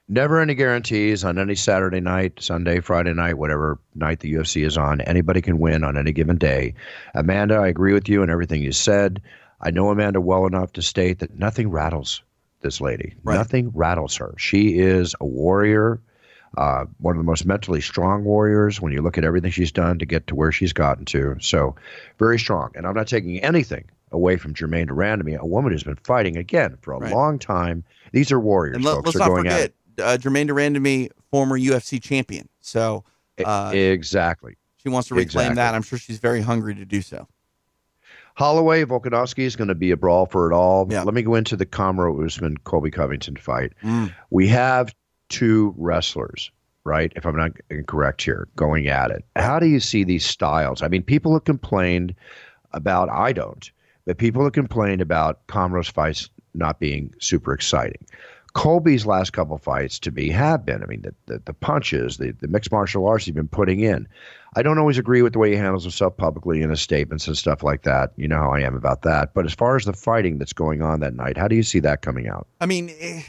Never 0.09 0.38
any 0.38 0.55
guarantees 0.55 1.25
on 1.25 1.38
any 1.38 1.55
Saturday 1.55 2.01
night, 2.01 2.35
Sunday, 2.43 2.81
Friday 2.81 3.14
night, 3.14 3.38
whatever 3.38 3.79
night 3.95 4.21
the 4.21 4.35
UFC 4.35 4.64
is 4.64 4.77
on. 4.77 5.01
Anybody 5.01 5.40
can 5.40 5.59
win 5.59 5.83
on 5.83 5.97
any 5.97 6.12
given 6.12 6.37
day. 6.37 6.75
Amanda, 7.14 7.55
I 7.57 7.69
agree 7.69 7.95
with 7.95 8.07
you 8.09 8.21
and 8.21 8.31
everything 8.31 8.62
you 8.62 8.73
said. 8.73 9.23
I 9.62 9.71
know 9.71 9.88
Amanda 9.88 10.21
well 10.21 10.47
enough 10.47 10.73
to 10.75 10.83
state 10.83 11.21
that 11.21 11.38
nothing 11.38 11.71
rattles 11.71 12.23
This 12.61 12.81
lady, 12.81 13.14
Right. 13.25 13.35
nothing 13.35 13.71
rattles 13.75 14.17
her. 14.17 14.33
She 14.38 14.79
is 14.79 15.14
a 15.21 15.27
warrior, 15.27 16.01
uh, 16.57 16.87
one 16.99 17.14
of 17.14 17.19
the 17.19 17.25
most 17.25 17.45
mentally 17.45 17.83
strong 17.83 18.25
warriors. 18.25 18.81
When 18.81 18.90
you 18.90 19.03
look 19.03 19.19
at 19.19 19.25
everything 19.25 19.51
she's 19.51 19.71
done 19.73 19.99
to 19.99 20.07
get 20.07 20.27
to 20.29 20.35
where 20.35 20.51
she's 20.51 20.73
gotten 20.73 21.05
to, 21.07 21.37
so 21.40 21.75
very 22.19 22.38
strong. 22.38 22.71
And 22.75 22.87
I'm 22.87 22.95
not 22.95 23.07
taking 23.07 23.38
anything 23.40 23.85
away 24.12 24.37
from 24.38 24.55
Germaine 24.55 24.87
de 24.87 24.95
Randamie, 24.95 25.37
a 25.37 25.45
woman 25.47 25.73
who's 25.73 25.83
been 25.85 25.97
fighting 26.05 26.38
again 26.38 26.79
for 26.81 26.95
a 26.95 26.99
Right. 27.01 27.12
long 27.12 27.38
time. 27.38 27.85
These 28.12 28.33
are 28.33 28.40
warriors, 28.40 28.77
And 28.77 28.85
let, 28.85 28.95
folks. 28.95 29.12
They're 29.12 29.19
not 29.21 29.29
going 29.29 29.47
at 29.47 29.53
forget, 29.53 29.73
uh, 29.99 30.19
Germaine 30.19 30.47
de 30.47 30.53
Randamie, 30.53 31.11
former 31.31 31.59
UFC 31.59 32.03
champion. 32.03 32.49
So 32.61 33.05
uh, 33.45 33.73
exactly. 33.75 34.57
she 34.77 34.89
wants 34.89 35.09
to 35.09 35.15
reclaim 35.15 35.53
exactly. 35.53 35.55
that. 35.57 35.75
I'm 35.75 35.83
sure 35.83 35.99
she's 35.99 36.19
very 36.19 36.41
hungry 36.41 36.75
to 36.75 36.85
do 36.85 37.03
so. 37.03 37.29
Holloway 38.37 38.85
Volkanovski 38.85 39.45
is 39.45 39.55
going 39.55 39.69
to 39.69 39.75
be 39.75 39.93
a 39.93 39.97
brawl 39.97 40.27
for 40.27 40.51
it 40.51 40.55
all. 40.55 40.89
Yeah. 40.91 41.03
Let 41.03 41.15
me 41.15 41.23
go 41.23 41.37
into 41.37 41.57
the 41.57 41.67
Kamaru 41.67 42.25
Usman 42.25 42.57
Colby 42.59 42.91
Covington 42.91 43.37
fight. 43.37 43.73
Mm. 43.83 44.13
We 44.31 44.49
have 44.49 44.95
two 45.29 45.73
wrestlers, 45.79 46.51
right? 46.83 47.13
If 47.15 47.27
I'm 47.27 47.37
not 47.37 47.53
incorrect 47.71 48.23
here, 48.23 48.49
going 48.57 48.89
at 48.89 49.13
it. 49.13 49.25
How 49.37 49.61
do 49.61 49.67
you 49.67 49.79
see 49.79 50.03
these 50.03 50.25
styles? 50.25 50.83
I 50.83 50.89
mean, 50.89 51.03
people 51.03 51.33
have 51.35 51.45
complained 51.45 52.15
about. 52.73 53.09
I 53.09 53.33
don't, 53.33 53.71
but 54.05 54.19
people 54.19 54.43
have 54.43 54.53
complained 54.53 55.01
about 55.01 55.47
Kamaru's 55.47 55.89
fights 55.89 56.29
not 56.55 56.81
being 56.81 57.15
super 57.21 57.53
exciting. 57.53 58.05
Colby's 58.55 59.05
last 59.05 59.33
couple 59.33 59.59
fights 59.59 59.99
to 59.99 60.11
me 60.12 60.29
have 60.31 60.64
been. 60.64 60.83
I 60.83 60.87
mean, 60.87 61.03
the, 61.03 61.14
the, 61.27 61.43
the 61.45 61.53
punches, 61.53 62.19
the, 62.19 62.31
the 62.40 62.47
mixed 62.49 62.71
martial 62.71 63.07
arts 63.07 63.25
he's 63.25 63.35
been 63.35 63.49
putting 63.49 63.81
in. 63.81 64.07
I 64.57 64.62
don't 64.62 64.79
always 64.79 64.97
agree 64.97 65.23
with 65.23 65.33
the 65.33 65.40
way 65.40 65.51
he 65.51 65.57
handles 65.57 65.83
himself 65.83 66.17
publicly 66.17 66.62
in 66.62 66.71
his 66.71 66.81
statements 66.81 67.27
and 67.27 67.37
stuff 67.37 67.64
like 67.64 67.83
that. 67.83 68.12
You 68.17 68.29
know 68.29 68.37
how 68.38 68.53
I 68.53 68.61
am 68.61 68.77
about 68.77 69.03
that. 69.03 69.35
But 69.35 69.45
as 69.45 69.53
far 69.55 69.75
as 69.75 69.85
the 69.85 69.93
fighting 69.93 70.38
that's 70.38 70.53
going 70.53 70.83
on 70.83 71.01
that 71.01 71.14
night, 71.14 71.37
how 71.37 71.49
do 71.49 71.57
you 71.57 71.64
see 71.64 71.81
that 71.81 72.03
coming 72.03 72.29
out? 72.29 72.47
I 72.61 72.67
mean, 72.67 72.93
eh, 73.01 73.23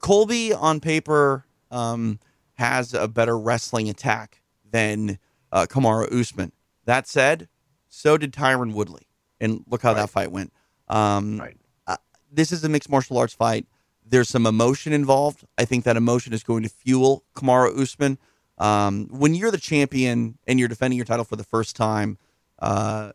Colby 0.00 0.52
on 0.52 0.80
paper 0.80 1.46
um, 1.70 2.20
has 2.54 2.92
a 2.92 3.08
better 3.08 3.38
wrestling 3.38 3.88
attack 3.88 4.42
than 4.70 5.18
uh, 5.50 5.64
Kamaru 5.70 6.12
Usman. 6.12 6.52
That 6.84 7.08
said, 7.08 7.48
so 7.88 8.18
did 8.18 8.32
Tyron 8.32 8.74
Woodley, 8.74 9.06
and 9.40 9.64
look 9.68 9.80
how 9.80 9.94
that 9.94 10.10
fight 10.10 10.30
went. 10.30 10.52
Um, 10.86 11.38
Right. 11.40 11.56
uh, 11.86 11.96
this 12.30 12.52
is 12.52 12.62
a 12.62 12.68
mixed 12.68 12.90
martial 12.90 13.16
arts 13.16 13.32
fight. 13.32 13.66
There's 14.10 14.28
some 14.28 14.44
emotion 14.44 14.92
involved. 14.92 15.44
I 15.56 15.64
think 15.64 15.84
that 15.84 15.96
emotion 15.96 16.32
is 16.32 16.42
going 16.42 16.64
to 16.64 16.68
fuel 16.68 17.24
Kamaru 17.34 17.80
Usman. 17.80 18.18
Um, 18.58 19.06
when 19.10 19.34
you're 19.34 19.52
the 19.52 19.58
champion 19.58 20.36
and 20.46 20.58
you're 20.58 20.68
defending 20.68 20.96
your 20.98 21.06
title 21.06 21.24
for 21.24 21.36
the 21.36 21.44
first 21.44 21.76
time, 21.76 22.18
uh, 22.58 23.12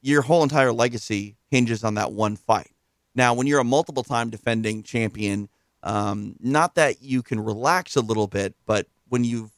your 0.00 0.22
whole 0.22 0.42
entire 0.42 0.72
legacy 0.72 1.36
hinges 1.50 1.84
on 1.84 1.94
that 1.94 2.12
one 2.12 2.36
fight. 2.36 2.70
Now, 3.14 3.34
when 3.34 3.46
you're 3.46 3.60
a 3.60 3.64
multiple 3.64 4.02
time 4.02 4.30
defending 4.30 4.82
champion, 4.82 5.48
um, 5.82 6.36
not 6.40 6.74
that 6.76 7.02
you 7.02 7.22
can 7.22 7.38
relax 7.38 7.94
a 7.94 8.00
little 8.00 8.26
bit, 8.26 8.54
but 8.66 8.86
when 9.08 9.24
you've 9.24 9.52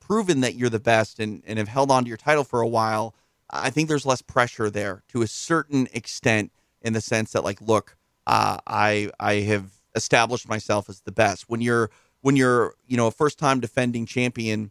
proven 0.00 0.42
that 0.42 0.54
you're 0.54 0.68
the 0.68 0.78
best 0.78 1.18
and, 1.18 1.42
and 1.46 1.58
have 1.58 1.68
held 1.68 1.90
on 1.90 2.04
to 2.04 2.08
your 2.08 2.18
title 2.18 2.44
for 2.44 2.60
a 2.60 2.68
while, 2.68 3.14
I 3.48 3.70
think 3.70 3.88
there's 3.88 4.06
less 4.06 4.22
pressure 4.22 4.68
there 4.68 5.02
to 5.08 5.22
a 5.22 5.26
certain 5.26 5.88
extent 5.92 6.52
in 6.82 6.92
the 6.92 7.00
sense 7.00 7.32
that, 7.32 7.42
like, 7.42 7.60
look, 7.60 7.96
uh, 8.26 8.58
I 8.66 9.10
I 9.18 9.34
have 9.40 9.70
established 9.94 10.48
myself 10.48 10.88
as 10.88 11.00
the 11.02 11.12
best. 11.12 11.48
When 11.48 11.60
you're 11.60 11.90
when 12.20 12.36
you're 12.36 12.74
you 12.86 12.96
know 12.96 13.06
a 13.06 13.10
first 13.12 13.38
time 13.38 13.60
defending 13.60 14.06
champion, 14.06 14.70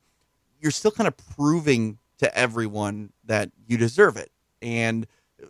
you're 0.60 0.72
still 0.72 0.92
kind 0.92 1.08
of 1.08 1.16
proving 1.36 1.98
to 2.20 2.38
everyone 2.38 3.12
that 3.26 3.52
you 3.68 3.78
deserve 3.78 4.18
it. 4.18 4.32
And 4.62 5.08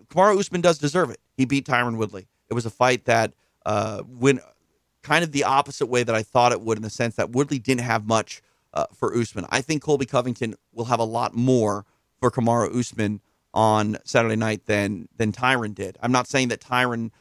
Kamaru 0.10 0.40
Usman 0.40 0.62
does 0.62 0.78
deserve 0.78 1.10
it. 1.10 1.20
He 1.36 1.46
beat 1.46 1.66
Tyron 1.66 1.98
Woodley. 1.98 2.28
It 2.50 2.54
was 2.54 2.66
a 2.66 2.70
fight 2.70 3.06
that 3.06 3.34
uh, 3.66 4.04
went 4.08 4.42
kind 5.02 5.24
of 5.24 5.32
the 5.32 5.44
opposite 5.44 5.88
way 5.88 6.04
that 6.04 6.16
I 6.16 6.24
thought 6.24 6.52
it 6.52 6.62
would, 6.62 6.78
in 6.78 6.84
the 6.84 6.90
sense 6.90 7.16
that 7.16 7.32
Woodley 7.32 7.60
didn't 7.60 7.82
have 7.82 8.06
much 8.06 8.42
uh, 8.74 8.86
for 8.94 9.16
Usman. 9.16 9.46
I 9.50 9.62
think 9.62 9.82
Colby 9.82 10.06
Covington 10.06 10.56
will 10.74 10.86
have 10.86 11.00
a 11.00 11.06
lot 11.06 11.34
more 11.34 11.86
for 12.20 12.30
Kamaru 12.30 12.76
Usman 12.78 13.22
on 13.54 13.98
Saturday 14.04 14.36
night 14.36 14.66
than 14.66 15.08
than 15.18 15.32
Tyron 15.32 15.74
did. 15.74 15.98
I'm 16.02 16.12
not 16.12 16.28
saying 16.28 16.50
that 16.50 16.62
Tyron, 16.62 17.12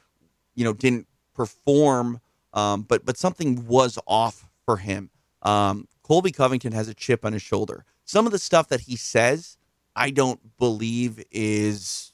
you 0.55 0.65
know, 0.65 0.73
didn't 0.73 1.07
perform, 1.35 2.21
um, 2.53 2.83
but 2.83 3.05
but 3.05 3.17
something 3.17 3.67
was 3.67 3.99
off 4.07 4.49
for 4.65 4.77
him. 4.79 5.11
Um, 5.43 5.87
Colby 6.03 6.33
Covington 6.33 6.73
has 6.73 6.89
a 6.89 6.95
chip 6.95 7.25
on 7.25 7.33
his 7.33 7.43
shoulder. 7.43 7.85
Some 8.05 8.27
of 8.27 8.33
the 8.33 8.39
stuff 8.39 8.69
that 8.69 8.81
he 8.83 8.97
says, 8.97 9.57
I 9.95 10.11
don't 10.11 10.41
believe 10.59 11.23
is 11.31 12.13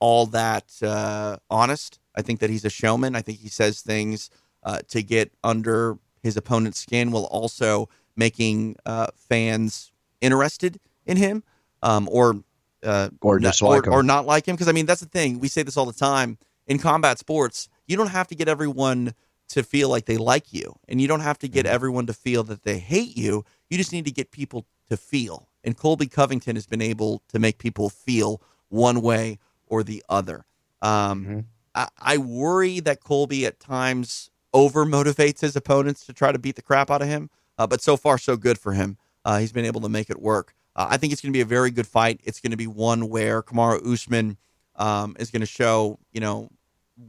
all 0.00 0.26
that 0.26 0.72
uh, 0.82 1.36
honest. 1.50 1.98
I 2.16 2.22
think 2.22 2.40
that 2.40 2.50
he's 2.50 2.64
a 2.64 2.70
showman. 2.70 3.14
I 3.14 3.22
think 3.22 3.38
he 3.38 3.48
says 3.48 3.80
things 3.80 4.30
uh, 4.64 4.80
to 4.88 5.02
get 5.02 5.32
under 5.44 5.98
his 6.22 6.36
opponent's 6.36 6.80
skin 6.80 7.10
while 7.12 7.24
also 7.24 7.88
making 8.16 8.76
uh, 8.84 9.06
fans 9.14 9.92
interested 10.20 10.80
in 11.06 11.16
him 11.16 11.44
um, 11.82 12.08
or 12.10 12.42
uh, 12.82 13.08
Or 13.20 13.38
not- 13.38 13.62
or, 13.62 13.76
him. 13.84 13.92
or 13.92 14.02
not 14.02 14.26
like 14.26 14.46
him. 14.46 14.56
Because 14.56 14.68
I 14.68 14.72
mean, 14.72 14.86
that's 14.86 15.00
the 15.00 15.06
thing. 15.08 15.38
We 15.38 15.46
say 15.48 15.62
this 15.62 15.76
all 15.76 15.86
the 15.86 15.92
time 15.92 16.38
in 16.66 16.78
combat 16.78 17.18
sports. 17.20 17.68
You 17.86 17.96
don't 17.96 18.08
have 18.08 18.26
to 18.28 18.34
get 18.34 18.48
everyone 18.48 19.14
to 19.48 19.62
feel 19.62 19.88
like 19.88 20.04
they 20.06 20.16
like 20.16 20.52
you, 20.52 20.78
and 20.88 21.00
you 21.00 21.08
don't 21.08 21.20
have 21.20 21.38
to 21.38 21.48
get 21.48 21.64
Mm-hmm. 21.66 21.74
everyone 21.74 22.06
to 22.06 22.12
feel 22.12 22.42
that 22.44 22.64
they 22.64 22.78
hate 22.78 23.16
you. 23.16 23.44
You 23.70 23.78
just 23.78 23.92
need 23.92 24.04
to 24.04 24.10
get 24.12 24.30
people 24.30 24.66
to 24.90 24.96
feel. 24.96 25.48
And 25.64 25.76
Colby 25.76 26.06
Covington 26.06 26.56
has 26.56 26.66
been 26.66 26.82
able 26.82 27.22
to 27.28 27.38
make 27.38 27.58
people 27.58 27.88
feel 27.88 28.40
one 28.68 29.00
way 29.02 29.38
or 29.66 29.82
the 29.82 30.02
other. 30.08 30.44
Um, 30.82 31.24
Mm-hmm. 31.24 31.38
I, 31.74 31.88
I 31.98 32.16
worry 32.18 32.80
that 32.80 33.02
Colby 33.04 33.44
at 33.46 33.60
times 33.60 34.30
over 34.54 34.84
motivates 34.86 35.40
his 35.40 35.54
opponents 35.56 36.06
to 36.06 36.12
try 36.12 36.32
to 36.32 36.38
beat 36.38 36.56
the 36.56 36.62
crap 36.62 36.90
out 36.90 37.02
of 37.02 37.08
him. 37.08 37.28
Uh, 37.58 37.66
but 37.66 37.80
so 37.82 37.96
far, 37.96 38.16
so 38.18 38.36
good 38.36 38.58
for 38.58 38.72
him. 38.72 38.96
Uh, 39.24 39.38
he's 39.38 39.52
been 39.52 39.64
able 39.66 39.80
to 39.82 39.88
make 39.88 40.08
it 40.10 40.20
work. 40.20 40.54
Uh, 40.74 40.86
I 40.90 40.96
think 40.96 41.12
it's 41.12 41.20
going 41.20 41.32
to 41.32 41.36
be 41.36 41.42
a 41.42 41.44
very 41.44 41.70
good 41.70 41.86
fight. 41.86 42.20
It's 42.24 42.40
going 42.40 42.52
to 42.52 42.56
be 42.56 42.66
one 42.66 43.08
where 43.08 43.42
Kamaru 43.42 43.84
Usman 43.92 44.38
um, 44.76 45.16
is 45.18 45.30
going 45.30 45.40
to 45.40 45.46
show, 45.46 45.98
you 46.12 46.20
know, 46.20 46.48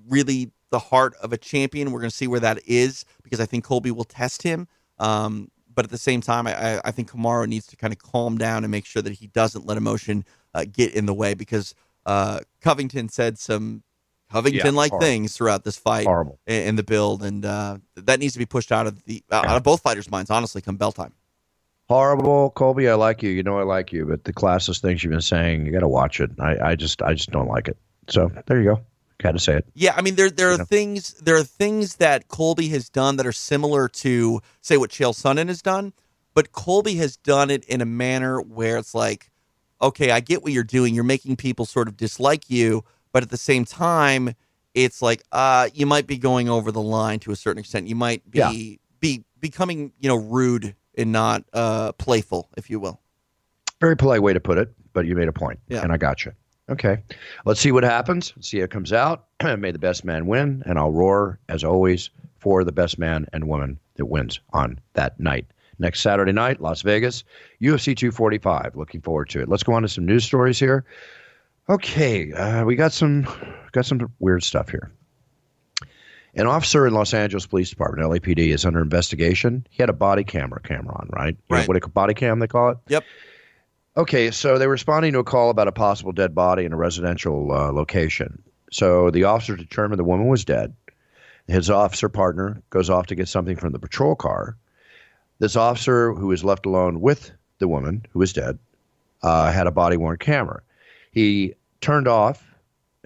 really 0.07 0.51
the 0.71 0.79
heart 0.79 1.15
of 1.21 1.33
a 1.33 1.37
champion. 1.37 1.91
We're 1.91 1.99
going 2.01 2.09
to 2.11 2.15
see 2.15 2.27
where 2.27 2.39
that 2.41 2.59
is 2.65 3.05
because 3.23 3.39
I 3.39 3.45
think 3.45 3.63
Colby 3.63 3.91
will 3.91 4.03
test 4.03 4.43
him. 4.43 4.67
Um, 4.99 5.49
but 5.73 5.85
at 5.85 5.91
the 5.91 5.97
same 5.97 6.21
time, 6.21 6.45
I, 6.47 6.79
I- 6.83 6.91
think 6.91 7.09
Kamaru 7.11 7.47
needs 7.47 7.67
to 7.67 7.75
kind 7.75 7.93
of 7.93 7.99
calm 7.99 8.37
down 8.37 8.63
and 8.63 8.71
make 8.71 8.85
sure 8.85 9.01
that 9.01 9.13
he 9.13 9.27
doesn't 9.27 9.65
let 9.65 9.77
emotion 9.77 10.25
uh, 10.53 10.65
get 10.71 10.93
in 10.93 11.05
the 11.05 11.13
way 11.13 11.33
because 11.33 11.73
uh, 12.05 12.39
Covington 12.61 13.07
said 13.09 13.37
some 13.39 13.83
Covington 14.31 14.75
like 14.75 14.91
horrible. 14.91 15.05
things 15.07 15.35
throughout 15.37 15.63
this 15.63 15.77
fight 15.77 16.05
Horrible. 16.05 16.37
in, 16.45 16.69
in 16.69 16.75
the 16.75 16.83
build, 16.83 17.23
and 17.23 17.43
uh, 17.45 17.77
that 17.95 18.19
needs 18.19 18.33
to 18.33 18.39
be 18.39 18.45
pushed 18.45 18.71
out 18.71 18.85
of 18.87 19.03
the 19.05 19.23
out 19.31 19.45
of 19.55 19.63
both 19.63 19.81
fighters' 19.81 20.09
minds. 20.11 20.29
Honestly, 20.29 20.61
come 20.61 20.75
bell 20.77 20.91
time. 20.91 21.13
Horrible, 21.87 22.51
Colby. 22.51 22.87
I 22.87 22.93
like 22.93 23.23
you. 23.23 23.31
You 23.31 23.41
know 23.41 23.57
I 23.57 23.63
like 23.63 23.91
you, 23.91 24.05
but 24.05 24.23
the 24.23 24.33
classless 24.33 24.79
things 24.81 25.03
you've 25.03 25.11
been 25.11 25.21
saying, 25.21 25.65
you 25.65 25.71
got 25.71 25.79
to 25.79 25.87
watch 25.87 26.19
it. 26.19 26.29
I, 26.39 26.57
I 26.71 26.75
just, 26.75 27.01
I 27.01 27.13
just 27.15 27.31
don't 27.31 27.47
like 27.47 27.67
it. 27.67 27.77
So 28.07 28.31
there 28.45 28.59
you 28.61 28.75
go. 28.75 28.81
Got 29.21 29.33
to 29.33 29.39
say 29.39 29.55
it. 29.57 29.65
Yeah, 29.73 29.93
I 29.97 30.01
mean 30.01 30.15
there 30.15 30.29
there 30.29 30.51
are 30.51 30.63
things 30.63 31.13
there 31.15 31.35
are 31.35 31.43
things 31.43 31.97
that 31.97 32.29
Colby 32.29 32.69
has 32.69 32.89
done 32.89 33.17
that 33.17 33.27
are 33.27 33.33
similar 33.33 33.89
to 33.89 34.41
say 34.61 34.77
what 34.77 34.91
Chael 34.91 35.13
Sonnen 35.13 35.49
has 35.49 35.61
done, 35.61 35.91
but 36.33 36.53
Colby 36.53 36.95
has 36.95 37.17
done 37.17 37.49
it 37.49 37.65
in 37.65 37.81
a 37.81 37.85
manner 37.85 38.39
where 38.41 38.77
it's 38.77 38.95
like, 38.95 39.29
okay, 39.81 40.11
I 40.11 40.21
get 40.21 40.41
what 40.41 40.53
you're 40.53 40.63
doing. 40.63 40.95
You're 40.95 41.03
making 41.03 41.35
people 41.35 41.65
sort 41.65 41.89
of 41.89 41.97
dislike 41.97 42.49
you, 42.49 42.85
but 43.11 43.21
at 43.21 43.29
the 43.29 43.37
same 43.37 43.65
time, 43.65 44.35
it's 44.73 45.01
like 45.01 45.21
uh 45.33 45.67
you 45.73 45.85
might 45.85 46.07
be 46.07 46.17
going 46.17 46.47
over 46.47 46.71
the 46.71 46.81
line 46.81 47.19
to 47.19 47.31
a 47.31 47.35
certain 47.35 47.59
extent. 47.59 47.87
You 47.87 47.95
might 47.95 48.29
be 48.31 48.39
Yeah. 48.39 48.75
be 49.01 49.23
becoming, 49.37 49.91
you 49.99 50.07
know, 50.07 50.15
rude 50.15 50.75
and 50.97 51.11
not 51.11 51.43
uh 51.51 51.91
playful, 51.93 52.47
if 52.55 52.69
you 52.69 52.79
will. 52.79 53.01
Very 53.81 53.97
polite 53.97 54.21
way 54.21 54.31
to 54.31 54.39
put 54.39 54.57
it, 54.57 54.73
but 54.93 55.05
you 55.05 55.15
made 55.15 55.27
a 55.27 55.33
point, 55.33 55.59
Yeah. 55.67 55.81
and 55.81 55.91
I 55.91 55.97
got 55.97 56.23
you. 56.23 56.31
Okay, 56.69 56.97
let's 57.45 57.59
see 57.59 57.71
what 57.71 57.83
happens. 57.83 58.31
Let's 58.35 58.47
see 58.49 58.59
how 58.59 58.65
it 58.65 58.71
comes 58.71 58.93
out. 58.93 59.25
May 59.43 59.71
the 59.71 59.79
best 59.79 60.05
man 60.05 60.27
win, 60.27 60.61
and 60.65 60.77
I'll 60.77 60.91
roar 60.91 61.39
as 61.49 61.63
always 61.63 62.09
for 62.37 62.63
the 62.63 62.71
best 62.71 62.99
man 62.99 63.25
and 63.33 63.47
woman 63.47 63.79
that 63.95 64.05
wins 64.05 64.39
on 64.53 64.79
that 64.93 65.19
night. 65.19 65.45
Next 65.79 66.01
Saturday 66.01 66.31
night, 66.33 66.61
Las 66.61 66.81
Vegas, 66.81 67.23
UFC 67.61 67.95
245. 67.95 68.75
Looking 68.75 69.01
forward 69.01 69.29
to 69.29 69.41
it. 69.41 69.49
Let's 69.49 69.63
go 69.63 69.73
on 69.73 69.81
to 69.81 69.87
some 69.87 70.05
news 70.05 70.25
stories 70.25 70.59
here. 70.59 70.83
Okay, 71.69 72.31
uh, 72.33 72.65
we 72.65 72.75
got 72.75 72.91
some 72.91 73.25
got 73.71 73.85
some 73.85 74.11
weird 74.19 74.43
stuff 74.43 74.69
here. 74.69 74.91
An 76.35 76.45
officer 76.47 76.85
in 76.85 76.93
Los 76.93 77.13
Angeles 77.13 77.45
Police 77.47 77.69
Department, 77.69 78.07
LAPD, 78.07 78.53
is 78.53 78.63
under 78.65 78.81
investigation. 78.81 79.65
He 79.69 79.81
had 79.81 79.89
a 79.89 79.93
body 79.93 80.23
camera 80.23 80.61
camera 80.61 80.95
on, 80.95 81.09
right? 81.11 81.35
You 81.49 81.55
know 81.55 81.57
Right. 81.59 81.67
what 81.67 81.83
a 81.83 81.87
body 81.87 82.13
cam 82.13 82.39
they 82.39 82.47
call 82.47 82.69
it? 82.69 82.77
Yep. 82.87 83.03
Okay, 83.97 84.31
so 84.31 84.57
they 84.57 84.67
were 84.67 84.73
responding 84.73 85.13
to 85.13 85.19
a 85.19 85.23
call 85.23 85.49
about 85.49 85.67
a 85.67 85.71
possible 85.71 86.11
dead 86.11 86.35
body 86.35 86.63
in 86.63 86.73
a 86.73 86.77
residential 86.77 87.51
uh, 87.51 87.71
location. 87.71 88.41
So 88.71 89.09
the 89.09 89.23
officer 89.23 89.55
determined 89.55 89.99
the 89.99 90.03
woman 90.03 90.27
was 90.27 90.45
dead. 90.45 90.73
His 91.47 91.69
officer 91.69 92.07
partner 92.07 92.61
goes 92.69 92.89
off 92.89 93.07
to 93.07 93.15
get 93.15 93.27
something 93.27 93.57
from 93.57 93.73
the 93.73 93.79
patrol 93.79 94.15
car. 94.15 94.55
This 95.39 95.55
officer, 95.55 96.13
who 96.13 96.27
was 96.27 96.43
left 96.43 96.67
alone 96.67 97.01
with 97.01 97.31
the 97.57 97.67
woman 97.67 98.05
who 98.11 98.19
was 98.19 98.33
dead, 98.33 98.59
uh, 99.23 99.51
had 99.51 99.65
a 99.65 99.71
body 99.71 99.97
worn 99.97 100.17
camera. 100.17 100.61
He 101.11 101.55
turned 101.81 102.07
off 102.07 102.53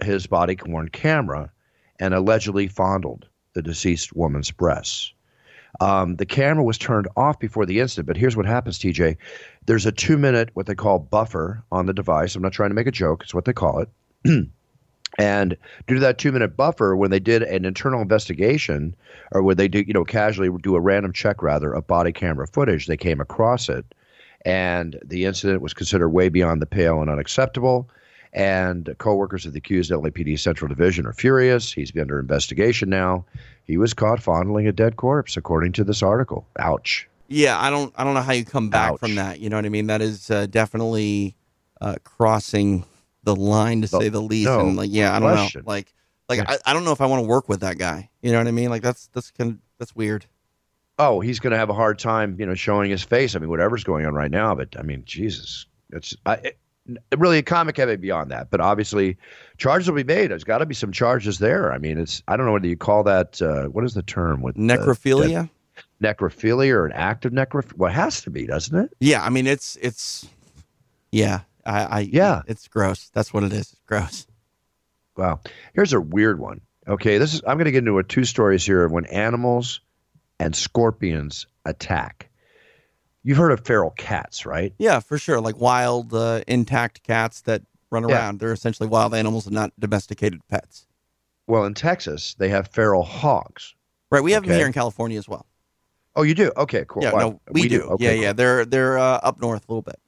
his 0.02 0.26
body 0.26 0.58
worn 0.66 0.90
camera 0.90 1.50
and 1.98 2.12
allegedly 2.12 2.68
fondled 2.68 3.26
the 3.54 3.62
deceased 3.62 4.14
woman's 4.14 4.50
breasts. 4.50 5.14
Um, 5.80 6.16
the 6.16 6.26
camera 6.26 6.62
was 6.62 6.78
turned 6.78 7.08
off 7.16 7.38
before 7.38 7.66
the 7.66 7.80
incident, 7.80 8.06
but 8.06 8.16
here's 8.16 8.36
what 8.36 8.46
happens, 8.46 8.78
TJ. 8.78 9.16
There's 9.66 9.86
a 9.86 9.92
two 9.92 10.16
minute, 10.16 10.50
what 10.54 10.66
they 10.66 10.74
call 10.74 10.98
buffer 10.98 11.62
on 11.72 11.86
the 11.86 11.92
device. 11.92 12.34
I'm 12.34 12.42
not 12.42 12.52
trying 12.52 12.70
to 12.70 12.74
make 12.74 12.86
a 12.86 12.92
joke, 12.92 13.22
it's 13.22 13.34
what 13.34 13.44
they 13.44 13.52
call 13.52 13.80
it. 13.80 13.88
and 15.18 15.56
due 15.86 15.94
to 15.94 16.00
that 16.00 16.18
two 16.18 16.32
minute 16.32 16.56
buffer, 16.56 16.96
when 16.96 17.10
they 17.10 17.20
did 17.20 17.42
an 17.42 17.64
internal 17.64 18.00
investigation, 18.00 18.94
or 19.32 19.42
when 19.42 19.56
they 19.56 19.68
do, 19.68 19.84
you 19.86 19.92
know, 19.92 20.04
casually 20.04 20.50
do 20.62 20.76
a 20.76 20.80
random 20.80 21.12
check 21.12 21.42
rather 21.42 21.72
of 21.72 21.86
body 21.86 22.12
camera 22.12 22.46
footage, 22.46 22.86
they 22.86 22.96
came 22.96 23.20
across 23.20 23.68
it. 23.68 23.84
And 24.44 24.98
the 25.04 25.24
incident 25.24 25.62
was 25.62 25.72
considered 25.72 26.10
way 26.10 26.28
beyond 26.28 26.60
the 26.60 26.66
pale 26.66 27.00
and 27.00 27.10
unacceptable. 27.10 27.88
And 28.34 28.92
co-workers 28.98 29.46
of 29.46 29.52
the 29.52 29.58
accused 29.58 29.92
LAPD 29.92 30.38
Central 30.40 30.68
Division 30.68 31.06
are 31.06 31.12
furious. 31.12 31.72
He's 31.72 31.92
under 31.96 32.18
investigation 32.18 32.90
now. 32.90 33.24
He 33.62 33.76
was 33.76 33.94
caught 33.94 34.20
fondling 34.20 34.66
a 34.66 34.72
dead 34.72 34.96
corpse, 34.96 35.36
according 35.36 35.72
to 35.74 35.84
this 35.84 36.02
article. 36.02 36.44
Ouch. 36.58 37.08
Yeah, 37.28 37.58
I 37.60 37.70
don't, 37.70 37.94
I 37.96 38.02
don't 38.04 38.14
know 38.14 38.22
how 38.22 38.32
you 38.32 38.44
come 38.44 38.70
back 38.70 38.92
Ouch. 38.94 38.98
from 38.98 39.14
that. 39.14 39.38
You 39.38 39.50
know 39.50 39.56
what 39.56 39.64
I 39.64 39.68
mean? 39.68 39.86
That 39.86 40.02
is 40.02 40.30
uh, 40.30 40.46
definitely 40.46 41.36
uh, 41.80 41.94
crossing 42.02 42.84
the 43.22 43.36
line 43.36 43.82
to 43.82 43.88
No- 43.92 44.00
say 44.00 44.08
the 44.08 44.20
least. 44.20 44.46
no 44.46 44.60
and 44.60 44.76
like, 44.76 44.90
yeah, 44.92 45.14
I 45.16 45.20
don't 45.20 45.32
question. 45.32 45.62
know. 45.64 45.70
Like, 45.70 45.94
like. 46.28 46.40
I, 46.40 46.58
I 46.66 46.72
don't 46.72 46.84
know 46.84 46.92
if 46.92 47.00
I 47.00 47.06
want 47.06 47.22
to 47.22 47.28
work 47.28 47.48
with 47.48 47.60
that 47.60 47.78
guy. 47.78 48.10
You 48.20 48.32
know 48.32 48.38
what 48.38 48.48
I 48.48 48.50
mean? 48.50 48.68
Like, 48.68 48.82
that's 48.82 49.06
that's 49.14 49.30
kind 49.30 49.52
of, 49.52 49.58
that's 49.78 49.94
weird. 49.94 50.26
Oh, 50.98 51.20
he's 51.20 51.40
going 51.40 51.52
to 51.52 51.56
have 51.56 51.70
a 51.70 51.74
hard 51.74 51.98
time, 51.98 52.36
you 52.38 52.46
know, 52.46 52.54
showing 52.54 52.90
his 52.90 53.02
face. 53.02 53.34
I 53.34 53.38
mean, 53.38 53.48
whatever's 53.50 53.84
going 53.84 54.06
on 54.06 54.14
right 54.14 54.30
now. 54.30 54.54
But 54.54 54.76
I 54.78 54.82
mean, 54.82 55.02
Jesus, 55.06 55.66
it's 55.90 56.16
I, 56.26 56.34
it, 56.34 56.58
really 57.16 57.38
a 57.38 57.42
comic 57.42 57.76
heavy 57.76 57.96
beyond 57.96 58.30
that. 58.30 58.50
But 58.50 58.60
obviously, 58.60 59.16
charges 59.56 59.88
will 59.88 59.96
be 59.96 60.04
made. 60.04 60.30
There's 60.30 60.44
got 60.44 60.58
to 60.58 60.66
be 60.66 60.74
some 60.74 60.92
charges 60.92 61.38
there. 61.38 61.72
I 61.72 61.78
mean, 61.78 61.98
it's 61.98 62.22
I 62.28 62.36
don't 62.36 62.46
know 62.46 62.52
whether 62.52 62.66
you 62.66 62.76
call 62.76 63.02
that 63.04 63.40
uh, 63.40 63.64
what 63.66 63.84
is 63.84 63.94
the 63.94 64.02
term 64.02 64.42
with 64.42 64.56
uh, 64.56 64.60
Necrophilia. 64.60 65.48
necrophilia 66.02 66.72
or 66.72 66.86
an 66.86 66.92
act 66.92 67.24
of 67.24 67.32
necrophilia. 67.32 67.76
Well, 67.76 67.90
it 67.90 67.94
has 67.94 68.22
to 68.22 68.30
be, 68.30 68.46
doesn't 68.46 68.76
it? 68.78 68.90
yeah, 69.00 69.24
I 69.24 69.30
mean, 69.30 69.46
it's 69.46 69.76
it's, 69.80 70.26
yeah, 71.12 71.40
I, 71.64 71.84
I 71.84 72.00
Yeah. 72.00 72.42
it's 72.46 72.68
gross. 72.68 73.10
That's 73.14 73.32
what 73.32 73.42
it 73.44 73.52
is. 73.52 73.72
It's 73.72 73.80
gross. 73.86 74.26
Wow. 75.16 75.40
Here's 75.74 75.92
a 75.92 76.00
weird 76.00 76.38
one. 76.40 76.60
Okay, 76.86 77.18
this 77.18 77.32
is 77.34 77.40
I'm 77.46 77.56
going 77.56 77.64
to 77.66 77.70
get 77.72 77.78
into 77.78 77.98
a 77.98 78.02
two 78.04 78.24
stories 78.24 78.66
here 78.66 78.84
of 78.84 78.92
when 78.92 79.06
animals 79.06 79.80
and 80.40 80.54
scorpions 80.54 81.46
attack. 81.64 82.23
You've 83.24 83.38
heard 83.38 83.52
of 83.52 83.64
feral 83.64 83.90
cats, 83.90 84.44
right? 84.46 84.72
Yeah, 84.78 85.00
for 85.00 85.16
sure. 85.18 85.40
Like 85.40 85.58
wild, 85.58 86.12
uh, 86.14 86.42
intact 86.46 87.02
cats 87.02 87.40
that 87.42 87.62
run 87.90 88.06
Yeah. 88.08 88.14
around. 88.16 88.38
They're 88.38 88.52
essentially 88.52 88.88
wild 88.88 89.14
animals 89.14 89.46
and 89.46 89.54
not 89.54 89.72
domesticated 89.78 90.40
pets. 90.48 90.86
Well, 91.46 91.64
in 91.64 91.74
Texas, 91.74 92.34
they 92.38 92.48
have 92.50 92.68
feral 92.68 93.02
hogs. 93.02 93.74
Right. 94.10 94.22
We 94.22 94.32
have 94.32 94.44
them 94.44 94.56
here 94.56 94.66
in 94.66 94.72
California 94.72 95.18
as 95.18 95.28
well. 95.28 95.46
Oh, 96.16 96.22
you 96.22 96.34
do? 96.34 96.52
Okay, 96.56 96.84
cool. 96.86 97.02
Yeah, 97.02 97.12
Wow. 97.12 97.18
no, 97.18 97.40
we, 97.50 97.66
do. 97.66 97.82
Okay, 97.82 98.04
yeah, 98.04 98.12
cool. 98.14 98.22
yeah. 98.22 98.32
They're 98.32 98.64
they're 98.64 98.98
uh, 98.98 99.18
up 99.22 99.40
north 99.40 99.68
a 99.68 99.72
little 99.72 99.82
bit. 99.82 99.98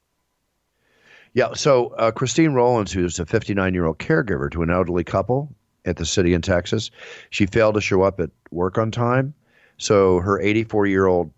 Yeah. 1.34 1.52
So 1.54 1.88
uh, 1.98 2.10
Christine 2.12 2.52
Rollins, 2.52 2.92
who's 2.92 3.18
a 3.18 3.26
59 3.26 3.74
year 3.74 3.86
old 3.86 3.98
caregiver 3.98 4.50
to 4.52 4.62
an 4.62 4.70
elderly 4.70 5.04
couple 5.04 5.52
at 5.84 5.96
the 5.96 6.06
city 6.06 6.32
in 6.34 6.42
Texas, 6.42 6.90
she 7.30 7.46
failed 7.46 7.74
to 7.74 7.80
show 7.80 8.02
up 8.02 8.20
at 8.20 8.30
work 8.50 8.78
on 8.78 8.90
time. 8.90 9.34
So 9.78 10.20
her 10.20 10.40
84 10.40 10.86
year 10.86 11.06
old 11.06 11.30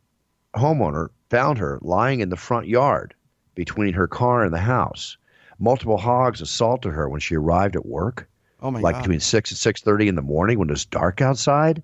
homeowner 0.55 1.09
found 1.31 1.59
her 1.59 1.79
lying 1.83 2.21
in 2.21 2.31
the 2.31 2.37
front 2.37 2.67
yard 2.67 3.15
between 3.55 3.93
her 3.95 4.07
car 4.07 4.45
and 4.45 4.53
the 4.53 4.59
house. 4.59 5.17
Multiple 5.59 5.97
hogs 5.99 6.41
assaulted 6.41 6.93
her 6.93 7.09
when 7.09 7.21
she 7.21 7.35
arrived 7.37 7.75
at 7.77 7.87
work, 7.87 8.29
Oh 8.61 8.71
my 8.71 8.81
like 8.81 8.95
god. 8.97 9.03
between 9.03 9.21
six 9.21 9.51
and 9.51 9.59
six 9.59 9.83
thirty 9.83 10.09
in 10.09 10.15
the 10.15 10.23
morning 10.23 10.59
when 10.59 10.69
it 10.69 10.73
was 10.73 10.85
dark 10.85 11.21
outside. 11.21 11.83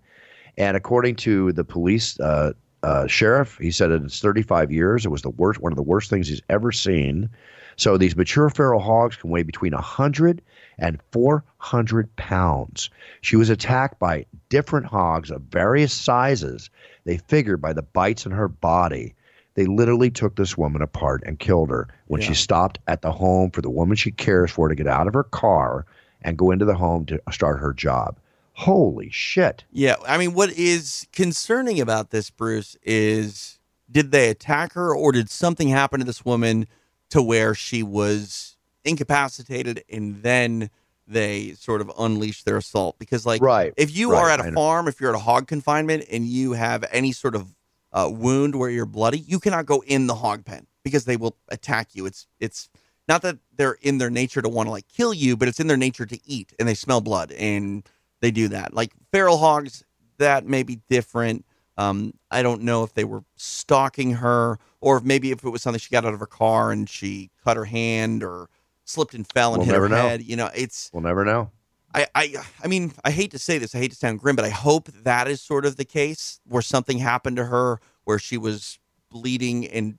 And 0.56 0.76
according 0.76 1.16
to 1.16 1.52
the 1.52 1.64
police 1.64 2.18
uh, 2.20 2.52
uh, 2.84 3.06
sheriff, 3.08 3.58
he 3.58 3.70
said 3.72 3.90
in 3.90 4.04
his 4.04 4.20
35 4.20 4.70
years, 4.70 5.04
it 5.04 5.08
was 5.08 5.22
the 5.22 5.30
worst, 5.30 5.60
one 5.60 5.72
of 5.72 5.76
the 5.76 5.82
worst 5.82 6.10
things 6.10 6.28
he's 6.28 6.42
ever 6.48 6.70
seen. 6.70 7.28
So 7.76 7.96
these 7.98 8.14
mature 8.14 8.48
feral 8.50 8.78
hogs 8.78 9.16
can 9.16 9.30
weigh 9.30 9.42
between 9.42 9.72
100 9.72 10.40
and 10.78 11.00
400 11.10 12.14
pounds. 12.16 12.90
She 13.20 13.34
was 13.34 13.50
attacked 13.50 13.98
by 13.98 14.26
different 14.48 14.86
hogs 14.86 15.30
of 15.32 15.42
various 15.42 15.92
sizes. 15.92 16.70
They 17.04 17.16
figured 17.16 17.60
by 17.60 17.72
the 17.72 17.82
bites 17.82 18.26
in 18.26 18.32
her 18.32 18.46
body. 18.48 19.14
They 19.54 19.66
literally 19.66 20.10
took 20.10 20.36
this 20.36 20.58
woman 20.58 20.82
apart 20.82 21.22
and 21.24 21.38
killed 21.38 21.70
her 21.70 21.88
when 22.06 22.20
she 22.20 22.34
stopped 22.34 22.78
at 22.88 23.02
the 23.02 23.12
home 23.12 23.50
for 23.50 23.62
the 23.62 23.70
woman 23.70 23.96
she 23.96 24.10
cares 24.10 24.50
for 24.50 24.68
to 24.68 24.74
get 24.74 24.88
out 24.88 25.06
of 25.06 25.14
her 25.14 25.22
car 25.24 25.86
and 26.22 26.36
go 26.36 26.50
into 26.50 26.64
the 26.64 26.74
home 26.74 27.06
to 27.06 27.20
start 27.30 27.60
her 27.60 27.72
job. 27.72 28.18
Holy 28.54 29.10
shit. 29.10 29.64
Yeah, 29.72 29.96
I 30.06 30.18
mean, 30.18 30.34
what 30.34 30.50
is 30.52 31.06
concerning 31.12 31.80
about 31.80 32.10
this, 32.10 32.30
Bruce, 32.30 32.76
is 32.82 33.58
did 33.90 34.10
they 34.10 34.28
attack 34.30 34.72
her 34.72 34.94
or 34.94 35.12
did 35.12 35.30
something 35.30 35.68
happen 35.68 36.00
to 36.00 36.06
this 36.06 36.24
woman 36.24 36.66
to 37.10 37.22
where 37.22 37.54
she 37.54 37.82
was 37.82 38.56
incapacitated 38.84 39.84
and 39.90 40.22
then 40.22 40.70
they 41.06 41.52
sort 41.52 41.80
of 41.80 41.92
unleashed 41.98 42.44
their 42.44 42.56
assault? 42.56 42.98
Because, 42.98 43.26
like, 43.26 43.42
Right, 43.42 43.72
if 43.76 43.94
you 43.96 44.12
right, 44.12 44.18
are 44.20 44.30
at 44.30 44.40
a 44.40 44.52
farm, 44.52 44.88
if 44.88 45.00
you're 45.00 45.10
at 45.10 45.16
a 45.16 45.20
hog 45.20 45.46
confinement 45.46 46.04
and 46.10 46.26
you 46.26 46.52
have 46.52 46.84
any 46.90 47.12
sort 47.12 47.34
of 47.34 47.54
uh, 47.94 48.10
wound 48.12 48.54
where 48.56 48.68
you're 48.68 48.84
bloody, 48.84 49.18
you 49.20 49.40
cannot 49.40 49.64
go 49.64 49.82
in 49.86 50.06
the 50.06 50.14
hog 50.16 50.44
pen 50.44 50.66
because 50.82 51.06
they 51.06 51.16
will 51.16 51.36
attack 51.48 51.94
you. 51.94 52.04
It's 52.04 52.26
it's 52.38 52.68
not 53.08 53.22
that 53.22 53.38
they're 53.56 53.78
in 53.80 53.96
their 53.98 54.10
nature 54.10 54.42
to 54.42 54.48
want 54.48 54.66
to 54.66 54.70
like 54.70 54.88
kill 54.88 55.14
you, 55.14 55.36
but 55.36 55.48
it's 55.48 55.60
in 55.60 55.66
their 55.68 55.76
nature 55.78 56.04
to 56.04 56.18
eat, 56.28 56.52
and 56.58 56.68
they 56.68 56.74
smell 56.74 57.00
blood 57.00 57.32
and 57.32 57.88
they 58.20 58.30
do 58.30 58.48
that. 58.48 58.74
Like 58.74 58.92
feral 59.12 59.38
hogs, 59.38 59.84
that 60.18 60.46
may 60.46 60.62
be 60.62 60.80
different. 60.90 61.46
Um, 61.76 62.14
I 62.30 62.42
don't 62.42 62.62
know 62.62 62.84
if 62.84 62.94
they 62.94 63.04
were 63.04 63.24
stalking 63.36 64.12
her 64.12 64.58
or 64.80 64.98
if 64.98 65.02
maybe 65.04 65.30
if 65.32 65.44
it 65.44 65.50
was 65.50 65.60
something 65.62 65.80
she 65.80 65.90
got 65.90 66.04
out 66.04 66.14
of 66.14 66.20
her 66.20 66.26
car 66.26 66.70
and 66.70 66.88
she 66.88 67.30
cut 67.42 67.56
her 67.56 67.64
hand 67.64 68.22
or 68.22 68.48
slipped 68.84 69.14
and 69.14 69.26
fell 69.26 69.54
and 69.54 69.62
We'll 69.62 69.72
hit 69.72 69.80
her 69.80 69.88
know. 69.88 69.96
head. 69.96 70.22
You 70.22 70.36
know, 70.36 70.50
it's 70.54 70.90
We'll 70.92 71.02
never 71.02 71.24
know. 71.24 71.50
I, 71.94 72.06
I 72.14 72.34
I 72.62 72.66
mean, 72.66 72.92
I 73.04 73.10
hate 73.10 73.30
to 73.30 73.38
say 73.38 73.58
this, 73.58 73.74
I 73.74 73.78
hate 73.78 73.92
to 73.92 73.96
sound 73.96 74.18
grim, 74.18 74.36
but 74.36 74.44
I 74.44 74.50
hope 74.50 74.88
that 75.04 75.28
is 75.28 75.40
sort 75.40 75.64
of 75.64 75.76
the 75.76 75.84
case 75.84 76.40
where 76.46 76.62
something 76.62 76.98
happened 76.98 77.36
to 77.36 77.44
her 77.44 77.80
where 78.04 78.18
she 78.18 78.36
was 78.36 78.78
bleeding 79.10 79.66
and 79.68 79.98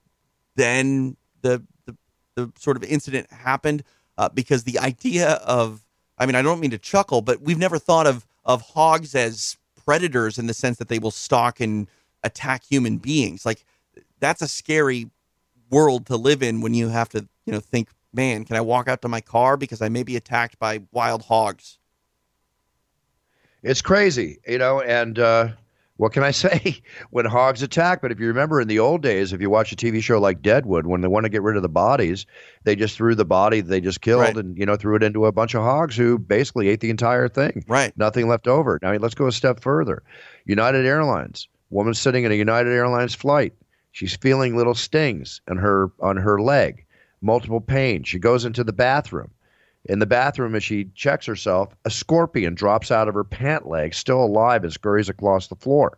then 0.55 1.17
the 1.41 1.63
the, 1.85 1.95
the 2.35 2.51
sort 2.57 2.77
of 2.77 2.83
incident 2.83 3.31
happened. 3.31 3.83
Uh, 4.17 4.29
because 4.29 4.63
the 4.63 4.79
idea 4.79 5.31
of 5.45 5.85
I 6.17 6.25
mean, 6.25 6.35
I 6.35 6.41
don't 6.41 6.59
mean 6.61 6.71
to 6.71 6.77
chuckle, 6.77 7.21
but 7.21 7.41
we've 7.41 7.57
never 7.57 7.79
thought 7.79 8.07
of 8.07 8.25
of 8.43 8.61
hogs 8.61 9.15
as 9.15 9.57
predators 9.85 10.37
in 10.37 10.47
the 10.47 10.53
sense 10.53 10.77
that 10.77 10.87
they 10.87 10.99
will 10.99 11.11
stalk 11.11 11.59
and 11.59 11.87
attack 12.23 12.63
human 12.63 12.97
beings. 12.97 13.45
Like 13.45 13.65
that's 14.19 14.41
a 14.41 14.47
scary 14.47 15.09
world 15.69 16.05
to 16.07 16.17
live 16.17 16.43
in 16.43 16.61
when 16.61 16.73
you 16.73 16.89
have 16.89 17.09
to, 17.09 17.27
you 17.45 17.53
know, 17.53 17.59
think, 17.59 17.89
man, 18.13 18.45
can 18.45 18.55
I 18.55 18.61
walk 18.61 18.87
out 18.87 19.01
to 19.03 19.07
my 19.07 19.21
car 19.21 19.57
because 19.57 19.81
I 19.81 19.89
may 19.89 20.03
be 20.03 20.15
attacked 20.15 20.59
by 20.59 20.81
wild 20.91 21.23
hogs? 21.23 21.77
It's 23.65 23.81
crazy, 23.81 24.37
you 24.47 24.59
know, 24.59 24.79
and 24.79 25.17
uh, 25.17 25.47
what 25.97 26.13
can 26.13 26.21
I 26.23 26.29
say? 26.45 26.81
When 27.09 27.25
hogs 27.25 27.63
attack, 27.63 28.01
but 28.01 28.11
if 28.11 28.19
you 28.19 28.27
remember 28.27 28.61
in 28.61 28.67
the 28.67 28.77
old 28.79 29.01
days, 29.01 29.33
if 29.33 29.41
you 29.41 29.49
watch 29.49 29.71
a 29.71 29.75
TV 29.75 30.03
show 30.03 30.19
like 30.19 30.43
Deadwood, 30.43 30.85
when 30.85 31.01
they 31.01 31.07
want 31.07 31.23
to 31.23 31.29
get 31.29 31.41
rid 31.41 31.55
of 31.55 31.63
the 31.63 31.69
bodies, 31.69 32.27
they 32.63 32.75
just 32.75 32.95
threw 32.95 33.15
the 33.15 33.25
body 33.25 33.61
they 33.61 33.81
just 33.81 34.01
killed 34.01 34.21
Right. 34.21 34.37
and, 34.37 34.55
you 34.57 34.65
know, 34.67 34.75
threw 34.75 34.95
it 34.95 35.01
into 35.03 35.25
a 35.25 35.31
bunch 35.31 35.55
of 35.55 35.63
hogs 35.63 35.95
who 35.97 36.19
basically 36.19 36.69
ate 36.69 36.79
the 36.79 36.91
entire 36.91 37.27
thing. 37.27 37.65
Right. 37.67 37.91
Nothing 37.97 38.27
left 38.27 38.47
over. 38.47 38.77
Now, 38.83 38.93
let's 38.93 39.15
go 39.15 39.25
a 39.27 39.31
step 39.31 39.59
further. 39.61 40.03
United 40.45 40.85
Airlines, 40.85 41.47
woman 41.71 41.95
sitting 41.95 42.23
in 42.23 42.31
a 42.31 42.35
United 42.35 42.71
Airlines 42.71 43.15
flight. 43.15 43.53
She's 43.93 44.15
feeling 44.15 44.55
little 44.55 44.75
stings 44.75 45.41
on 45.49 45.57
her 45.57 45.89
on 46.01 46.17
her 46.17 46.39
leg, 46.39 46.85
multiple 47.21 47.61
pain. 47.61 48.03
She 48.03 48.19
goes 48.19 48.45
into 48.45 48.63
the 48.63 48.73
bathroom. 48.73 49.31
In 49.85 49.99
the 49.99 50.05
bathroom, 50.05 50.55
as 50.55 50.63
she 50.63 50.85
checks 50.95 51.25
herself, 51.25 51.75
a 51.85 51.89
scorpion 51.89 52.55
drops 52.55 52.89
out 52.91 53.07
of 53.07 53.13
her 53.13 53.23
pant 53.23 53.67
leg, 53.67 53.93
still 53.93 54.23
alive, 54.23 54.63
and 54.63 54.73
scurries 54.73 55.09
across 55.09 55.47
the 55.47 55.55
floor. 55.55 55.97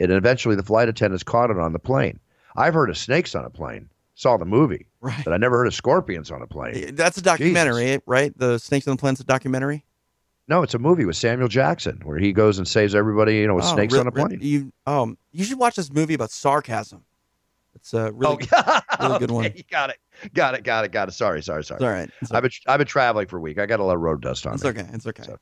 And 0.00 0.10
eventually, 0.12 0.56
the 0.56 0.62
flight 0.62 0.88
attendants 0.88 1.22
caught 1.22 1.50
it 1.50 1.58
on 1.58 1.72
the 1.72 1.78
plane. 1.78 2.18
I've 2.56 2.74
heard 2.74 2.90
of 2.90 2.98
snakes 2.98 3.34
on 3.34 3.44
a 3.44 3.50
plane. 3.50 3.88
Saw 4.14 4.36
the 4.36 4.44
movie, 4.44 4.86
Right. 5.00 5.24
but 5.24 5.32
I 5.32 5.36
never 5.36 5.58
heard 5.58 5.68
of 5.68 5.74
scorpions 5.74 6.32
on 6.32 6.42
a 6.42 6.46
plane. 6.48 6.96
That's 6.96 7.16
a 7.18 7.22
documentary, 7.22 8.00
right? 8.04 8.36
The 8.36 8.58
Snakes 8.58 8.88
on 8.88 8.96
the 8.96 9.00
Plane's 9.00 9.20
a 9.20 9.24
documentary. 9.24 9.84
No, 10.48 10.62
it's 10.64 10.74
a 10.74 10.78
movie 10.80 11.04
with 11.04 11.14
Samuel 11.16 11.46
Jackson 11.46 12.00
where 12.02 12.18
he 12.18 12.32
goes 12.32 12.58
and 12.58 12.66
saves 12.66 12.96
everybody, 12.96 13.36
you 13.36 13.46
know, 13.46 13.54
with 13.54 13.64
Oh, 13.66 13.74
snakes 13.74 13.94
on 13.94 14.08
a 14.08 14.10
plane. 14.10 14.38
You 14.40 14.72
um, 14.86 15.18
you 15.30 15.44
should 15.44 15.58
watch 15.60 15.76
this 15.76 15.92
movie 15.92 16.14
about 16.14 16.32
sarcasm. 16.32 17.04
It's 17.80 17.94
a 17.94 18.12
really, 18.12 18.38
oh, 18.52 18.80
really 19.00 19.18
good 19.18 19.30
one. 19.30 19.46
Okay, 19.46 19.64
Got 19.70 19.90
it. 19.90 19.98
Got 20.34 20.54
it. 20.54 20.64
Got 20.64 20.84
it. 20.84 20.92
Got 20.92 21.08
it. 21.08 21.12
Sorry. 21.12 21.42
Sorry. 21.42 21.62
Sorry. 21.64 21.76
it's 21.78 21.82
all 21.84 21.90
right. 21.90 22.10
It's, 22.20 22.32
I've 22.32 22.42
been 22.42 22.50
I've 22.66 22.78
been 22.78 22.86
traveling 22.86 23.26
for 23.28 23.36
a 23.36 23.40
week. 23.40 23.58
I 23.58 23.66
got 23.66 23.80
a 23.80 23.84
lot 23.84 23.94
of 23.94 24.00
road 24.00 24.20
dust 24.20 24.46
on 24.46 24.54
it's 24.54 24.64
me. 24.64 24.70
okay. 24.70 24.86
It's 24.92 25.06
okay. 25.06 25.22
So, 25.22 25.38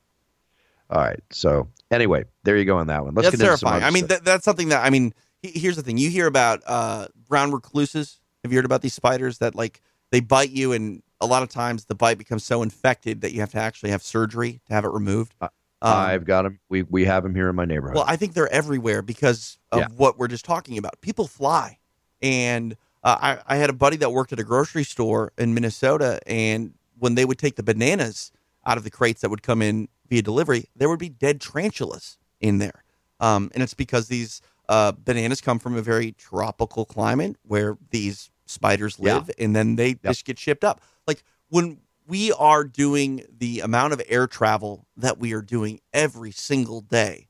All 0.89 1.01
right. 1.01 1.19
So 1.31 1.67
anyway, 1.91 2.25
there 2.43 2.55
you 2.57 2.65
go 2.65 2.77
on 2.77 2.87
that 2.87 3.03
one. 3.03 3.15
Let's 3.15 3.27
that's 3.27 3.37
get 3.37 3.45
into 3.45 3.57
some 3.57 3.67
terrifying. 3.69 3.83
I 3.83 3.91
mean, 3.91 4.07
that, 4.07 4.23
that's 4.23 4.45
something 4.45 4.69
that 4.69 4.85
I 4.85 4.89
mean. 4.89 5.13
he- 5.41 5.59
Here's 5.59 5.75
the 5.75 5.83
thing: 5.83 5.97
you 5.97 6.09
hear 6.09 6.27
about 6.27 6.61
uh, 6.67 7.07
brown 7.27 7.51
recluses. 7.51 8.19
Have 8.43 8.51
you 8.51 8.57
heard 8.57 8.65
about 8.65 8.81
these 8.81 8.93
spiders 8.93 9.39
that 9.39 9.55
like 9.55 9.81
they 10.11 10.19
bite 10.19 10.51
you, 10.51 10.73
and 10.73 11.01
a 11.19 11.25
lot 11.25 11.43
of 11.43 11.49
times 11.49 11.85
the 11.85 11.95
bite 11.95 12.17
becomes 12.17 12.43
so 12.43 12.61
infected 12.61 13.21
that 13.21 13.33
you 13.33 13.39
have 13.41 13.51
to 13.51 13.57
actually 13.59 13.89
have 13.89 14.01
surgery 14.03 14.61
to 14.67 14.73
have 14.73 14.85
it 14.85 14.91
removed. 14.91 15.33
Um, 15.41 15.49
I've 15.81 16.25
got 16.25 16.43
them. 16.43 16.59
We 16.69 16.83
we 16.83 17.05
have 17.05 17.23
them 17.23 17.35
here 17.35 17.49
in 17.49 17.55
my 17.55 17.65
neighborhood. 17.65 17.95
Well, 17.95 18.05
I 18.07 18.15
think 18.15 18.33
they're 18.33 18.51
everywhere 18.51 19.01
because 19.01 19.57
of 19.71 19.79
Yeah. 19.79 19.87
what 19.95 20.17
we're 20.17 20.27
just 20.27 20.45
talking 20.45 20.77
about. 20.77 20.99
People 21.01 21.27
fly, 21.27 21.77
and 22.21 22.75
uh, 23.03 23.37
I, 23.47 23.55
I 23.55 23.57
had 23.57 23.69
a 23.69 23.73
buddy 23.73 23.97
that 23.97 24.11
worked 24.11 24.33
at 24.33 24.39
a 24.39 24.43
grocery 24.43 24.83
store 24.83 25.31
in 25.37 25.53
Minnesota, 25.53 26.19
and 26.27 26.73
when 26.97 27.15
they 27.15 27.25
would 27.25 27.37
take 27.37 27.55
the 27.55 27.63
bananas 27.63 28.31
out 28.65 28.77
of 28.77 28.83
the 28.83 28.89
crates 28.89 29.21
that 29.21 29.29
would 29.29 29.43
come 29.43 29.61
in 29.61 29.87
via 30.09 30.21
delivery, 30.21 30.65
there 30.75 30.89
would 30.89 30.99
be 30.99 31.09
dead 31.09 31.39
tarantulas 31.41 32.17
in 32.41 32.57
there, 32.57 32.83
um, 33.19 33.49
and 33.53 33.63
it's 33.63 33.73
because 33.73 34.07
these 34.07 34.41
uh, 34.69 34.91
bananas 34.91 35.39
come 35.41 35.59
from 35.59 35.75
a 35.75 35.81
very 35.81 36.11
tropical 36.13 36.85
climate 36.85 37.37
where 37.43 37.77
these 37.91 38.29
spiders 38.45 38.97
Yeah. 38.99 39.15
live, 39.15 39.31
and 39.39 39.55
then 39.55 39.75
they 39.75 39.93
just 39.95 40.25
get 40.25 40.37
shipped 40.39 40.63
up. 40.63 40.81
Like 41.05 41.23
when 41.49 41.79
we 42.07 42.31
are 42.33 42.63
doing 42.63 43.25
the 43.37 43.59
amount 43.59 43.93
of 43.93 44.01
air 44.07 44.27
travel 44.27 44.85
that 44.95 45.17
we 45.17 45.33
are 45.33 45.41
doing 45.41 45.81
every 45.93 46.31
single 46.31 46.81
day 46.81 47.27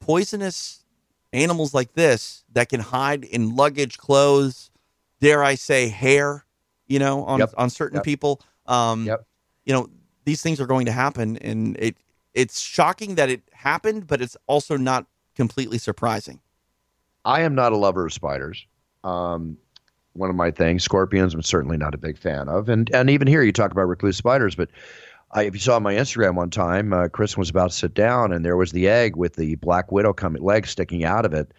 poisonous 0.00 0.81
animals 1.32 1.74
like 1.74 1.94
this 1.94 2.44
that 2.52 2.68
can 2.68 2.80
hide 2.80 3.24
in 3.24 3.56
luggage, 3.56 3.98
clothes, 3.98 4.70
dare 5.20 5.42
I 5.42 5.54
say, 5.54 5.88
hair, 5.88 6.44
you 6.86 6.98
know, 6.98 7.24
on 7.24 7.40
Yep. 7.40 7.54
on 7.56 7.70
certain 7.70 7.96
Yep. 7.96 8.04
people. 8.04 8.40
Um, 8.66 9.06
Yep. 9.06 9.26
You 9.64 9.72
know, 9.72 9.88
these 10.24 10.42
things 10.42 10.60
are 10.60 10.66
going 10.66 10.86
to 10.86 10.92
happen, 10.92 11.36
and 11.38 11.76
it 11.78 11.96
it's 12.34 12.60
shocking 12.60 13.14
that 13.16 13.28
it 13.28 13.42
happened, 13.52 14.06
but 14.06 14.20
it's 14.22 14.36
also 14.46 14.76
not 14.76 15.06
completely 15.34 15.78
surprising. 15.78 16.40
I 17.24 17.42
am 17.42 17.54
not 17.54 17.72
a 17.72 17.76
lover 17.76 18.06
of 18.06 18.12
spiders. 18.12 18.66
Um, 19.04 19.58
one 20.14 20.28
of 20.30 20.36
my 20.36 20.50
things, 20.50 20.82
scorpions, 20.84 21.34
I'm 21.34 21.42
certainly 21.42 21.76
not 21.76 21.94
a 21.94 21.98
big 21.98 22.18
fan 22.18 22.48
of. 22.48 22.68
And 22.68 22.90
and 22.94 23.08
even 23.10 23.26
here, 23.26 23.42
you 23.42 23.52
talk 23.52 23.70
about 23.70 23.82
recluse 23.88 24.16
spiders, 24.16 24.54
but 24.54 24.68
I, 25.32 25.44
if 25.44 25.54
you 25.54 25.60
saw 25.60 25.78
my 25.78 25.94
Instagram 25.94 26.34
one 26.34 26.50
time, 26.50 26.92
uh, 26.92 27.08
Chris 27.08 27.36
was 27.36 27.48
about 27.50 27.70
to 27.70 27.76
sit 27.76 27.94
down, 27.94 28.32
and 28.32 28.44
there 28.44 28.56
was 28.56 28.72
the 28.72 28.88
egg 28.88 29.16
with 29.16 29.34
the 29.36 29.54
black 29.56 29.90
widow 29.90 30.12
coming 30.12 30.42
leg 30.42 30.66
sticking 30.66 31.04
out 31.04 31.24
of 31.24 31.32
it, 31.32 31.52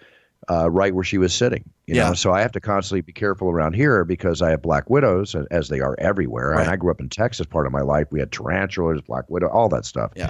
uh, 0.49 0.69
right 0.69 0.93
where 0.93 1.03
she 1.03 1.17
was 1.17 1.34
sitting. 1.34 1.63
You 1.88 1.95
Yeah. 1.95 2.09
know, 2.09 2.13
so 2.13 2.32
I 2.32 2.41
have 2.41 2.51
to 2.53 2.59
constantly 2.61 3.01
be 3.01 3.11
careful 3.13 3.49
around 3.49 3.74
here 3.74 4.05
because 4.05 4.41
I 4.41 4.51
have 4.51 4.61
black 4.61 4.89
widows, 4.89 5.36
as 5.51 5.69
they 5.69 5.80
are 5.80 5.95
everywhere. 5.99 6.51
Right. 6.51 6.61
And 6.61 6.69
I 6.69 6.76
grew 6.76 6.91
up 6.91 6.99
in 7.01 7.09
Texas 7.09 7.45
part 7.45 7.65
of 7.65 7.71
my 7.74 7.82
life. 7.82 8.07
We 8.11 8.19
had 8.19 8.32
tarantulas, 8.32 9.01
black 9.01 9.26
widow, 9.30 9.47
all 9.49 9.69
that 9.69 9.86
stuff. 9.86 10.11
Yeah. 10.15 10.30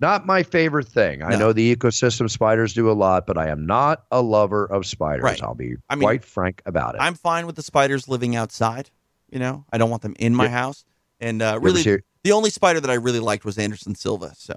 Not 0.00 0.24
my 0.26 0.42
favorite 0.42 0.86
thing. 0.88 1.22
I 1.22 1.36
know 1.36 1.52
the 1.52 1.74
ecosystem 1.74 2.30
spiders 2.30 2.74
do 2.74 2.90
a 2.90 2.92
lot, 2.92 3.26
but 3.26 3.36
I 3.38 3.48
am 3.48 3.66
not 3.66 4.04
a 4.10 4.22
lover 4.22 4.66
of 4.66 4.86
spiders. 4.86 5.24
Right. 5.24 5.42
I'll 5.42 5.54
be 5.54 5.76
I 5.90 5.94
mean, 5.96 6.02
quite 6.02 6.24
frank 6.24 6.62
about 6.66 6.94
it. 6.94 7.00
I'm 7.00 7.14
fine 7.14 7.46
with 7.46 7.56
the 7.56 7.62
spiders 7.62 8.08
living 8.08 8.34
outside. 8.36 8.90
You 9.30 9.38
know, 9.40 9.64
I 9.72 9.78
don't 9.78 9.90
want 9.90 10.02
them 10.02 10.14
in 10.18 10.34
my 10.34 10.44
Yeah. 10.44 10.50
house. 10.50 10.84
And 11.20 11.42
uh, 11.42 11.58
really, 11.60 11.82
the 12.24 12.32
only 12.32 12.50
spider 12.50 12.80
that 12.80 12.90
I 12.90 12.94
really 12.94 13.20
liked 13.20 13.44
was 13.44 13.56
Anderson 13.56 13.94
Silva. 13.94 14.32
So 14.36 14.54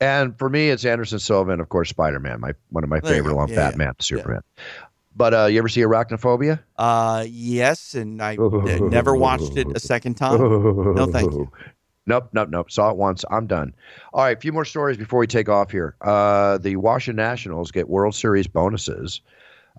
and 0.00 0.36
for 0.36 0.50
me, 0.50 0.68
it's 0.68 0.84
Anderson 0.84 1.20
Silva 1.20 1.52
and 1.52 1.60
of 1.60 1.68
course 1.68 1.88
Spider 1.88 2.20
Man, 2.20 2.40
my 2.40 2.52
one 2.70 2.84
of 2.84 2.90
my 2.90 3.00
There 3.00 3.12
favorite 3.14 3.30
go. 3.30 3.36
along 3.38 3.48
Yeah, 3.50 3.56
Batman, 3.70 3.94
yeah. 3.98 4.02
Superman. 4.04 4.40
But 5.14 5.34
uh, 5.34 5.44
you 5.46 5.58
ever 5.58 5.68
see 5.68 5.82
Arachnophobia? 5.82 6.60
Uh, 6.76 7.24
yes, 7.28 7.94
and 7.94 8.20
I 8.22 8.36
never 8.36 9.14
watched 9.14 9.56
it 9.56 9.66
a 9.74 9.80
second 9.80 10.14
time. 10.14 10.38
No, 10.94 11.06
thank 11.06 11.32
you. 11.32 11.50
Nope, 12.04 12.30
nope, 12.32 12.48
nope. 12.48 12.68
Saw 12.68 12.90
it 12.90 12.96
once. 12.96 13.24
I'm 13.30 13.46
done. 13.46 13.76
All 14.12 14.24
right, 14.24 14.36
a 14.36 14.40
few 14.40 14.52
more 14.52 14.64
stories 14.64 14.96
before 14.96 15.20
we 15.20 15.28
take 15.28 15.48
off 15.48 15.70
here. 15.70 15.94
Uh, 16.00 16.58
the 16.58 16.74
Washington 16.74 17.24
Nationals 17.24 17.70
get 17.70 17.88
World 17.88 18.16
Series 18.16 18.48
bonuses. 18.48 19.20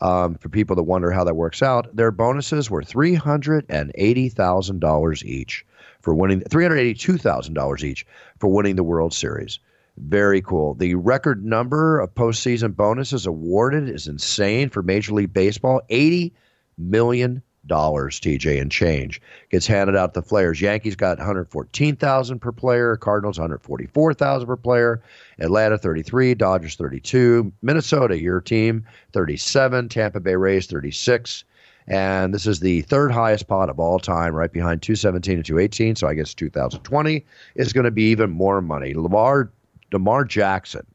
Um, 0.02 0.36
for 0.36 0.48
people 0.48 0.78
that 0.78 0.84
wonder 0.84 1.12
how 1.12 1.26
that 1.26 1.36
works 1.36 1.62
out, 1.62 1.94
their 1.94 2.12
bonuses 2.12 2.72
were 2.72 2.82
three 2.82 3.14
hundred 3.14 3.66
and 3.68 3.92
eighty 3.96 4.30
thousand 4.30 4.80
dollars 4.80 5.22
each 5.26 5.66
for 6.04 6.14
winning. 6.14 6.42
Three 6.42 6.64
hundred 6.64 6.78
eighty-two 6.78 7.18
thousand 7.18 7.56
dollars 7.56 7.84
each 7.84 8.06
for 8.38 8.48
winning 8.48 8.76
the 8.76 8.84
World 8.84 9.14
Series. 9.14 9.58
Very 9.98 10.42
cool. 10.42 10.76
The 10.76 10.96
record 10.96 11.44
number 11.44 12.00
of 12.00 12.14
postseason 12.14 12.76
bonuses 12.76 13.26
awarded 13.26 13.90
is 13.90 14.08
insane 14.08 14.70
for 14.70 14.84
Major 14.84 15.14
League 15.14 15.34
Baseball. 15.34 15.82
Eighty 15.90 16.34
million 16.78 17.42
dollars, 17.66 18.20
TJ, 18.20 18.62
and 18.62 18.72
change 18.72 19.22
gets 19.50 19.68
handed 19.68 19.96
out 19.96 20.14
to 20.14 20.20
the 20.20 20.28
players. 20.28 20.62
Yankees 20.62 20.96
got 20.96 21.18
114,000 21.18 22.40
per 22.40 22.52
player. 22.52 22.98
Cardinals 22.98 23.40
144,000 23.40 24.48
per 24.48 24.56
player. 24.58 25.02
Atlanta 25.40 25.78
33, 25.78 26.34
Dodgers 26.36 26.76
32, 26.76 27.52
Minnesota, 27.62 28.20
your 28.20 28.42
team 28.42 28.86
37, 29.14 29.90
Tampa 29.90 30.20
Bay 30.20 30.36
Rays 30.36 30.68
36. 30.68 31.46
And 31.88 32.34
this 32.34 32.48
is 32.48 32.60
the 32.60 32.82
third 32.82 33.12
highest 33.12 33.48
pot 33.48 33.70
of 33.70 33.80
all 33.80 34.00
time, 34.00 34.34
right 34.34 34.52
behind 34.52 34.82
217 34.82 35.36
and 35.38 35.46
218. 35.46 35.96
So 35.96 36.08
I 36.08 36.14
guess 36.14 36.34
2020 36.34 37.26
is 37.56 37.74
going 37.74 37.86
to 37.86 37.92
be 37.92 38.10
even 38.12 38.30
more 38.30 38.62
money. 38.62 38.94
Lamar 38.94 39.52
DeMar 39.92 40.26
Jackson, 40.26 40.86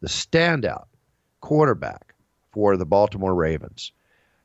the 0.00 0.08
standout 0.08 0.84
quarterback 1.40 2.14
for 2.50 2.76
the 2.76 2.84
Baltimore 2.84 3.34
Ravens. 3.34 3.92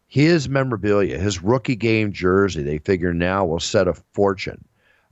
His 0.08 0.48
memorabilia, 0.48 1.18
his 1.18 1.44
rookie 1.44 1.76
game 1.76 2.14
jersey, 2.14 2.64
they 2.64 2.78
figure 2.78 3.14
now 3.14 3.44
will 3.44 3.60
set 3.60 3.90
a 3.90 3.94
fortune. 3.94 4.64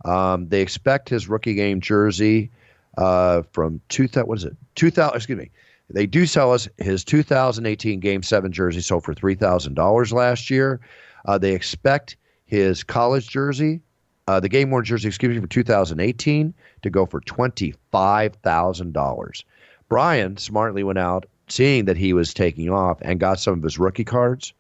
Um, 0.06 0.48
they 0.48 0.62
expect 0.62 1.10
his 1.10 1.28
rookie 1.28 1.56
game 1.56 1.82
jersey 1.82 2.52
uh, 2.98 3.42
from 3.52 3.82
two 3.90 4.08
thousand. 4.08 4.28
What 4.28 4.38
is 4.38 4.46
it? 4.46 4.56
Two 4.76 4.92
thousand. 4.92 5.18
Excuse 5.18 5.38
me. 5.38 5.52
They 5.90 6.06
do 6.06 6.26
sell 6.26 6.52
us 6.52 6.68
his 6.78 7.04
2018 7.04 8.00
Game 8.00 8.24
Seven 8.24 8.52
jersey 8.52 8.82
sold 8.82 9.04
for 9.04 9.14
three 9.14 9.36
thousand 9.36 9.76
dollars 9.76 10.12
last 10.12 10.50
year. 10.50 10.80
Uh, 11.26 11.38
they 11.38 11.54
expect 11.54 12.18
his 12.46 12.84
college 12.84 13.30
jersey, 13.30 13.82
uh, 14.28 14.40
the 14.40 14.50
game 14.50 14.72
worn 14.72 14.84
jersey, 14.84 15.08
excuse 15.08 15.36
me, 15.36 15.42
for 15.42 15.48
2018 15.48 16.54
to 16.82 16.90
go 16.90 17.06
for 17.06 17.22
twenty 17.22 17.74
five 17.92 18.36
thousand 18.38 18.94
dollars. 18.94 19.46
Brian 19.88 20.38
smartly 20.38 20.84
went 20.84 20.98
out, 20.98 21.28
seeing 21.48 21.86
that 21.86 21.98
he 21.98 22.14
was 22.14 22.34
taking 22.34 22.70
off, 22.70 22.98
and 23.02 23.20
got 23.20 23.40
some 23.40 23.54
of 23.54 23.64
his 23.64 23.78
rookie 23.78 24.04
cards 24.04 24.54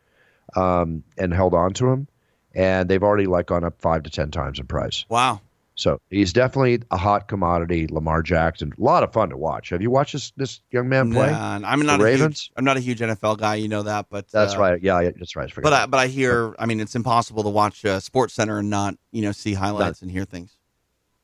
um, 0.55 1.03
and 1.17 1.33
held 1.33 1.53
on 1.53 1.73
to 1.73 1.89
them. 1.89 2.07
And 2.53 2.87
they've 2.87 3.03
already 3.03 3.25
like 3.25 3.47
gone 3.47 3.63
up 3.63 3.81
five 3.81 4.03
to 4.03 4.09
ten 4.09 4.31
times 4.31 4.59
in 4.59 4.67
price. 4.67 5.05
Wow. 5.09 5.41
So 5.77 5.99
he's 6.09 6.31
definitely 6.31 6.81
a 6.91 6.97
hot 6.97 7.27
commodity. 7.27 7.87
Lamar 7.89 8.21
Jackson, 8.21 8.73
a 8.77 8.81
lot 8.81 9.03
of 9.03 9.11
fun 9.11 9.29
to 9.29 9.37
watch. 9.37 9.69
Have 9.69 9.81
you 9.81 9.91
watched 9.91 10.13
this 10.13 10.31
this 10.37 10.61
young 10.71 10.87
man 10.87 11.11
play? 11.11 11.29
Nah, 11.29 11.59
I'm 11.65 11.81
not 11.81 11.97
The 11.97 12.03
a 12.03 12.05
Ravens? 12.05 12.43
huge, 12.43 12.51
I'm 12.55 12.63
not 12.63 12.77
a 12.77 12.79
huge 12.79 12.99
NFL 12.99 13.37
guy, 13.39 13.55
you 13.55 13.67
know 13.67 13.83
that, 13.83 14.05
but 14.09 14.29
That's 14.31 14.55
uh, 14.55 14.59
right. 14.59 14.81
Yeah, 14.81 15.01
that's 15.17 15.35
right. 15.35 15.51
I. 15.55 15.61
But 15.61 15.73
I, 15.73 15.85
but 15.85 15.97
I 15.99 16.07
hear, 16.07 16.55
I 16.57 16.65
mean, 16.65 16.79
it's 16.79 16.95
impossible 16.95 17.43
to 17.43 17.49
watch 17.49 17.83
uh, 17.83 17.99
Sports 17.99 18.33
Center 18.33 18.59
and 18.59 18.69
not, 18.69 18.95
you 19.11 19.21
know, 19.21 19.33
see 19.33 19.53
highlights 19.53 20.01
and 20.01 20.09
hear 20.09 20.23
things. 20.23 20.55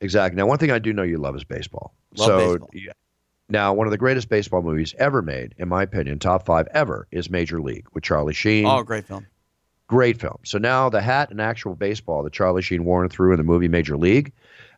exactly. 0.01 0.35
Now, 0.37 0.47
one 0.47 0.57
thing 0.57 0.71
I 0.71 0.79
do 0.79 0.91
know 0.91 1.03
you 1.03 1.17
love 1.17 1.35
is 1.37 1.45
baseball. 1.45 1.93
Love 2.17 2.27
so 2.27 2.37
baseball. 2.51 2.69
yeah. 2.73 2.91
now, 3.47 3.73
one 3.73 3.87
of 3.87 3.91
the 3.91 3.97
greatest 3.97 4.27
baseball 4.27 4.61
movies 4.61 4.93
ever 4.99 5.21
made, 5.21 5.55
in 5.59 5.69
my 5.69 5.83
opinion, 5.83 6.19
top 6.19 6.45
five 6.45 6.67
ever, 6.73 7.07
is 7.11 7.29
Major 7.29 7.61
League 7.61 7.85
with 7.93 8.03
Charlie 8.03 8.33
Sheen. 8.33 8.65
Oh, 8.65 8.83
great 8.83 9.05
film. 9.05 9.27
Great 9.87 10.19
film. 10.21 10.37
So 10.45 10.57
now 10.57 10.89
the 10.89 11.01
hat 11.01 11.31
and 11.31 11.41
actual 11.41 11.75
baseball 11.75 12.23
that 12.23 12.31
Charlie 12.31 12.61
Sheen 12.61 12.85
wore 12.85 13.07
through 13.09 13.33
in 13.33 13.37
the 13.37 13.43
movie 13.43 13.67
Major 13.67 13.97
League, 13.97 14.31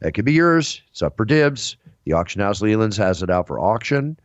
it 0.04 0.14
could 0.14 0.26
be 0.26 0.34
yours. 0.34 0.82
It's 0.92 1.02
up 1.02 1.18
for 1.18 1.26
dibs. 1.26 1.78
The 2.06 2.14
auction 2.14 2.42
house 2.42 2.62
Leland's 2.62 2.98
has 2.98 3.24
it 3.24 3.30
out 3.30 3.48
for 3.48 3.60
auction. 3.60 4.18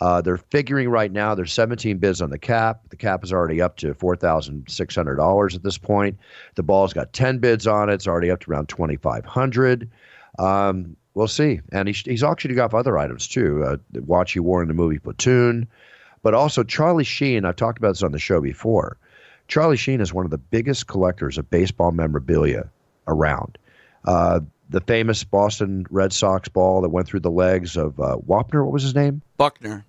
Uh, 0.00 0.20
they're 0.20 0.38
figuring 0.38 0.88
right 0.88 1.12
now 1.12 1.34
there's 1.34 1.52
17 1.52 1.98
bids 1.98 2.22
on 2.22 2.30
the 2.30 2.38
cap. 2.38 2.80
The 2.88 2.96
cap 2.96 3.22
is 3.22 3.32
already 3.32 3.60
up 3.60 3.76
to 3.78 3.94
$4,600 3.94 5.54
at 5.54 5.62
this 5.62 5.78
point. 5.78 6.18
The 6.54 6.62
ball's 6.62 6.92
got 6.92 7.12
10 7.12 7.38
bids 7.38 7.66
on 7.66 7.90
it. 7.90 7.94
It's 7.94 8.06
already 8.08 8.30
up 8.30 8.40
to 8.40 8.50
around 8.50 8.68
2,500. 8.68 9.90
Um, 10.38 10.96
we'll 11.14 11.28
see. 11.28 11.60
And 11.72 11.86
he's, 11.86 12.00
he's 12.00 12.22
auctioning 12.22 12.58
off 12.60 12.72
other 12.72 12.98
items 12.98 13.28
too. 13.28 13.62
Uh, 13.64 13.76
the 13.90 14.02
watch 14.02 14.32
he 14.32 14.40
wore 14.40 14.62
in 14.62 14.68
the 14.68 14.74
movie 14.74 14.98
Platoon, 14.98 15.68
but 16.22 16.34
also 16.34 16.62
Charlie 16.62 17.04
Sheen. 17.04 17.44
I've 17.44 17.56
talked 17.56 17.78
about 17.78 17.90
this 17.90 18.02
on 18.02 18.12
the 18.12 18.18
show 18.18 18.40
before. 18.40 18.96
Charlie 19.48 19.76
Sheen 19.76 20.00
is 20.00 20.14
one 20.14 20.24
of 20.24 20.30
the 20.30 20.38
biggest 20.38 20.86
collectors 20.86 21.36
of 21.36 21.50
baseball 21.50 21.90
memorabilia 21.90 22.70
around. 23.06 23.58
Uh, 24.06 24.40
the 24.70 24.80
famous 24.80 25.22
Boston 25.24 25.86
Red 25.90 26.12
Sox 26.12 26.48
ball 26.48 26.80
that 26.80 26.88
went 26.88 27.06
through 27.06 27.20
the 27.20 27.30
legs 27.30 27.76
of 27.76 28.00
uh, 28.00 28.16
Wapner, 28.26 28.64
what 28.64 28.72
was 28.72 28.82
his 28.82 28.94
name? 28.94 29.20
Buckner. 29.36 29.84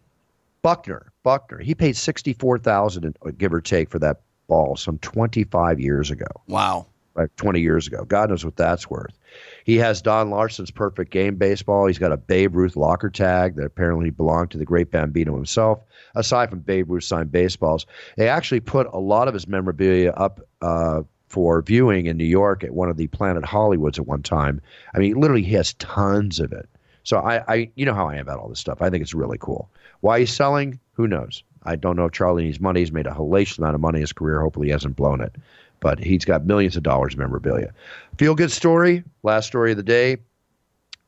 Buckner. 0.62 1.12
Buckner. 1.24 1.60
He 1.60 1.74
paid 1.74 1.96
sixty-four 1.96 2.58
thousand, 2.60 3.16
give 3.38 3.54
or 3.54 3.62
take, 3.62 3.90
for 3.90 4.00
that 4.00 4.22
ball 4.48 4.76
some 4.76 4.98
twenty-five 5.00 5.80
years 5.80 6.12
ago. 6.12 6.28
Wow. 6.48 6.88
Right, 7.14 7.30
twenty 7.36 7.60
years 7.60 7.88
ago. 7.88 8.06
God 8.06 8.30
knows 8.30 8.46
what 8.46 8.56
that's 8.56 8.90
worth. 8.90 9.18
He 9.66 9.76
has 9.78 10.02
Don 10.02 10.30
Larsen's 10.30 10.72
perfect 10.72 11.12
game 11.12 11.36
baseball. 11.36 11.86
He's 11.86 12.00
got 12.00 12.14
a 12.14 12.18
Babe 12.18 12.56
Ruth 12.56 12.76
locker 12.76 13.10
tag 13.10 13.56
that 13.56 13.66
apparently 13.66 14.12
belonged 14.12 14.52
to 14.52 14.58
the 14.58 14.66
great 14.66 14.92
Bambino 14.92 15.36
himself. 15.36 15.80
Aside 16.16 16.50
from 16.50 16.60
Babe 16.60 16.90
Ruth 16.90 17.04
signed 17.04 17.32
baseballs, 17.32 17.86
they 18.16 18.30
actually 18.30 18.62
put 18.62 18.88
a 18.94 19.00
lot 19.00 19.28
of 19.28 19.34
his 19.34 19.46
memorabilia 19.48 20.12
up 20.12 20.40
uh, 20.62 21.02
for 21.32 21.62
viewing 21.62 22.08
in 22.08 22.18
New 22.18 22.26
York 22.26 22.62
at 22.62 22.74
one 22.74 22.90
of 22.90 22.98
the 22.98 23.08
Planet 23.08 23.46
Hollywoods 23.46 23.98
at 23.98 24.06
one 24.06 24.22
time. 24.22 24.60
I 24.94 25.00
mean, 25.00 25.14
literally, 25.16 25.44
he 25.44 25.54
has 25.56 25.74
tons 25.76 26.42
of 26.42 26.52
it. 26.52 26.68
So 27.04 27.20
I, 27.20 27.42
I, 27.48 27.72
you 27.76 27.86
know 27.86 27.94
how 27.94 28.10
I 28.10 28.16
am 28.16 28.22
about 28.22 28.38
all 28.40 28.50
this 28.50 28.60
stuff. 28.60 28.82
I 28.82 28.90
think 28.90 29.02
it's 29.02 29.14
really 29.14 29.38
cool. 29.40 29.70
Why 30.02 30.20
he's 30.20 30.34
selling, 30.34 30.78
who 30.92 31.08
knows? 31.08 31.42
I 31.64 31.78
don't 31.78 31.96
know 31.96 32.04
if 32.04 32.12
Charlie 32.12 32.44
needs 32.44 32.60
money. 32.60 32.82
He's 32.82 32.92
made 32.92 33.08
a 33.08 33.12
hellacious 33.12 33.58
amount 33.60 33.76
of 33.76 33.82
money 33.82 34.00
in 34.00 34.02
his 34.02 34.12
career. 34.12 34.42
Hopefully, 34.42 34.68
he 34.68 34.72
hasn't 34.72 34.98
blown 34.98 35.22
it. 35.22 35.34
But 35.80 36.00
he's 36.00 36.26
got 36.26 36.46
millions 36.46 36.76
of 36.76 36.84
dollars 36.84 37.14
of 37.14 37.20
memorabilia. 37.20 37.74
Feel 38.18 38.36
good 38.36 38.52
story. 38.52 39.04
Last 39.24 39.48
story 39.48 39.72
of 39.72 39.78
the 39.78 39.84
day. 39.84 40.18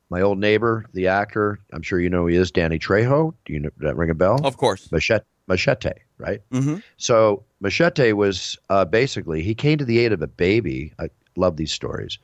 my 0.10 0.22
old 0.22 0.38
neighbor, 0.38 0.86
the 0.94 1.08
actor. 1.08 1.60
I'm 1.74 1.82
sure 1.82 2.00
you 2.00 2.10
know 2.10 2.22
who 2.22 2.28
he 2.28 2.36
is, 2.38 2.50
Danny 2.52 2.80
Trejo. 2.80 3.34
Do 3.46 3.54
you 3.54 3.60
know 3.60 3.70
that 3.80 3.98
ring 3.98 4.10
a 4.12 4.16
bell? 4.16 4.40
Of 4.44 4.58
course. 4.58 4.92
Machete, 4.92 5.26
Machete, 5.48 5.92
right? 6.18 6.42
hmm 6.52 6.76
So 6.98 7.44
Machete 7.60 8.14
was 8.14 8.58
uh, 8.70 8.86
basically 8.86 9.42
he 9.42 9.56
came 9.56 9.78
to 9.78 9.86
the 9.86 10.00
aid 10.00 10.12
of 10.14 10.22
a 10.22 10.28
baby. 10.28 10.94
I 11.00 11.10
love 11.36 11.58
these 11.58 11.72
stories. 11.72 12.18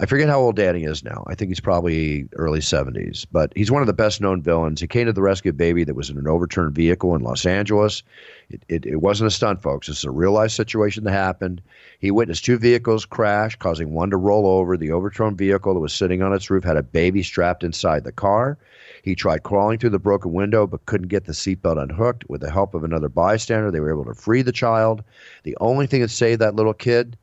I 0.00 0.06
forget 0.06 0.28
how 0.28 0.40
old 0.40 0.56
Danny 0.56 0.82
is 0.82 1.04
now. 1.04 1.22
I 1.28 1.36
think 1.36 1.50
he's 1.50 1.60
probably 1.60 2.28
early 2.34 2.58
70s, 2.58 3.24
but 3.30 3.52
he's 3.54 3.70
one 3.70 3.80
of 3.80 3.86
the 3.86 3.92
best 3.92 4.20
known 4.20 4.42
villains. 4.42 4.80
He 4.80 4.88
came 4.88 5.06
to 5.06 5.12
the 5.12 5.22
rescue 5.22 5.50
of 5.50 5.54
a 5.54 5.56
baby 5.56 5.84
that 5.84 5.94
was 5.94 6.10
in 6.10 6.18
an 6.18 6.26
overturned 6.26 6.74
vehicle 6.74 7.14
in 7.14 7.22
Los 7.22 7.46
Angeles. 7.46 8.02
It, 8.50 8.64
it, 8.68 8.86
it 8.86 8.96
wasn't 8.96 9.28
a 9.28 9.30
stunt, 9.30 9.62
folks. 9.62 9.88
It's 9.88 10.02
a 10.02 10.10
real 10.10 10.32
life 10.32 10.50
situation 10.50 11.04
that 11.04 11.12
happened. 11.12 11.62
He 12.00 12.10
witnessed 12.10 12.44
two 12.44 12.58
vehicles 12.58 13.06
crash, 13.06 13.54
causing 13.54 13.94
one 13.94 14.10
to 14.10 14.16
roll 14.16 14.48
over. 14.48 14.76
The 14.76 14.90
overturned 14.90 15.38
vehicle 15.38 15.74
that 15.74 15.80
was 15.80 15.92
sitting 15.92 16.22
on 16.22 16.32
its 16.32 16.50
roof 16.50 16.64
had 16.64 16.76
a 16.76 16.82
baby 16.82 17.22
strapped 17.22 17.62
inside 17.62 18.02
the 18.02 18.10
car. 18.10 18.58
He 19.04 19.14
tried 19.14 19.42
crawling 19.42 19.78
through 19.78 19.90
the 19.90 19.98
broken 19.98 20.32
window 20.32 20.66
but 20.66 20.86
couldn't 20.86 21.08
get 21.08 21.26
the 21.26 21.32
seatbelt 21.32 21.76
unhooked. 21.76 22.24
With 22.30 22.40
the 22.40 22.50
help 22.50 22.72
of 22.72 22.84
another 22.84 23.10
bystander, 23.10 23.70
they 23.70 23.78
were 23.78 23.90
able 23.90 24.06
to 24.06 24.14
free 24.14 24.40
the 24.40 24.50
child. 24.50 25.04
The 25.42 25.54
only 25.60 25.86
thing 25.86 26.00
that 26.00 26.10
saved 26.10 26.40
that 26.40 26.56
little 26.56 26.72
kid 26.72 27.18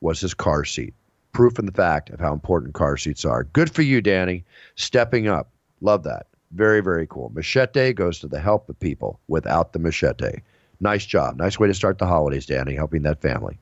was 0.00 0.18
his 0.18 0.32
car 0.32 0.64
seat. 0.64 0.94
Proof 1.32 1.58
in 1.58 1.66
the 1.66 1.72
fact 1.72 2.08
of 2.08 2.20
how 2.20 2.32
important 2.32 2.72
car 2.72 2.96
seats 2.96 3.26
are. 3.26 3.44
Good 3.44 3.70
for 3.70 3.82
you, 3.82 4.00
Danny. 4.00 4.46
Stepping 4.76 5.28
up. 5.28 5.50
Love 5.82 6.04
that. 6.04 6.26
Very, 6.52 6.80
very 6.80 7.06
cool. 7.06 7.30
Machete 7.34 7.92
goes 7.92 8.18
to 8.20 8.26
the 8.26 8.40
help 8.40 8.70
of 8.70 8.80
people 8.80 9.20
without 9.28 9.74
the 9.74 9.78
machete. 9.78 10.38
Nice 10.80 11.04
job. 11.04 11.36
Nice 11.36 11.58
way 11.58 11.68
to 11.68 11.74
start 11.74 11.98
the 11.98 12.06
holidays, 12.06 12.46
Danny, 12.46 12.74
helping 12.74 13.02
that 13.02 13.20
family. 13.20 13.58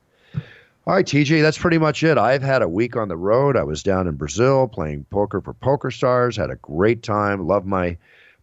All 0.89 0.95
right, 0.95 1.05
TJ, 1.05 1.43
that's 1.43 1.59
pretty 1.59 1.77
much 1.77 2.01
it. 2.01 2.17
I've 2.17 2.41
had 2.41 2.63
a 2.63 2.67
week 2.67 2.95
on 2.95 3.09
the 3.09 3.15
road. 3.15 3.55
I 3.55 3.61
was 3.61 3.83
down 3.83 4.07
in 4.07 4.15
Brazil 4.15 4.67
playing 4.67 5.05
poker 5.11 5.39
for 5.39 5.53
Poker 5.53 5.91
Stars. 5.91 6.35
Had 6.35 6.49
a 6.49 6.55
great 6.55 7.03
time. 7.03 7.45
Love 7.45 7.67
my 7.67 7.95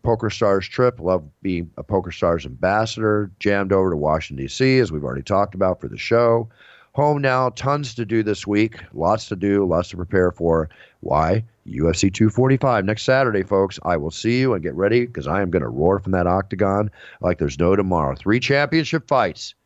Poker 0.04 0.30
Stars 0.30 0.68
trip. 0.68 1.00
Love 1.00 1.24
being 1.42 1.68
a 1.76 1.82
Poker 1.82 2.12
Stars 2.12 2.46
ambassador. 2.46 3.32
Jammed 3.40 3.72
over 3.72 3.90
to 3.90 3.96
Washington, 3.96 4.44
D.C., 4.44 4.78
as 4.78 4.92
we've 4.92 5.02
already 5.02 5.24
talked 5.24 5.56
about 5.56 5.80
for 5.80 5.88
the 5.88 5.98
show. 5.98 6.48
Home 6.92 7.20
now, 7.20 7.48
tons 7.48 7.96
to 7.96 8.04
do 8.04 8.22
this 8.22 8.46
week. 8.46 8.78
Lots 8.94 9.26
to 9.26 9.34
do, 9.34 9.66
lots 9.66 9.88
to 9.88 9.96
prepare 9.96 10.30
for. 10.30 10.70
Why? 11.00 11.42
UFC 11.66 12.14
245 12.14 12.84
next 12.84 13.02
Saturday, 13.02 13.42
folks. 13.42 13.80
I 13.82 13.96
will 13.96 14.12
see 14.12 14.38
you 14.38 14.54
and 14.54 14.62
get 14.62 14.76
ready 14.76 15.04
because 15.04 15.26
I 15.26 15.42
am 15.42 15.50
going 15.50 15.64
to 15.64 15.68
roar 15.68 15.98
from 15.98 16.12
that 16.12 16.28
octagon 16.28 16.92
like 17.20 17.38
there's 17.38 17.58
no 17.58 17.74
tomorrow. 17.74 18.14
Three 18.14 18.38
championship 18.38 19.08
fights. 19.08 19.56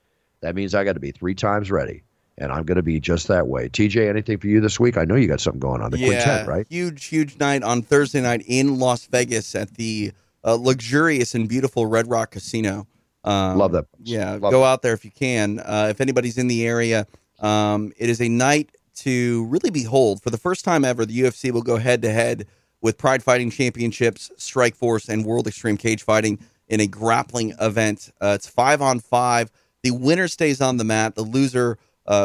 That 0.40 0.54
means 0.54 0.74
I 0.74 0.84
got 0.84 0.94
to 0.94 1.00
be 1.00 1.12
three 1.12 1.34
times 1.34 1.70
ready. 1.70 2.04
And 2.40 2.50
I'm 2.50 2.64
going 2.64 2.76
to 2.76 2.82
be 2.82 2.98
just 2.98 3.28
that 3.28 3.46
way. 3.48 3.68
TJ, 3.68 4.08
anything 4.08 4.38
for 4.38 4.46
you 4.46 4.60
this 4.60 4.80
week? 4.80 4.96
I 4.96 5.04
know 5.04 5.14
you 5.14 5.28
got 5.28 5.40
something 5.40 5.60
going 5.60 5.82
on. 5.82 5.90
The 5.90 5.98
yeah, 5.98 6.06
quintet, 6.06 6.46
right? 6.48 6.66
Huge, 6.68 7.04
huge 7.04 7.38
night 7.38 7.62
on 7.62 7.82
Thursday 7.82 8.20
night 8.20 8.42
in 8.46 8.78
Las 8.78 9.06
Vegas 9.06 9.54
at 9.54 9.74
the 9.74 10.12
uh, 10.42 10.54
luxurious 10.54 11.34
and 11.34 11.48
beautiful 11.48 11.86
Red 11.86 12.08
Rock 12.08 12.32
Casino. 12.32 12.86
Um, 13.24 13.58
Love 13.58 13.72
that. 13.72 13.86
Yeah, 14.02 14.32
Love 14.32 14.52
go 14.52 14.64
out 14.64 14.82
there 14.82 14.94
if 14.94 15.04
you 15.04 15.10
can. 15.10 15.60
Uh, 15.60 15.88
if 15.90 16.00
anybody's 16.00 16.38
in 16.38 16.48
the 16.48 16.66
area, 16.66 17.06
um, 17.40 17.92
it 17.98 18.08
is 18.08 18.20
a 18.20 18.28
night 18.28 18.70
to 18.96 19.44
really 19.46 19.70
behold. 19.70 20.22
For 20.22 20.30
the 20.30 20.38
first 20.38 20.64
time 20.64 20.84
ever, 20.84 21.04
the 21.04 21.18
UFC 21.20 21.50
will 21.50 21.62
go 21.62 21.76
head 21.76 22.02
to 22.02 22.10
head 22.10 22.46
with 22.80 22.96
Pride 22.96 23.22
Fighting 23.22 23.50
Championships, 23.50 24.30
Strikeforce, 24.38 25.08
and 25.08 25.24
World 25.24 25.46
Extreme 25.46 25.76
Cage 25.76 26.02
Fighting 26.02 26.38
in 26.68 26.80
a 26.80 26.86
grappling 26.86 27.54
event. 27.60 28.10
Uh, 28.20 28.32
it's 28.34 28.48
five 28.48 28.80
on 28.80 29.00
five. 29.00 29.50
The 29.82 29.90
winner 29.90 30.28
stays 30.28 30.60
on 30.60 30.76
the 30.76 30.84
mat. 30.84 31.14
The 31.14 31.22
loser 31.22 31.78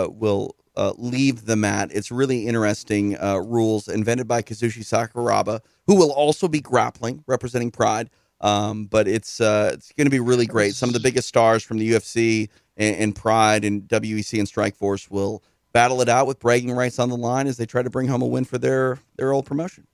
will 0.10 0.56
uh, 0.78 0.94
leave 0.98 1.46
the 1.46 1.56
mat. 1.56 1.90
It's 1.94 2.12
really 2.12 2.48
interesting 2.48 3.18
uh, 3.22 3.38
rules 3.38 3.88
invented 3.88 4.28
by 4.28 4.42
Kazushi 4.42 4.84
Sakuraba, 4.84 5.62
who 5.88 5.96
will 5.96 6.12
also 6.12 6.48
be 6.48 6.60
grappling, 6.60 7.24
representing 7.28 7.72
Pride. 7.72 8.10
Um, 8.42 8.86
but 8.86 9.08
it's 9.08 9.40
uh, 9.40 9.72
it's 9.74 9.92
going 9.94 10.06
to 10.06 10.12
be 10.12 10.20
really 10.20 10.46
great. 10.46 10.76
Some 10.76 10.90
of 10.90 10.94
the 10.94 11.00
biggest 11.00 11.28
stars 11.28 11.64
from 11.64 11.78
the 11.78 11.92
UFC 11.92 12.50
and, 12.78 12.96
and 12.98 13.16
Pride 13.16 13.64
and 13.64 13.84
WEC 13.84 14.38
and 14.38 14.48
Strikeforce 14.48 15.10
will 15.10 15.42
battle 15.72 16.02
it 16.02 16.10
out 16.10 16.28
with 16.28 16.40
bragging 16.40 16.72
rights 16.72 17.00
on 17.00 17.10
the 17.10 17.18
line 17.18 17.48
as 17.48 17.58
they 17.58 17.66
try 17.66 17.82
to 17.82 17.90
bring 17.90 18.08
home 18.08 18.22
a 18.22 18.28
win 18.28 18.44
for 18.44 18.58
their 18.58 19.00
their 19.18 19.32
old 19.32 19.46
promotion. 19.46 19.88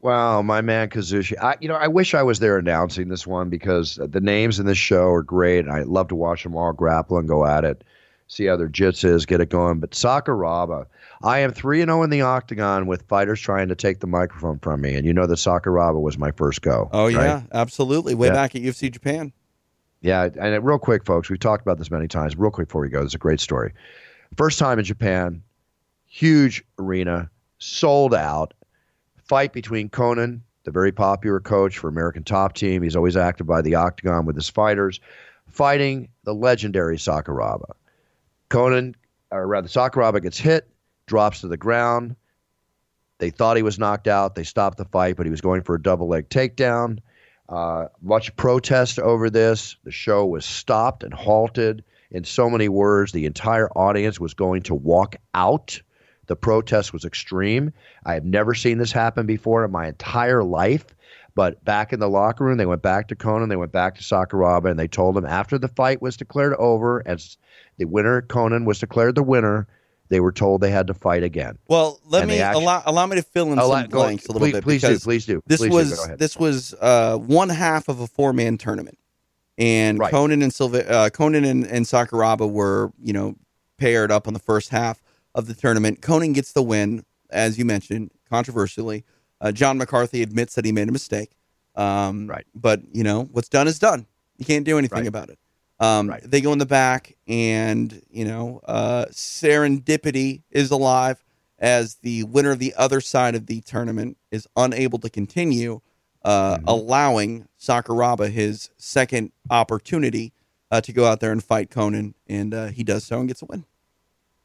Wow, 0.00 0.42
my 0.42 0.60
man 0.60 0.88
Kazushi. 0.88 1.36
I, 1.40 1.56
you 1.60 1.68
know, 1.68 1.74
I 1.74 1.88
wish 1.88 2.14
I 2.14 2.22
was 2.22 2.38
there 2.38 2.58
announcing 2.58 3.08
this 3.08 3.26
one 3.26 3.48
because 3.48 3.98
the 4.00 4.20
names 4.20 4.58
in 4.58 4.66
this 4.66 4.78
show 4.78 5.08
are 5.08 5.22
great. 5.22 5.66
I 5.68 5.82
love 5.82 6.08
to 6.08 6.14
watch 6.14 6.42
them 6.42 6.54
all 6.54 6.72
grapple 6.72 7.18
and 7.18 7.26
go 7.26 7.46
at 7.46 7.64
it, 7.64 7.82
see 8.28 8.46
how 8.46 8.56
their 8.56 8.68
jits 8.68 9.04
is, 9.04 9.26
get 9.26 9.40
it 9.40 9.50
going. 9.50 9.80
But 9.80 9.90
Sakuraba, 9.92 10.86
I 11.22 11.38
am 11.38 11.52
3 11.52 11.80
0 11.80 12.02
in 12.02 12.10
the 12.10 12.20
octagon 12.22 12.86
with 12.86 13.02
fighters 13.08 13.40
trying 13.40 13.68
to 13.68 13.74
take 13.74 14.00
the 14.00 14.06
microphone 14.06 14.58
from 14.58 14.80
me. 14.80 14.94
And 14.94 15.06
you 15.06 15.12
know 15.12 15.26
that 15.26 15.36
Sakuraba 15.36 16.00
was 16.00 16.18
my 16.18 16.30
first 16.32 16.62
go. 16.62 16.88
Oh 16.92 17.04
right? 17.04 17.12
yeah, 17.12 17.42
absolutely. 17.52 18.14
Way 18.14 18.28
Yeah. 18.28 18.32
back 18.34 18.54
at 18.54 18.62
UFC 18.62 18.90
Japan. 18.92 19.32
Yeah, 20.02 20.24
and 20.24 20.54
uh, 20.54 20.60
real 20.60 20.78
quick, 20.78 21.04
folks, 21.04 21.30
we've 21.30 21.38
talked 21.40 21.62
about 21.62 21.78
this 21.78 21.90
many 21.90 22.06
times. 22.06 22.36
Real 22.36 22.50
quick 22.50 22.68
before 22.68 22.82
we 22.82 22.88
go, 22.90 23.00
this 23.00 23.10
is 23.10 23.14
a 23.14 23.18
great 23.18 23.40
story. 23.40 23.72
First 24.36 24.58
time 24.58 24.78
in 24.78 24.84
Japan, 24.84 25.42
huge 26.06 26.62
arena, 26.78 27.30
sold 27.58 28.14
out. 28.14 28.52
Fight 29.24 29.52
between 29.52 29.88
Conan, 29.88 30.42
the 30.64 30.70
very 30.70 30.92
popular 30.92 31.40
coach 31.40 31.78
for 31.78 31.88
American 31.88 32.22
Top 32.22 32.52
Team. 32.54 32.82
He's 32.82 32.94
always 32.94 33.16
active 33.16 33.46
by 33.46 33.60
the 33.62 33.74
octagon 33.74 34.24
with 34.26 34.36
his 34.36 34.48
fighters, 34.48 35.00
fighting 35.48 36.08
the 36.24 36.34
legendary 36.34 36.96
Sakuraba. 36.96 37.72
Conan, 38.48 38.96
or 39.30 39.46
rather, 39.46 39.68
Sakuraba 39.68 40.22
gets 40.22 40.38
hit, 40.38 40.68
drops 41.06 41.40
to 41.40 41.48
the 41.48 41.56
ground. 41.56 42.16
They 43.18 43.30
thought 43.30 43.56
he 43.56 43.62
was 43.62 43.78
knocked 43.78 44.08
out. 44.08 44.34
They 44.34 44.44
stopped 44.44 44.78
the 44.78 44.84
fight, 44.84 45.16
but 45.16 45.26
he 45.26 45.30
was 45.30 45.40
going 45.40 45.62
for 45.62 45.74
a 45.74 45.82
double 45.82 46.08
leg 46.08 46.28
takedown. 46.28 46.98
Uh, 47.48 47.86
much 48.02 48.34
protest 48.36 48.98
over 48.98 49.30
this. 49.30 49.76
The 49.84 49.92
show 49.92 50.26
was 50.26 50.44
stopped 50.44 51.02
and 51.02 51.14
halted. 51.14 51.84
In 52.10 52.24
so 52.24 52.50
many 52.50 52.68
words, 52.68 53.12
the 53.12 53.26
entire 53.26 53.68
audience 53.70 54.20
was 54.20 54.34
going 54.34 54.62
to 54.62 54.74
walk 54.74 55.16
out. 55.34 55.80
The 56.26 56.36
protest 56.36 56.92
was 56.92 57.04
extreme. 57.04 57.72
I 58.04 58.14
have 58.14 58.24
never 58.24 58.54
seen 58.54 58.78
this 58.78 58.92
happen 58.92 59.26
before 59.26 59.64
in 59.64 59.70
my 59.70 59.86
entire 59.86 60.42
life. 60.42 60.84
But 61.36 61.62
back 61.66 61.92
in 61.92 62.00
the 62.00 62.08
locker 62.08 62.44
room, 62.44 62.56
they 62.56 62.64
went 62.64 62.80
back 62.80 63.08
to 63.08 63.14
Conan, 63.14 63.50
they 63.50 63.56
went 63.56 63.70
back 63.70 63.94
to 63.96 64.02
Sakuraba, 64.02 64.70
and 64.70 64.78
they 64.80 64.88
told 64.88 65.16
him 65.18 65.26
after 65.26 65.58
the 65.58 65.68
fight 65.68 66.00
was 66.00 66.16
declared 66.16 66.54
over, 66.54 67.02
as 67.06 67.36
the 67.76 67.84
winner, 67.84 68.22
Conan, 68.22 68.64
was 68.64 68.78
declared 68.78 69.14
the 69.16 69.22
winner, 69.22 69.68
they 70.08 70.18
were 70.20 70.32
told 70.32 70.62
they 70.62 70.70
had 70.70 70.86
to 70.86 70.94
fight 70.94 71.22
again. 71.22 71.58
Well, 71.68 72.00
let 72.06 72.22
And 72.22 72.30
me 72.30 72.36
they 72.38 72.42
actu- 72.42 72.60
allow 72.60 72.82
allow 72.86 73.04
me 73.06 73.16
to 73.16 73.22
fill 73.22 73.52
in 73.52 73.58
Allow- 73.58 73.82
some 73.82 73.90
blanks 73.90 74.26
a 74.26 74.32
little 74.32 74.46
please, 74.46 74.52
bit 74.54 74.62
please 74.64 74.80
do, 74.80 74.98
please 74.98 75.26
do. 75.26 75.42
this 75.46 75.60
please 75.60 75.70
was 75.70 76.04
ahead. 76.06 76.18
this 76.18 76.38
was 76.38 76.74
uh, 76.80 77.18
one 77.18 77.50
half 77.50 77.88
of 77.88 78.00
a 78.00 78.06
four 78.06 78.32
man 78.32 78.56
tournament, 78.56 78.96
and 79.58 79.98
Right. 79.98 80.10
Conan 80.10 80.40
and 80.42 80.54
Silva, 80.54 80.90
uh, 80.90 81.10
Conan 81.10 81.44
and, 81.44 81.66
and 81.66 81.84
Sakuraba 81.84 82.50
were 82.50 82.92
you 83.02 83.12
know 83.12 83.34
paired 83.78 84.10
up 84.10 84.26
on 84.26 84.32
the 84.32 84.38
first 84.40 84.70
half 84.70 85.02
of 85.34 85.46
the 85.48 85.54
tournament. 85.54 86.00
Conan 86.00 86.32
gets 86.32 86.52
the 86.54 86.62
win, 86.62 87.04
as 87.28 87.58
you 87.58 87.66
mentioned, 87.66 88.10
controversially. 88.30 89.04
Uh, 89.40 89.52
John 89.52 89.78
McCarthy 89.78 90.22
admits 90.22 90.54
that 90.54 90.64
he 90.64 90.72
made 90.72 90.88
a 90.88 90.92
mistake. 90.92 91.30
Um, 91.74 92.26
Right. 92.26 92.46
But 92.54 92.80
you 92.92 93.04
know 93.04 93.28
what's 93.32 93.48
done 93.48 93.68
is 93.68 93.78
done. 93.78 94.06
You 94.38 94.44
can't 94.44 94.64
do 94.64 94.78
anything 94.78 95.00
Right. 95.00 95.08
about 95.08 95.28
it. 95.30 95.38
Um, 95.78 96.08
Right. 96.08 96.22
They 96.24 96.40
go 96.40 96.52
in 96.52 96.58
the 96.58 96.66
back, 96.66 97.16
and 97.28 98.02
you 98.10 98.24
know, 98.24 98.60
uh, 98.66 99.06
serendipity 99.10 100.42
is 100.50 100.70
alive 100.70 101.22
as 101.58 101.96
the 101.96 102.22
winner 102.24 102.50
of 102.50 102.58
the 102.58 102.74
other 102.76 103.00
side 103.00 103.34
of 103.34 103.46
the 103.46 103.60
tournament 103.62 104.16
is 104.30 104.46
unable 104.56 104.98
to 104.98 105.08
continue, 105.10 105.80
uh, 106.24 106.58
allowing 106.66 107.46
Sakuraba 107.58 108.30
his 108.30 108.70
second 108.76 109.32
opportunity 109.50 110.32
uh, 110.70 110.80
to 110.80 110.92
go 110.92 111.06
out 111.06 111.20
there 111.20 111.32
and 111.32 111.42
fight 111.44 111.70
Conan, 111.70 112.14
and 112.26 112.52
uh, 112.52 112.66
he 112.68 112.82
does 112.84 113.04
so 113.04 113.20
and 113.20 113.28
gets 113.28 113.40
a 113.42 113.46
win. 113.46 113.64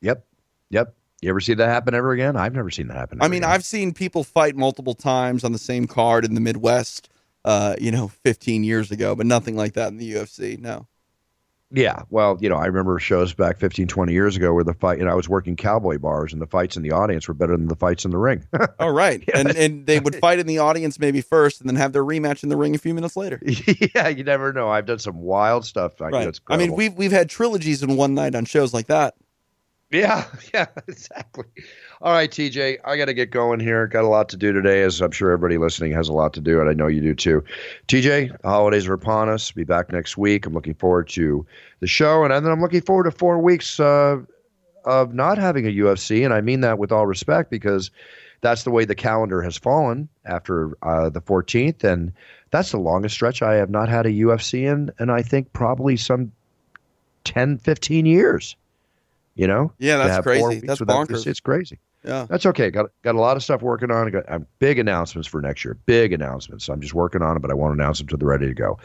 Yep. 0.02 0.26
Yep. 0.70 0.96
You 1.22 1.30
ever 1.30 1.40
see 1.40 1.54
that 1.54 1.68
happen 1.68 1.94
ever 1.94 2.12
again? 2.12 2.36
I've 2.36 2.54
never 2.56 2.72
seen 2.72 2.88
that 2.88 2.98
happen. 2.98 3.20
I 3.22 3.28
mean, 3.28 3.44
again. 3.44 3.54
I've 3.54 3.64
seen 3.64 3.94
people 3.94 4.24
fight 4.24 4.56
multiple 4.56 4.96
times 4.96 5.44
on 5.44 5.52
the 5.52 5.60
same 5.60 5.86
card 5.86 6.26
in 6.26 6.34
the 6.34 6.42
Midwest, 6.42 7.10
uh, 7.46 7.76
you 7.80 7.92
know, 7.92 8.08
15 8.08 8.64
years 8.64 8.90
ago, 8.92 9.16
but 9.16 9.28
nothing 9.28 9.56
like 9.56 9.74
that 9.74 9.90
in 9.90 9.98
the 9.98 10.14
UFC. 10.14 10.58
No. 10.58 10.88
Yeah, 11.74 12.04
well, 12.10 12.38
you 12.42 12.50
know, 12.50 12.58
I 12.58 12.66
remember 12.66 13.00
shows 13.00 13.34
back 13.34 13.58
15, 13.58 13.88
20 13.88 14.12
years 14.12 14.36
ago 14.36 14.54
where 14.54 14.64
the 14.64 14.74
fight, 14.74 14.98
you 14.98 15.06
know, 15.06 15.12
I 15.12 15.14
was 15.14 15.30
working 15.30 15.56
cowboy 15.56 16.00
bars 16.00 16.34
and 16.34 16.42
the 16.42 16.48
fights 16.48 16.76
in 16.76 16.84
the 16.84 16.92
audience 16.92 17.30
were 17.30 17.34
better 17.34 17.56
than 17.56 17.68
the 17.68 17.78
fights 17.78 18.04
in 18.04 18.12
the 18.12 18.18
ring. 18.18 18.46
Oh, 18.80 18.90
right. 18.90 19.24
And 19.34 19.56
and 19.56 19.86
they 19.86 20.00
would 20.00 20.16
fight 20.18 20.40
in 20.40 20.48
the 20.48 20.58
audience 20.58 21.00
maybe 21.00 21.22
first 21.22 21.62
and 21.62 21.70
then 21.70 21.78
have 21.78 21.94
their 21.94 22.04
rematch 22.04 22.44
in 22.44 22.50
the 22.50 22.58
ring 22.58 22.76
a 22.76 22.78
few 22.78 22.94
minutes 22.94 23.16
later. 23.16 23.40
yeah, 23.96 24.10
you 24.10 24.24
never 24.24 24.52
know. 24.52 24.70
I've 24.70 24.86
done 24.86 25.00
some 25.00 25.22
wild 25.22 25.66
stuff. 25.66 26.02
Right. 26.02 26.26
that's 26.26 26.42
I 26.48 26.58
mean, 26.58 26.74
we've 26.74 26.94
we've 26.96 27.12
had 27.12 27.30
trilogies 27.30 27.82
in 27.84 27.96
one 27.96 28.14
night 28.16 28.36
on 28.36 28.44
shows 28.46 28.74
like 28.74 28.88
that. 28.88 29.16
Yeah, 29.92 30.26
yeah, 30.54 30.68
exactly. 30.88 31.46
All 32.02 32.14
right, 32.14 32.32
TJ, 32.32 32.80
I 32.84 32.98
got 32.98 33.06
to 33.06 33.14
get 33.14 33.30
going 33.30 33.60
here. 33.60 33.86
Got 33.88 34.06
a 34.06 34.08
lot 34.08 34.30
to 34.30 34.38
do 34.38 34.52
today, 34.52 34.82
as 34.82 35.02
I'm 35.02 35.12
sure 35.12 35.32
everybody 35.32 35.58
listening 35.58 35.92
has 35.92 36.10
a 36.10 36.14
lot 36.14 36.34
to 36.34 36.42
do, 36.42 36.60
and 36.60 36.70
I 36.70 36.74
know 36.74 36.88
you 36.88 37.02
do 37.02 37.14
too. 37.14 37.44
TJ, 37.88 38.42
the 38.42 38.48
holidays 38.48 38.88
are 38.88 38.94
upon 38.94 39.30
us. 39.30 39.52
Be 39.52 39.64
back 39.64 39.92
next 39.92 40.18
week. 40.18 40.46
I'm 40.46 40.54
looking 40.54 40.74
forward 40.74 41.10
to 41.10 41.46
the 41.80 41.88
show, 41.88 42.24
and 42.24 42.34
then 42.34 42.52
I'm 42.52 42.62
looking 42.62 42.82
forward 42.82 43.04
to 43.04 43.12
four 43.12 43.40
weeks 43.40 43.80
uh, 43.80 44.18
of 44.86 45.14
not 45.14 45.38
having 45.38 45.68
a 45.68 45.70
UFC, 45.70 46.24
and 46.26 46.34
I 46.34 46.42
mean 46.42 46.62
that 46.62 46.80
with 46.80 46.92
all 46.92 47.06
respect 47.06 47.52
because 47.52 47.92
that's 48.40 48.64
the 48.64 48.72
way 48.72 48.86
the 48.86 48.96
calendar 48.96 49.42
has 49.44 49.58
fallen 49.58 50.10
after 50.26 50.76
uh, 50.82 51.10
the 51.10 51.22
14th, 51.22 51.84
and 51.84 52.12
that's 52.50 52.72
the 52.72 52.80
longest 52.80 53.14
stretch 53.14 53.42
I 53.42 53.56
have 53.56 53.70
not 53.70 53.90
had 53.90 54.06
a 54.06 54.12
UFC 54.12 54.64
in, 54.64 54.92
and 54.98 55.12
I 55.12 55.22
think 55.22 55.54
probably 55.54 55.98
some 55.98 56.32
10, 57.26 57.60
15 57.60 58.06
years. 58.08 58.56
You 59.36 59.48
know? 59.48 59.74
Yeah, 59.80 59.98
that's 59.98 60.24
crazy. 60.24 60.60
That's 60.66 60.82
bonkers. 60.82 61.12
It's, 61.12 61.28
it's 61.28 61.40
crazy. 61.40 61.80
Yeah. 62.04 62.26
That's 62.30 62.46
okay. 62.48 62.72
Got 62.72 62.88
got 63.04 63.16
a 63.16 63.20
lot 63.20 63.38
of 63.38 63.44
stuff 63.44 63.62
working 63.62 63.92
on. 63.92 64.10
Got 64.12 64.30
uh, 64.30 64.40
big 64.60 64.80
announcements 64.80 65.28
for 65.28 65.42
next 65.42 65.64
year. 65.64 65.78
Big 65.86 66.14
announcements. 66.14 66.68
I'm 66.68 66.82
just 66.82 66.94
working 66.94 67.22
on 67.22 67.38
it, 67.38 67.42
but 67.42 67.52
I 67.52 67.54
won't 67.54 67.74
announce 67.74 68.00
them 68.00 68.08
till 68.08 68.18
they're 68.18 68.28
ready 68.28 68.48
to 68.48 68.54
go. 68.54 68.80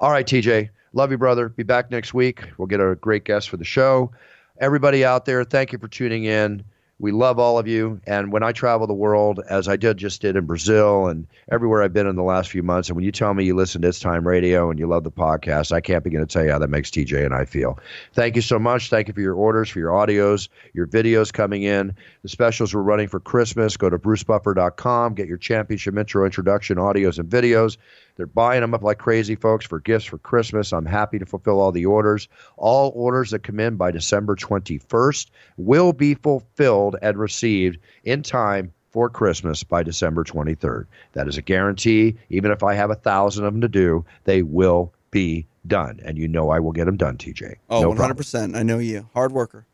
All 0.00 0.10
right, 0.10 0.26
TJ. 0.26 0.70
Love 0.94 1.10
you, 1.10 1.18
brother. 1.18 1.48
Be 1.48 1.62
back 1.62 1.90
next 1.90 2.14
week. 2.14 2.44
We'll 2.58 2.68
get 2.68 2.80
a 2.80 2.94
great 2.96 3.24
guest 3.24 3.48
for 3.48 3.56
the 3.56 3.64
show. 3.64 4.12
Everybody 4.58 5.04
out 5.04 5.24
there, 5.24 5.44
thank 5.44 5.72
you 5.72 5.78
for 5.78 5.88
tuning 5.88 6.24
in. 6.24 6.64
We 7.02 7.10
love 7.10 7.40
all 7.40 7.58
of 7.58 7.66
you. 7.66 8.00
And 8.06 8.30
when 8.30 8.44
I 8.44 8.52
travel 8.52 8.86
the 8.86 8.94
world, 8.94 9.40
as 9.50 9.66
I 9.66 9.74
did 9.74 9.96
just 9.96 10.20
did 10.20 10.36
in 10.36 10.46
Brazil 10.46 11.08
and 11.08 11.26
everywhere 11.50 11.82
I've 11.82 11.92
been 11.92 12.06
in 12.06 12.14
the 12.14 12.22
last 12.22 12.48
few 12.48 12.62
months, 12.62 12.88
and 12.88 12.94
when 12.94 13.04
you 13.04 13.10
tell 13.10 13.34
me 13.34 13.44
you 13.44 13.56
listen 13.56 13.82
to 13.82 13.88
It's 13.88 13.98
Time 13.98 14.26
Radio 14.26 14.70
and 14.70 14.78
you 14.78 14.86
love 14.86 15.02
the 15.02 15.10
podcast, 15.10 15.72
I 15.72 15.80
can't 15.80 16.04
begin 16.04 16.20
to 16.20 16.26
tell 16.26 16.44
you 16.44 16.52
how 16.52 16.60
that 16.60 16.70
makes 16.70 16.90
TJ 16.90 17.26
and 17.26 17.34
I 17.34 17.44
feel. 17.44 17.76
Thank 18.12 18.36
you 18.36 18.42
so 18.42 18.56
much. 18.56 18.88
Thank 18.88 19.08
you 19.08 19.14
for 19.14 19.20
your 19.20 19.34
orders, 19.34 19.68
for 19.68 19.80
your 19.80 19.90
audios, 19.90 20.48
your 20.74 20.86
videos 20.86 21.32
coming 21.32 21.64
in. 21.64 21.92
The 22.22 22.28
specials 22.28 22.72
we're 22.72 22.82
running 22.82 23.08
for 23.08 23.18
Christmas. 23.18 23.76
Go 23.76 23.90
to 23.90 23.98
brucebuffer.com, 23.98 25.14
get 25.14 25.26
your 25.26 25.38
championship 25.38 25.98
intro 25.98 26.24
introduction 26.24 26.76
audios 26.76 27.18
and 27.18 27.28
videos. 27.28 27.78
They're 28.16 28.26
buying 28.26 28.60
them 28.60 28.74
up 28.74 28.82
like 28.82 28.98
crazy, 28.98 29.34
folks, 29.34 29.66
for 29.66 29.80
gifts 29.80 30.04
for 30.04 30.18
Christmas. 30.18 30.72
I'm 30.72 30.86
happy 30.86 31.18
to 31.18 31.26
fulfill 31.26 31.60
all 31.60 31.72
the 31.72 31.86
orders. 31.86 32.28
All 32.56 32.92
orders 32.94 33.30
that 33.30 33.42
come 33.42 33.58
in 33.60 33.76
by 33.76 33.90
December 33.90 34.36
21st 34.36 35.30
will 35.56 35.92
be 35.92 36.14
fulfilled 36.14 36.96
and 37.02 37.16
received 37.16 37.78
in 38.04 38.22
time 38.22 38.72
for 38.90 39.08
Christmas 39.08 39.64
by 39.64 39.82
December 39.82 40.22
23rd. 40.24 40.86
That 41.14 41.26
is 41.26 41.38
a 41.38 41.42
guarantee. 41.42 42.16
Even 42.28 42.50
if 42.50 42.62
I 42.62 42.74
have 42.74 42.90
a 42.90 42.94
thousand 42.94 43.46
of 43.46 43.52
them 43.54 43.62
to 43.62 43.68
do, 43.68 44.04
they 44.24 44.42
will 44.42 44.92
be 45.10 45.46
done. 45.66 46.00
And 46.04 46.18
you 46.18 46.28
know 46.28 46.50
I 46.50 46.58
will 46.58 46.72
get 46.72 46.84
them 46.84 46.96
done, 46.96 47.16
TJ. 47.16 47.56
Oh, 47.70 47.82
No 47.82 47.94
hundred 47.94 48.16
percent. 48.16 48.54
I 48.56 48.62
know 48.62 48.78
you. 48.78 49.08
Hard 49.14 49.32
worker. 49.32 49.66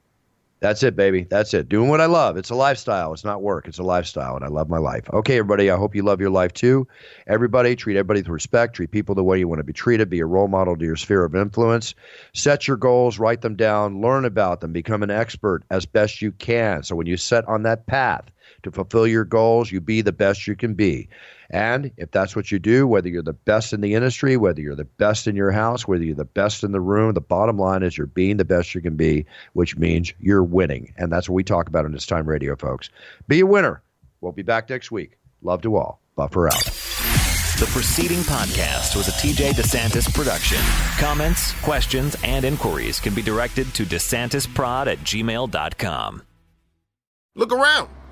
That's 0.61 0.83
it, 0.83 0.97
baby. 0.97 1.25
That's 1.29 1.55
it. 1.55 1.69
Doing 1.69 1.89
what 1.89 2.01
I 2.01 2.07
love. 2.07 2.37
It's 2.37 2.51
a 2.51 2.55
lifestyle. 2.55 3.13
It's 3.13 3.25
not 3.25 3.43
work. 3.43 3.69
It's 3.69 3.79
a 3.79 3.85
lifestyle, 3.85 4.35
and 4.35 4.45
I 4.45 4.49
love 4.49 4.69
my 4.69 4.79
life. 4.79 5.09
Okay, 5.13 5.39
everybody. 5.39 5.71
I 5.71 5.77
hope 5.77 5.95
you 5.95 6.03
love 6.03 6.21
your 6.21 6.31
life 6.31 6.53
too. 6.53 6.89
Everybody, 7.29 7.77
treat 7.77 7.97
everybody 7.97 8.21
with 8.21 8.29
respect. 8.29 8.75
Treat 8.75 8.91
people 8.91 9.15
the 9.15 9.23
way 9.23 9.39
you 9.39 9.47
want 9.47 9.61
to 9.61 9.65
be 9.65 9.73
treated. 9.73 10.11
Be 10.11 10.19
a 10.21 10.27
role 10.27 10.49
model 10.49 10.77
to 10.77 10.85
your 10.85 10.97
sphere 10.97 11.25
of 11.25 11.37
influence. 11.37 11.95
Set 12.35 12.67
your 12.67 12.77
goals. 12.77 13.21
Write 13.21 13.41
them 13.41 13.55
down. 13.55 14.01
Learn 14.01 14.25
about 14.25 14.61
them. 14.61 14.73
Become 14.73 15.05
an 15.05 15.11
expert 15.11 15.63
as 15.71 15.87
best 15.87 16.21
you 16.21 16.33
can. 16.33 16.83
So 16.83 16.97
when 16.97 17.07
you 17.07 17.17
set 17.17 17.47
on 17.47 17.63
that 17.63 17.87
path 17.87 18.25
to 18.63 18.71
fulfill 18.71 19.07
your 19.07 19.25
goals, 19.25 19.71
you 19.71 19.81
be 19.81 20.01
the 20.01 20.13
best 20.13 20.47
you 20.47 20.57
can 20.57 20.75
be. 20.75 21.09
And 21.51 21.91
if 21.97 22.11
that's 22.11 22.37
what 22.37 22.53
you 22.53 22.59
do, 22.59 22.87
whether 22.87 23.09
you're 23.09 23.23
the 23.23 23.33
best 23.33 23.73
in 23.73 23.81
the 23.81 23.95
industry, 23.95 24.37
whether 24.37 24.61
you're 24.61 24.75
the 24.75 24.85
best 24.85 25.27
in 25.27 25.35
your 25.35 25.51
house, 25.51 25.89
whether 25.89 26.05
you're 26.05 26.15
the 26.15 26.25
best 26.25 26.63
in 26.63 26.73
the 26.73 26.81
room, 26.81 27.15
the 27.15 27.21
bottom 27.21 27.59
line 27.59 27.83
is 27.83 27.97
you're 27.97 28.07
being 28.07 28.37
the 28.37 28.45
best 28.45 28.75
you 28.75 28.81
can 28.81 28.97
be, 28.97 29.25
which 29.55 29.77
means 29.77 30.13
you're 30.21 30.45
winning. 30.45 30.93
And 30.99 31.11
that's 31.11 31.29
what 31.29 31.37
we 31.37 31.45
talk 31.45 31.69
about 31.69 31.87
in 31.87 31.93
this 31.93 32.07
time 32.07 32.27
radio, 32.27 32.55
folks. 32.57 32.91
Be 33.29 33.41
a 33.41 33.47
winner. 33.47 33.83
We'll 34.21 34.33
be 34.33 34.43
back 34.43 34.69
next 34.69 34.91
week. 34.91 35.19
Love 35.43 35.63
to 35.63 35.77
all. 35.77 36.01
Buffer 36.17 36.49
out. 36.49 36.65
The 37.59 37.67
preceding 37.73 38.21
podcast 38.21 38.95
was 38.95 39.09
a 39.09 39.13
TJ 39.13 39.51
DeSantis 39.51 40.13
production. 40.15 40.59
Comments, 40.99 41.53
questions, 41.61 42.17
and 42.23 42.45
inquiries 42.45 43.01
can 43.01 43.15
be 43.15 43.23
directed 43.23 43.73
to 43.75 43.85
DeSantisProd 43.85 44.87
at 44.87 44.99
gmail.com. 44.99 46.23
Look 47.35 47.53
around. 47.53 47.89